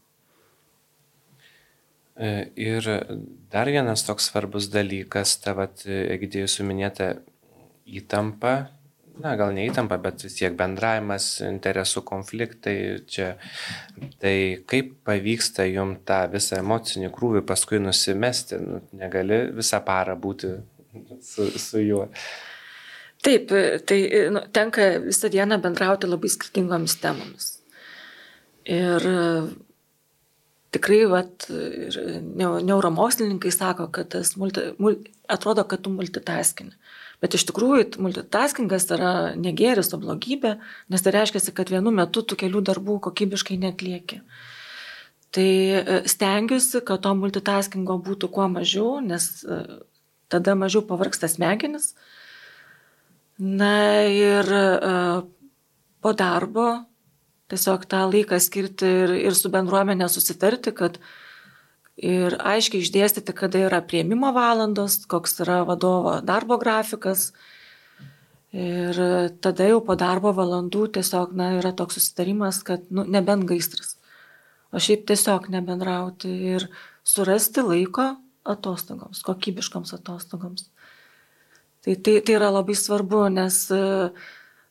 E, 2.20 2.50
ir 2.60 2.88
dar 3.52 3.72
vienas 3.72 4.06
toks 4.08 4.30
svarbus 4.30 4.70
dalykas, 4.72 5.38
tavat, 5.44 5.86
Egidėjus 5.88 6.58
suminėta 6.60 7.14
įtampa 7.88 8.54
na, 9.24 9.36
gal 9.40 9.54
neįtampa, 9.56 9.98
bet 10.02 10.24
vis 10.26 10.38
tiek 10.40 10.56
bendravimas, 10.58 11.28
interesų 11.46 12.04
konfliktai 12.08 12.76
čia. 13.10 13.34
Tai 14.22 14.36
kaip 14.70 14.94
pavyksta 15.08 15.68
jum 15.70 15.98
tą 16.08 16.22
visą 16.34 16.62
emocinį 16.64 17.12
krūvį 17.16 17.44
paskui 17.48 17.82
nusimesti, 17.84 18.60
nu, 18.64 18.82
negali 19.00 19.46
visą 19.58 19.82
parą 19.86 20.16
būti 20.20 20.54
su, 21.22 21.50
su 21.60 21.84
juo. 21.84 22.06
Taip, 23.24 23.52
tai 23.88 24.00
nu, 24.32 24.46
tenka 24.56 24.94
visą 25.04 25.32
dieną 25.32 25.60
bendrauti 25.64 26.08
labai 26.08 26.32
skirtingomis 26.32 26.96
temomis. 27.04 27.50
Ir 28.70 29.04
tikrai, 30.76 31.02
vat, 31.10 31.50
ir 31.50 32.00
neuromokslininkai 32.70 33.52
sako, 33.52 33.90
kad 33.94 34.12
tas 34.16 34.36
multi, 34.40 34.70
multi, 34.80 35.12
atrodo, 35.28 35.66
kad 35.68 35.84
tu 35.84 35.92
multitaskini. 35.92 36.76
Bet 37.20 37.36
iš 37.36 37.44
tikrųjų 37.50 38.00
multitaskingas 38.00 38.86
yra 38.96 39.12
negėris, 39.36 39.92
o 39.96 40.00
blogybė, 40.00 40.54
nes 40.92 41.04
tai 41.04 41.14
reiškia, 41.18 41.42
kad 41.56 41.72
vienu 41.74 41.92
metu 41.92 42.24
tu 42.24 42.38
kelių 42.40 42.62
darbų 42.70 43.00
kokybiškai 43.10 43.58
netlieki. 43.60 44.22
Tai 45.36 45.50
e, 45.50 45.98
stengiuosi, 46.10 46.80
kad 46.88 47.04
to 47.04 47.12
multitaskingo 47.20 48.00
būtų 48.06 48.32
kuo 48.34 48.48
mažiau, 48.50 48.98
nes 49.04 49.28
e, 49.44 49.60
tada 50.32 50.56
mažiau 50.58 50.82
pavarksta 50.88 51.28
smegenis. 51.30 51.92
Na 53.40 53.74
ir 54.08 54.48
e, 54.56 54.64
po 56.00 56.16
darbo 56.16 56.70
tiesiog 57.52 57.84
tą 57.90 58.06
laiką 58.10 58.40
skirti 58.42 58.90
ir, 59.04 59.16
ir 59.28 59.36
su 59.36 59.52
bendruomenė 59.54 60.08
susitarti, 60.12 60.72
kad 60.76 61.02
ir 62.00 62.36
aiškiai 62.40 62.84
išdėstyti, 62.84 63.36
kada 63.36 63.66
yra 63.68 63.82
prieimimo 63.86 64.32
valandos, 64.36 65.02
koks 65.10 65.42
yra 65.44 65.62
vadovo 65.68 66.20
darbo 66.26 66.58
grafikas. 66.62 67.30
Ir 68.56 68.98
tada 69.44 69.68
jau 69.70 69.82
po 69.86 69.94
darbo 70.00 70.32
valandų 70.34 70.88
tiesiog 70.96 71.36
na, 71.38 71.52
yra 71.60 71.74
toks 71.78 72.00
susitarimas, 72.00 72.64
kad 72.66 72.88
nu, 72.90 73.04
nebent 73.06 73.46
gaisras. 73.50 73.98
O 74.74 74.82
šiaip 74.82 75.06
tiesiog 75.10 75.50
nebendrauti 75.54 76.32
ir 76.56 76.66
surasti 77.06 77.62
laiko 77.66 78.16
atostogoms, 78.50 79.22
kokybiškoms 79.26 79.94
atostogoms. 80.00 80.70
Tai, 81.86 81.96
tai, 81.96 82.20
tai 82.26 82.36
yra 82.36 82.50
labai 82.54 82.76
svarbu, 82.78 83.28
nes 83.34 83.62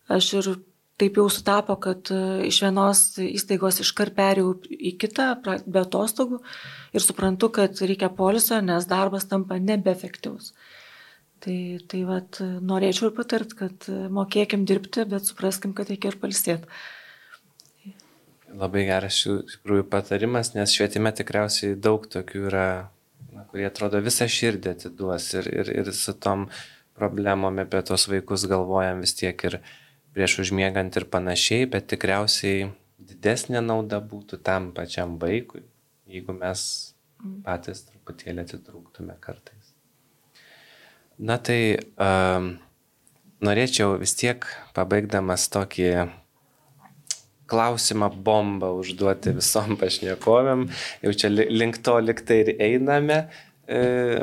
aš 0.08 0.32
ir 0.40 0.50
taip 0.98 1.18
jau 1.20 1.28
sutapo, 1.30 1.76
kad 1.82 2.10
e, 2.14 2.48
iš 2.48 2.60
vienos 2.64 3.02
įstaigos 3.22 3.80
iškart 3.84 4.16
perėjau 4.18 4.56
į 4.68 4.96
kitą 5.00 5.30
be 5.44 5.80
atostogų 5.82 6.40
ir 6.92 7.04
suprantu, 7.04 7.52
kad 7.60 7.78
reikia 7.80 8.10
poliso, 8.14 8.58
nes 8.64 8.88
darbas 8.90 9.28
tampa 9.30 9.60
nebeefektyvus. 9.62 10.52
Tai, 11.38 11.58
tai 11.86 12.02
vat, 12.02 12.40
norėčiau 12.42 13.12
ir 13.12 13.14
patart, 13.14 13.54
kad 13.54 13.86
mokėkim 14.10 14.64
dirbti, 14.66 15.04
bet 15.06 15.28
supraskim, 15.28 15.74
kad 15.76 15.90
reikia 15.90 16.10
ir 16.10 16.18
palsėti. 16.18 16.80
Labai 18.58 18.86
geras 18.88 19.20
iš 19.20 19.58
tikrųjų 19.58 19.84
patarimas, 19.92 20.54
nes 20.56 20.72
švietime 20.72 21.12
tikriausiai 21.14 21.76
daug 21.78 22.06
tokių 22.10 22.46
yra, 22.48 22.68
na, 23.34 23.44
kurie 23.52 23.68
atrodo 23.68 24.00
visą 24.02 24.26
širdį 24.26 24.72
atiduos 24.72 25.28
ir, 25.36 25.50
ir, 25.52 25.70
ir 25.82 25.92
su 25.94 26.16
tom 26.16 26.48
problemom 26.98 27.60
apie 27.62 27.84
tos 27.86 28.08
vaikus 28.10 28.48
galvojam 28.50 29.04
vis 29.04 29.14
tiek 29.20 29.44
ir, 29.46 29.60
prieš 30.16 30.38
užmiegant 30.44 30.96
ir 30.96 31.08
panašiai, 31.10 31.66
bet 31.70 31.88
tikriausiai 31.92 32.68
didesnė 32.98 33.62
nauda 33.64 34.00
būtų 34.04 34.40
tam 34.44 34.70
pačiam 34.76 35.16
vaikui, 35.22 35.64
jeigu 36.10 36.34
mes 36.36 36.62
patys 37.44 37.84
truputėlį 37.88 38.44
atitrūktume 38.44 39.16
kartais. 39.22 39.74
Na 41.18 41.38
tai 41.42 41.78
um, 41.98 42.52
norėčiau 43.42 43.96
vis 43.98 44.14
tiek 44.18 44.46
pabaigdamas 44.76 45.48
tokį 45.50 45.90
klausimą 47.48 48.10
bombą 48.24 48.70
užduoti 48.78 49.32
visom 49.38 49.78
pašnekovėm, 49.80 50.66
jau 51.02 51.12
čia 51.16 51.30
link 51.32 51.80
to 51.84 51.96
liktai 52.04 52.42
ir 52.42 52.50
einame 52.60 53.18
e, 53.24 53.78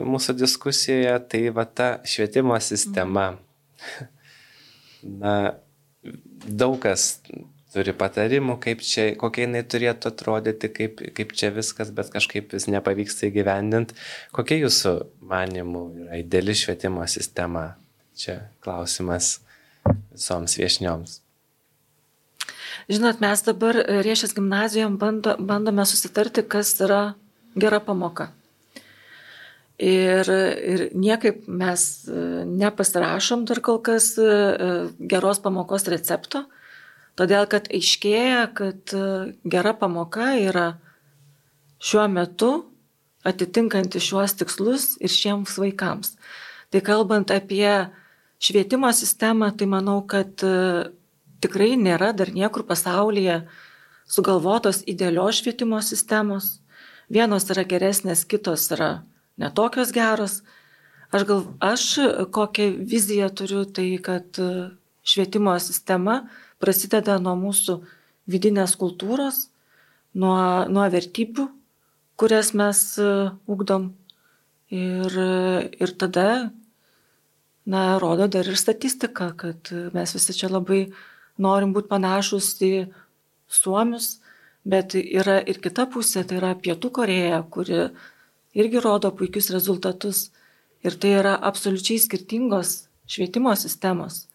mūsų 0.05 0.35
diskusijoje, 0.37 1.15
tai 1.31 1.41
va 1.55 1.65
ta 1.65 1.89
švietimo 2.05 2.59
sistema. 2.61 3.31
Na, 5.21 5.33
daug 6.43 6.77
kas 6.83 7.21
turi 7.75 7.91
patarimų, 7.95 8.55
kaip 8.63 8.83
čia, 8.85 9.09
kokia 9.19 9.45
jinai 9.45 9.65
turėtų 9.67 10.11
atrodyti, 10.13 10.69
kaip, 10.71 11.01
kaip 11.17 11.33
čia 11.35 11.51
viskas, 11.55 11.91
bet 11.95 12.11
kažkaip 12.13 12.55
vis 12.55 12.69
nepavyksta 12.71 13.27
įgyvendinti. 13.27 13.97
Kokia 14.35 14.61
jūsų 14.61 14.95
manimų 15.27 15.83
yra 16.05 16.21
ideali 16.21 16.55
švietimo 16.55 17.03
sistema? 17.11 17.73
Čia 18.15 18.45
klausimas 18.63 19.41
visoms 20.13 20.55
viešnioms. 20.55 21.19
Žinot, 22.87 23.19
mes 23.19 23.41
dabar 23.43 23.79
riešęs 24.05 24.35
gimnazijom 24.37 24.95
bando, 25.01 25.35
bandome 25.39 25.83
susitarti, 25.89 26.45
kas 26.47 26.75
yra 26.85 27.01
gera 27.57 27.81
pamoka. 27.83 28.29
Ir, 29.75 30.29
ir 30.63 30.81
niekaip 30.95 31.49
mes 31.51 31.81
e, 32.07 32.45
nepasirašom 32.47 33.43
dar 33.43 33.59
kol 33.59 33.81
kas 33.83 34.13
e, 34.15 34.27
geros 35.11 35.41
pamokos 35.43 35.83
recepto, 35.91 36.45
todėl 37.19 37.43
kad 37.51 37.67
aiškėja, 37.67 38.45
kad 38.55 38.93
e, 38.95 39.33
gera 39.43 39.73
pamoka 39.75 40.29
yra 40.39 40.77
šiuo 41.83 42.05
metu 42.07 42.51
atitinkanti 43.27 43.99
šiuos 43.99 44.37
tikslus 44.39 44.85
ir 45.03 45.11
šiems 45.11 45.57
vaikams. 45.59 46.13
Tai 46.71 46.79
kalbant 46.79 47.33
apie 47.35 47.67
švietimo 48.39 48.87
sistemą, 48.95 49.49
tai 49.59 49.67
manau, 49.67 49.97
kad 50.07 50.39
tikrai 51.43 51.73
nėra 51.75 52.13
dar 52.15 52.31
niekur 52.31 52.63
pasaulyje 52.69 53.41
sugalvotos 54.07 54.85
idealios 54.87 55.41
švietimo 55.41 55.81
sistemos. 55.83 56.61
Vienos 57.11 57.49
yra 57.51 57.65
geresnės, 57.67 58.23
kitos 58.23 58.69
yra 58.71 58.91
netokios 59.41 59.91
geros. 59.95 60.39
Aš, 61.11 61.25
gal, 61.29 61.43
aš 61.63 61.83
kokią 62.33 62.71
viziją 62.89 63.29
turiu, 63.29 63.63
tai 63.65 63.87
kad 64.03 64.39
e, 64.41 64.71
švietimo 65.05 65.53
sistema 65.63 66.23
prasideda 66.59 67.19
nuo 67.21 67.35
mūsų 67.39 67.77
vidinės 68.31 68.75
kultūros, 68.79 69.45
nuo, 70.17 70.65
nuo 70.71 70.87
vertybių, 70.91 71.47
kurias 72.19 72.53
mes 72.57 72.87
e, 72.99 73.11
ugdom. 73.47 73.93
Ir, 74.75 75.13
ir 75.77 75.91
tada, 76.01 76.49
na, 77.69 77.81
rodo 78.01 78.25
dar 78.27 78.47
ir 78.49 78.57
statistika, 78.57 79.29
kad 79.37 79.69
mes 79.93 80.15
visi 80.17 80.33
čia 80.33 80.49
labai 80.49 80.87
norim 81.37 81.73
būti 81.75 81.91
panašus 81.91 82.49
į 82.65 82.71
suomius, 83.47 84.19
bet 84.65 84.95
yra 84.97 85.37
ir 85.45 85.61
kita 85.61 85.85
pusė, 85.93 86.25
tai 86.25 86.39
yra 86.39 86.55
Pietų 86.57 86.91
Koreja, 86.97 87.43
kuri 87.51 87.85
irgi 88.55 88.81
rodo 88.83 89.11
puikius 89.11 89.51
rezultatus. 89.53 90.29
Ir 90.85 90.95
tai 91.01 91.15
yra 91.19 91.33
absoliučiai 91.41 91.99
skirtingos 91.99 92.85
švietimo 93.09 93.53
sistemos. 93.57 94.27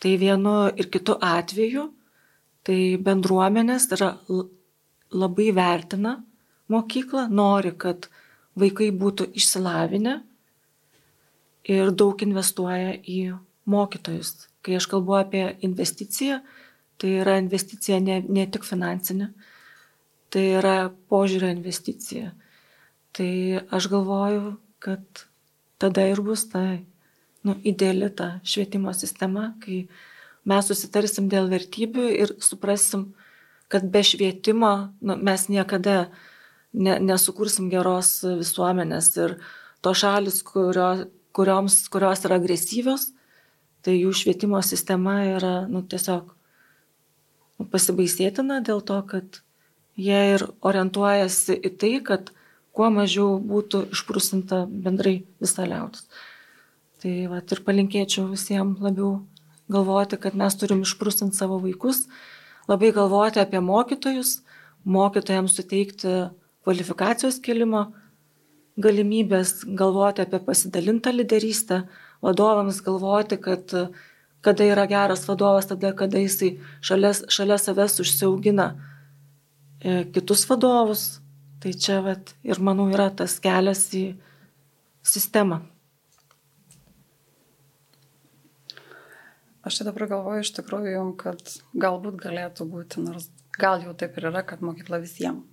Tai 0.00 0.16
vienu 0.20 0.54
ir 0.76 0.88
kitu 0.92 1.16
atveju, 1.20 1.88
tai 2.64 2.96
bendruomenės 3.00 3.90
yra 3.92 4.14
labai 5.14 5.50
vertina 5.56 6.18
mokyklą, 6.72 7.28
nori, 7.28 7.74
kad 7.76 8.08
vaikai 8.58 8.90
būtų 8.96 9.28
išsilavinę 9.36 10.14
ir 11.74 11.92
daug 11.92 12.22
investuoja 12.24 12.94
į 13.00 13.34
mokytojus. 13.70 14.48
Kai 14.64 14.78
aš 14.78 14.88
kalbu 14.88 15.18
apie 15.18 15.44
investiciją, 15.66 16.40
tai 17.00 17.18
yra 17.20 17.36
investicija 17.40 18.00
ne, 18.00 18.20
ne 18.28 18.46
tik 18.48 18.64
finansinė, 18.64 19.30
tai 20.32 20.44
yra 20.60 20.76
požiūrio 21.12 21.50
investicija. 21.52 22.32
Tai 23.14 23.60
aš 23.70 23.86
galvoju, 23.92 24.56
kad 24.82 25.24
tada 25.78 26.02
ir 26.10 26.22
bus 26.24 26.48
ta 26.50 26.64
nu, 27.44 27.54
ideali 27.62 28.08
ta 28.10 28.40
švietimo 28.42 28.92
sistema, 28.96 29.52
kai 29.62 29.84
mes 30.48 30.66
susitarsim 30.66 31.28
dėl 31.30 31.46
vertybių 31.52 32.08
ir 32.10 32.34
suprasim, 32.42 33.12
kad 33.70 33.86
be 33.92 34.02
švietimo 34.02 34.72
nu, 35.00 35.16
mes 35.16 35.46
niekada 35.52 36.08
ne, 36.72 36.98
nesukursim 36.98 37.70
geros 37.72 38.16
visuomenės. 38.24 39.12
Ir 39.20 39.38
to 39.84 39.94
šalis, 39.94 40.42
kurio, 40.46 41.06
kurioms, 41.36 41.84
kurios 41.92 42.24
yra 42.26 42.40
agresyvios, 42.40 43.12
tai 43.84 43.98
jų 44.00 44.14
švietimo 44.16 44.58
sistema 44.64 45.20
yra 45.36 45.56
nu, 45.70 45.84
tiesiog 45.86 46.34
nu, 47.60 47.68
pasibaisėtina 47.70 48.62
dėl 48.64 48.82
to, 48.82 49.02
kad 49.06 49.44
jie 49.94 50.22
ir 50.34 50.48
orientuojasi 50.64 51.60
į 51.62 51.78
tai, 51.78 51.98
kad 52.02 52.34
kuo 52.74 52.90
mažiau 52.90 53.38
būtų 53.38 53.88
išprusinta 53.94 54.64
bendrai 54.68 55.22
visa 55.42 55.66
liaudis. 55.68 56.06
Tai 57.02 57.12
va 57.30 57.40
ir 57.42 57.60
palinkėčiau 57.66 58.26
visiems 58.30 58.80
labiau 58.82 59.18
galvoti, 59.70 60.18
kad 60.20 60.36
mes 60.36 60.56
turim 60.60 60.82
išprusinti 60.84 61.36
savo 61.36 61.60
vaikus, 61.62 62.04
labai 62.68 62.92
galvoti 62.96 63.42
apie 63.42 63.60
mokytojus, 63.64 64.38
mokytojams 64.84 65.54
suteikti 65.56 66.16
kvalifikacijos 66.64 67.38
kelimo 67.44 67.86
galimybės, 68.80 69.62
galvoti 69.78 70.24
apie 70.24 70.40
pasidalintą 70.42 71.12
lyderystę, 71.14 71.84
vadovams 72.24 72.80
galvoti, 72.84 73.38
kad 73.38 73.70
kada 74.44 74.64
yra 74.68 74.84
geras 74.88 75.24
vadovas, 75.28 75.68
tada, 75.70 75.94
kada 75.96 76.20
jisai 76.20 76.58
šalia, 76.84 77.14
šalia 77.32 77.56
savęs 77.60 77.96
užsiaugina 78.02 78.66
e, 79.80 80.04
kitus 80.12 80.44
vadovus, 80.50 81.04
Tai 81.64 81.70
čia 81.80 82.02
vat, 82.04 82.34
ir 82.44 82.58
manau 82.60 82.84
yra 82.92 83.06
tas 83.08 83.38
kelias 83.40 83.86
į 83.96 84.02
sistemą. 85.00 85.62
Aš 89.64 89.78
čia 89.78 89.86
dabar 89.88 90.04
galvoju 90.10 90.44
iš 90.44 90.50
tikrųjų, 90.58 91.06
kad 91.24 91.40
galbūt 91.86 92.20
galėtų 92.20 92.68
būti, 92.68 93.00
nors 93.06 93.30
gal 93.56 93.80
jau 93.80 93.96
taip 93.96 94.20
ir 94.20 94.28
yra, 94.28 94.44
kad 94.44 94.60
mokykla 94.60 95.00
visiems. 95.06 95.48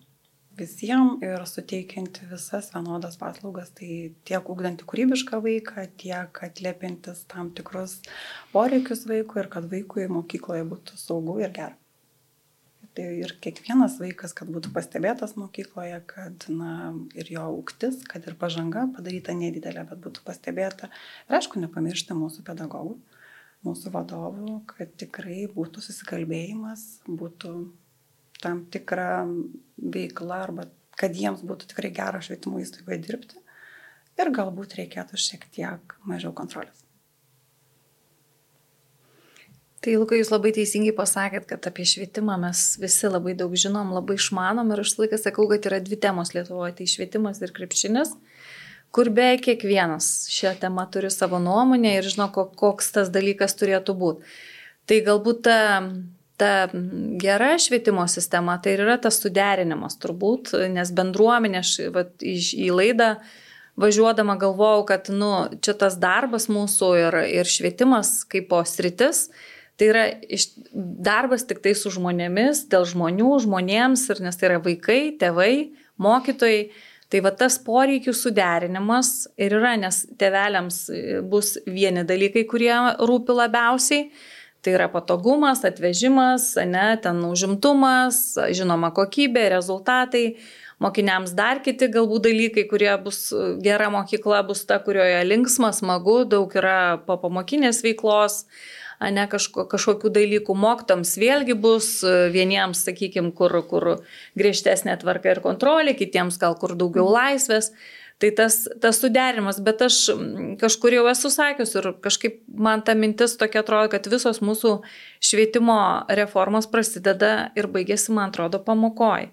Visiems 0.60 1.24
ir 1.24 1.48
suteikianti 1.48 2.28
visas 2.28 2.74
vienodas 2.76 3.16
paslaugas, 3.16 3.72
tai 3.72 4.12
tiek 4.28 4.52
ugdanti 4.52 4.84
kūrybišką 4.84 5.40
vaiką, 5.48 5.86
tiek 5.96 6.44
atliepintis 6.44 7.24
tam 7.32 7.56
tikrus 7.56 8.02
poreikius 8.52 9.08
vaikui 9.08 9.46
ir 9.46 9.54
kad 9.56 9.72
vaikui 9.72 10.12
mokykloje 10.12 10.68
būtų 10.76 11.00
saugu 11.00 11.40
ir 11.40 11.56
gera 11.56 11.81
tai 12.98 13.08
ir 13.22 13.36
kiekvienas 13.44 13.98
vaikas, 14.02 14.34
kad 14.38 14.50
būtų 14.52 14.74
pastebėtas 14.76 15.38
mokykloje, 15.40 16.02
kad 16.10 16.48
na, 16.52 16.92
ir 17.18 17.32
jo 17.34 17.46
auktis, 17.54 18.02
kad 18.10 18.26
ir 18.28 18.36
pažanga 18.40 18.88
padaryta 18.96 19.36
nedidelė, 19.38 19.86
bet 19.90 20.04
būtų 20.04 20.26
pastebėta. 20.28 20.92
Ir 21.30 21.40
aišku, 21.40 21.62
nepamiršti 21.64 22.18
mūsų 22.18 22.46
pedagogų, 22.48 22.98
mūsų 23.68 23.94
vadovų, 23.96 24.60
kad 24.74 24.94
tikrai 25.00 25.46
būtų 25.54 25.84
susikalbėjimas, 25.88 26.86
būtų 27.08 27.56
tam 28.42 28.66
tikra 28.74 29.24
veikla 29.78 30.44
arba 30.48 30.68
kad 31.00 31.16
jiems 31.18 31.44
būtų 31.48 31.72
tikrai 31.72 31.92
gera 31.96 32.22
švietimo 32.24 32.62
įstaigoje 32.62 33.02
dirbti 33.06 33.42
ir 34.22 34.32
galbūt 34.36 34.78
reikėtų 34.80 35.20
šiek 35.20 35.48
tiek 35.56 35.96
mažiau 36.06 36.34
kontrolės. 36.38 36.84
Tai 39.82 39.96
Lukai, 39.98 40.20
jūs 40.20 40.30
labai 40.30 40.52
teisingai 40.54 40.92
pasakėt, 40.94 41.48
kad 41.50 41.66
apie 41.66 41.88
švietimą 41.90 42.36
mes 42.44 42.60
visi 42.78 43.10
labai 43.10 43.34
daug 43.38 43.54
žinom, 43.58 43.96
labai 43.96 44.20
išmanom 44.20 44.70
ir 44.76 44.84
aš 44.84 44.94
laiką 45.00 45.18
sakau, 45.18 45.48
kad 45.50 45.66
yra 45.66 45.80
dvi 45.82 45.98
temos 45.98 46.36
Lietuvoje- 46.36 46.76
tai 46.78 46.86
švietimas 46.86 47.42
ir 47.42 47.50
krepšinis, 47.50 48.14
kur 48.94 49.10
beveik 49.10 49.42
kiekvienas 49.48 50.30
šią 50.30 50.60
temą 50.62 50.86
turi 50.92 51.10
savo 51.10 51.40
nuomonę 51.42 51.98
ir 51.98 52.04
žino, 52.04 52.30
koks 52.32 52.92
tas 52.92 53.10
dalykas 53.10 53.58
turėtų 53.58 53.98
būti. 53.98 54.22
Tai 54.86 55.02
galbūt 55.02 55.42
ta, 55.42 55.92
ta 56.38 56.70
gera 57.18 57.58
švietimo 57.58 58.06
sistema, 58.08 58.62
tai 58.62 58.78
yra 58.78 59.02
tas 59.02 59.18
suderinimas 59.20 59.98
turbūt, 59.98 60.70
nes 60.70 60.92
bendruomenė, 60.92 61.64
vat, 61.92 62.18
į, 62.22 62.38
į 62.38 62.70
laidą 62.70 63.18
važiuodama 63.78 64.38
galvojau, 64.38 64.86
kad 64.86 65.10
nu, 65.10 65.50
čia 65.60 65.74
tas 65.74 65.98
darbas 65.98 66.46
mūsų 66.48 66.92
ir, 67.08 67.18
ir 67.42 67.46
švietimas 67.46 68.26
kaip 68.30 68.50
po 68.50 68.62
sritis, 68.62 69.30
Tai 69.82 69.88
yra 69.90 70.04
iš, 70.30 70.44
darbas 70.78 71.42
tik 71.50 71.58
tai 71.66 71.72
su 71.74 71.90
žmonėmis, 71.90 72.68
dėl 72.70 72.84
žmonių, 72.86 73.32
žmonėms, 73.42 74.04
ir 74.14 74.20
nes 74.22 74.36
tai 74.38 74.52
yra 74.52 74.60
vaikai, 74.62 75.00
tėvai, 75.18 75.54
mokytojai. 75.98 76.68
Tai 77.10 77.22
va 77.26 77.32
tas 77.34 77.56
poreikių 77.66 78.14
suderinimas 78.14 79.10
ir 79.42 79.56
yra, 79.58 79.72
nes 79.82 80.04
tėveliams 80.22 80.76
bus 81.32 81.56
vieni 81.66 82.04
dalykai, 82.06 82.44
kurie 82.52 82.76
rūpi 83.02 83.34
labiausiai. 83.40 84.12
Tai 84.62 84.76
yra 84.76 84.86
patogumas, 84.94 85.64
atvežimas, 85.66 86.52
ne, 86.70 86.84
ten 87.02 87.24
užimtumas, 87.26 88.20
žinoma 88.54 88.92
kokybė, 88.94 89.48
rezultatai. 89.56 90.36
Mokiniams 90.82 91.34
dar 91.34 91.64
kiti 91.66 91.90
galbūt 91.90 92.28
dalykai, 92.28 92.68
kurie 92.70 92.94
bus 93.02 93.32
gera 93.66 93.90
mokykla, 93.90 94.44
bus 94.46 94.62
ta, 94.70 94.78
kurioje 94.86 95.26
linksma, 95.26 95.74
smagu, 95.74 96.20
daug 96.30 96.54
yra 96.62 97.02
papamokinės 97.10 97.82
veiklos. 97.82 98.44
Uh, 98.46 98.78
ne 99.10 99.24
kažko, 99.30 99.66
kažkokių 99.72 100.12
dalykų 100.14 100.56
moktams 100.58 101.16
vėlgi 101.18 101.56
bus 101.58 101.88
e, 102.06 102.30
vieniems, 102.34 102.84
sakykime, 102.86 103.32
kur, 103.38 103.56
kur 103.70 103.88
griežtesnė 104.38 105.00
tvarka 105.02 105.34
ir 105.34 105.42
kontrolė, 105.42 105.96
kitiems 105.98 106.38
gal 106.42 106.58
kur 106.60 106.76
daugiau 106.78 107.08
mhm. 107.08 107.18
laisvės. 107.18 107.72
Tai 108.22 108.30
tas, 108.38 108.56
tas 108.78 109.00
suderimas, 109.02 109.58
bet 109.66 109.80
aš 109.82 109.96
kažkur 110.62 110.94
jau 110.94 111.08
esu 111.10 111.32
sakius 111.34 111.72
ir 111.74 111.88
kažkaip 112.04 112.36
man 112.54 112.84
ta 112.86 112.94
mintis 112.94 113.34
tokia 113.34 113.64
atrodo, 113.64 113.90
kad 113.90 114.06
visos 114.14 114.44
mūsų 114.46 114.76
švietimo 115.26 115.78
reformos 116.20 116.70
prasideda 116.70 117.50
ir 117.58 117.66
baigėsi, 117.74 118.14
man 118.14 118.30
atrodo, 118.30 118.62
pamokoj. 118.62 119.32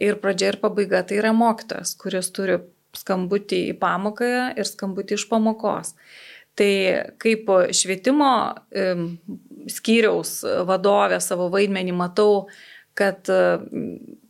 Ir 0.00 0.16
pradžia 0.22 0.54
ir 0.54 0.60
pabaiga 0.62 1.02
tai 1.04 1.20
yra 1.20 1.34
mokytojas, 1.36 1.92
kuris 2.00 2.32
turi 2.32 2.62
skambutį 2.96 3.60
į 3.70 3.76
pamoką 3.82 4.30
ir 4.56 4.66
skambutį 4.66 5.20
iš 5.20 5.26
pamokos. 5.30 5.92
Tai 6.60 6.72
kaip 7.22 7.48
švietimo 7.72 8.32
skyriaus 9.70 10.34
vadovė 10.68 11.22
savo 11.24 11.48
vaidmenį 11.52 11.94
matau, 11.96 12.50
kad 12.98 13.24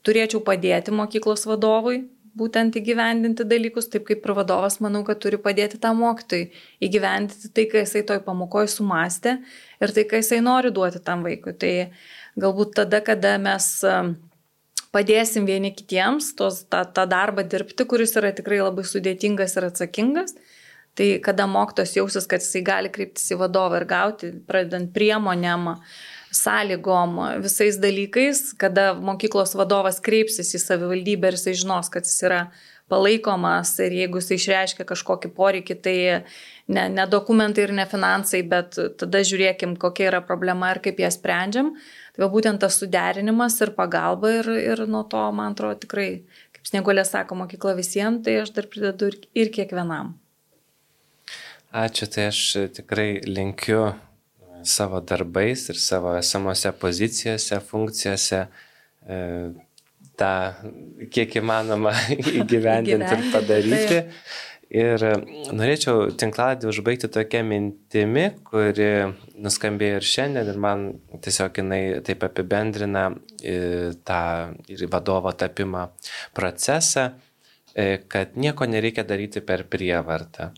turėčiau 0.06 0.42
padėti 0.46 0.94
mokyklos 0.94 1.48
vadovui 1.50 2.04
būtent 2.38 2.76
įgyvendinti 2.78 3.44
dalykus, 3.48 3.88
taip 3.90 4.06
kaip 4.08 4.24
ir 4.24 4.34
vadovas, 4.36 4.78
manau, 4.84 5.02
kad 5.06 5.20
turi 5.22 5.38
padėti 5.40 5.80
tam 5.82 6.00
mokytojui 6.04 6.50
įgyvendinti 6.86 7.50
tai, 7.54 7.66
ką 7.70 7.84
jisai 7.84 8.04
toj 8.06 8.22
pamokoje 8.26 8.70
sumastė 8.76 9.36
ir 9.82 9.94
tai, 9.96 10.06
ką 10.08 10.22
jisai 10.22 10.40
nori 10.44 10.72
duoti 10.74 11.02
tam 11.04 11.24
vaikui. 11.26 11.56
Tai 11.60 11.72
galbūt 12.40 12.76
tada, 12.78 13.02
kada 13.04 13.36
mes 13.42 13.66
padėsim 14.94 15.46
vieni 15.46 15.72
kitiems 15.74 16.32
tos, 16.38 16.64
tą, 16.70 16.84
tą 16.94 17.06
darbą 17.10 17.44
dirbti, 17.46 17.86
kuris 17.88 18.16
yra 18.18 18.32
tikrai 18.36 18.62
labai 18.62 18.86
sudėtingas 18.86 19.56
ir 19.58 19.70
atsakingas, 19.70 20.34
Tai 20.98 21.10
kada 21.24 21.46
mokytos 21.46 21.94
jausis, 21.96 22.26
kad 22.28 22.42
jisai 22.42 22.64
gali 22.66 22.90
kreiptis 22.92 23.30
į 23.30 23.38
vadovą 23.40 23.78
ir 23.80 23.86
gauti, 23.88 24.32
pradedant 24.48 24.90
priemonėm, 24.94 25.76
sąlygom, 26.34 27.16
visais 27.42 27.78
dalykais, 27.82 28.52
kada 28.58 28.92
mokyklos 28.94 29.56
vadovas 29.58 29.98
kreipsis 30.02 30.52
į 30.54 30.60
savivaldybę 30.62 31.30
ir 31.30 31.38
jisai 31.38 31.56
žinos, 31.58 31.90
kad 31.90 32.06
jis 32.06 32.20
yra 32.26 32.42
palaikomas 32.90 33.76
ir 33.82 33.94
jeigu 33.94 34.20
jisai 34.20 34.38
išreiškia 34.38 34.86
kažkokį 34.86 35.30
poreikį, 35.34 35.76
tai 35.84 35.96
ne, 36.70 36.86
ne 36.90 37.06
dokumentai 37.10 37.66
ir 37.66 37.74
ne 37.74 37.86
finansai, 37.90 38.42
bet 38.46 38.78
tada 39.00 39.22
žiūrėkim, 39.26 39.76
kokia 39.80 40.08
yra 40.10 40.22
problema 40.26 40.72
ir 40.74 40.82
kaip 40.84 41.02
ją 41.02 41.10
sprendžiam. 41.14 41.74
Tai 42.14 42.24
va 42.24 42.30
būtent 42.32 42.62
tas 42.62 42.78
suderinimas 42.82 43.58
ir 43.62 43.74
pagalba 43.78 44.34
ir, 44.40 44.50
ir 44.58 44.86
nuo 44.90 45.04
to, 45.10 45.22
man 45.34 45.54
atrodo, 45.54 45.82
tikrai, 45.86 46.08
kaip 46.56 46.72
Snieguolė 46.72 47.06
sako, 47.06 47.38
mokykla 47.44 47.78
visiems, 47.78 48.24
tai 48.26 48.40
aš 48.42 48.54
dar 48.58 48.70
pridedu 48.70 49.12
ir, 49.12 49.22
ir 49.38 49.54
kiekvienam. 49.54 50.19
Ačiū, 51.70 52.08
tai 52.10 52.24
aš 52.32 52.38
tikrai 52.74 53.20
linkiu 53.22 53.92
savo 54.66 54.98
darbais 55.00 55.68
ir 55.70 55.76
savo 55.78 56.16
esamose 56.18 56.72
pozicijose, 56.74 57.60
funkcijose 57.62 58.40
e, 59.06 59.18
tą 60.18 60.30
kiek 61.14 61.36
įmanoma 61.38 61.92
įgyvendinti 62.40 63.12
ir 63.14 63.22
padaryti. 63.30 64.00
Ir 64.70 65.02
norėčiau 65.54 66.08
tinkladį 66.18 66.68
užbaigti 66.70 67.08
tokia 67.10 67.44
mintimi, 67.46 68.24
kuri 68.46 68.88
nuskambėjo 69.38 70.00
ir 70.00 70.06
šiandien 70.06 70.50
ir 70.50 70.58
man 70.62 70.84
tiesiog 71.22 71.58
jinai 71.58 71.80
taip 72.06 72.26
apibendrina 72.26 73.04
e, 73.42 73.92
tą 74.06 74.24
ir 74.66 74.82
vadovo 74.90 75.30
tapimą 75.38 75.86
procesą, 76.34 77.12
e, 77.74 78.02
kad 78.10 78.34
nieko 78.34 78.66
nereikia 78.66 79.06
daryti 79.06 79.42
per 79.42 79.68
prievartą 79.70 80.50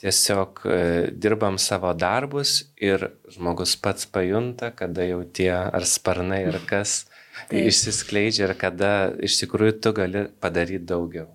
tiesiog 0.00 0.62
e, 0.64 0.78
dirbam 1.12 1.58
savo 1.60 1.92
darbus 1.94 2.64
ir 2.80 3.10
žmogus 3.32 3.76
pats 3.76 4.08
pajunta, 4.08 4.72
kada 4.76 5.04
jau 5.04 5.22
tie 5.24 5.52
ar 5.52 5.84
sparnai 5.86 6.44
ar 6.48 6.60
kas 6.70 7.04
Taip. 7.50 7.68
išsiskleidžia 7.70 8.48
ir 8.48 8.56
kada 8.60 8.92
iš 9.22 9.40
tikrųjų 9.42 9.76
tu 9.84 9.92
gali 9.96 10.26
padaryti 10.40 10.88
daugiau. 10.88 11.28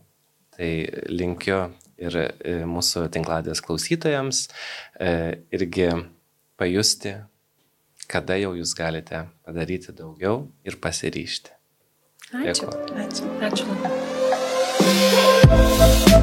Tai 0.56 0.70
linkiu 1.12 1.60
ir 2.02 2.18
e, 2.22 2.58
mūsų 2.68 3.08
tinkladės 3.14 3.62
klausytojams 3.66 4.48
e, 5.00 5.12
irgi 5.56 5.90
pajusti, 6.60 7.16
kada 8.12 8.38
jau 8.40 8.54
jūs 8.58 8.76
galite 8.78 9.26
padaryti 9.46 9.96
daugiau 9.96 10.46
ir 10.68 10.80
pasiryšti. 10.82 11.54
Ačiū. 12.36 12.70
Dėkui. 12.70 13.30
Ačiū. 13.46 13.66
Ačiū. 15.86 16.15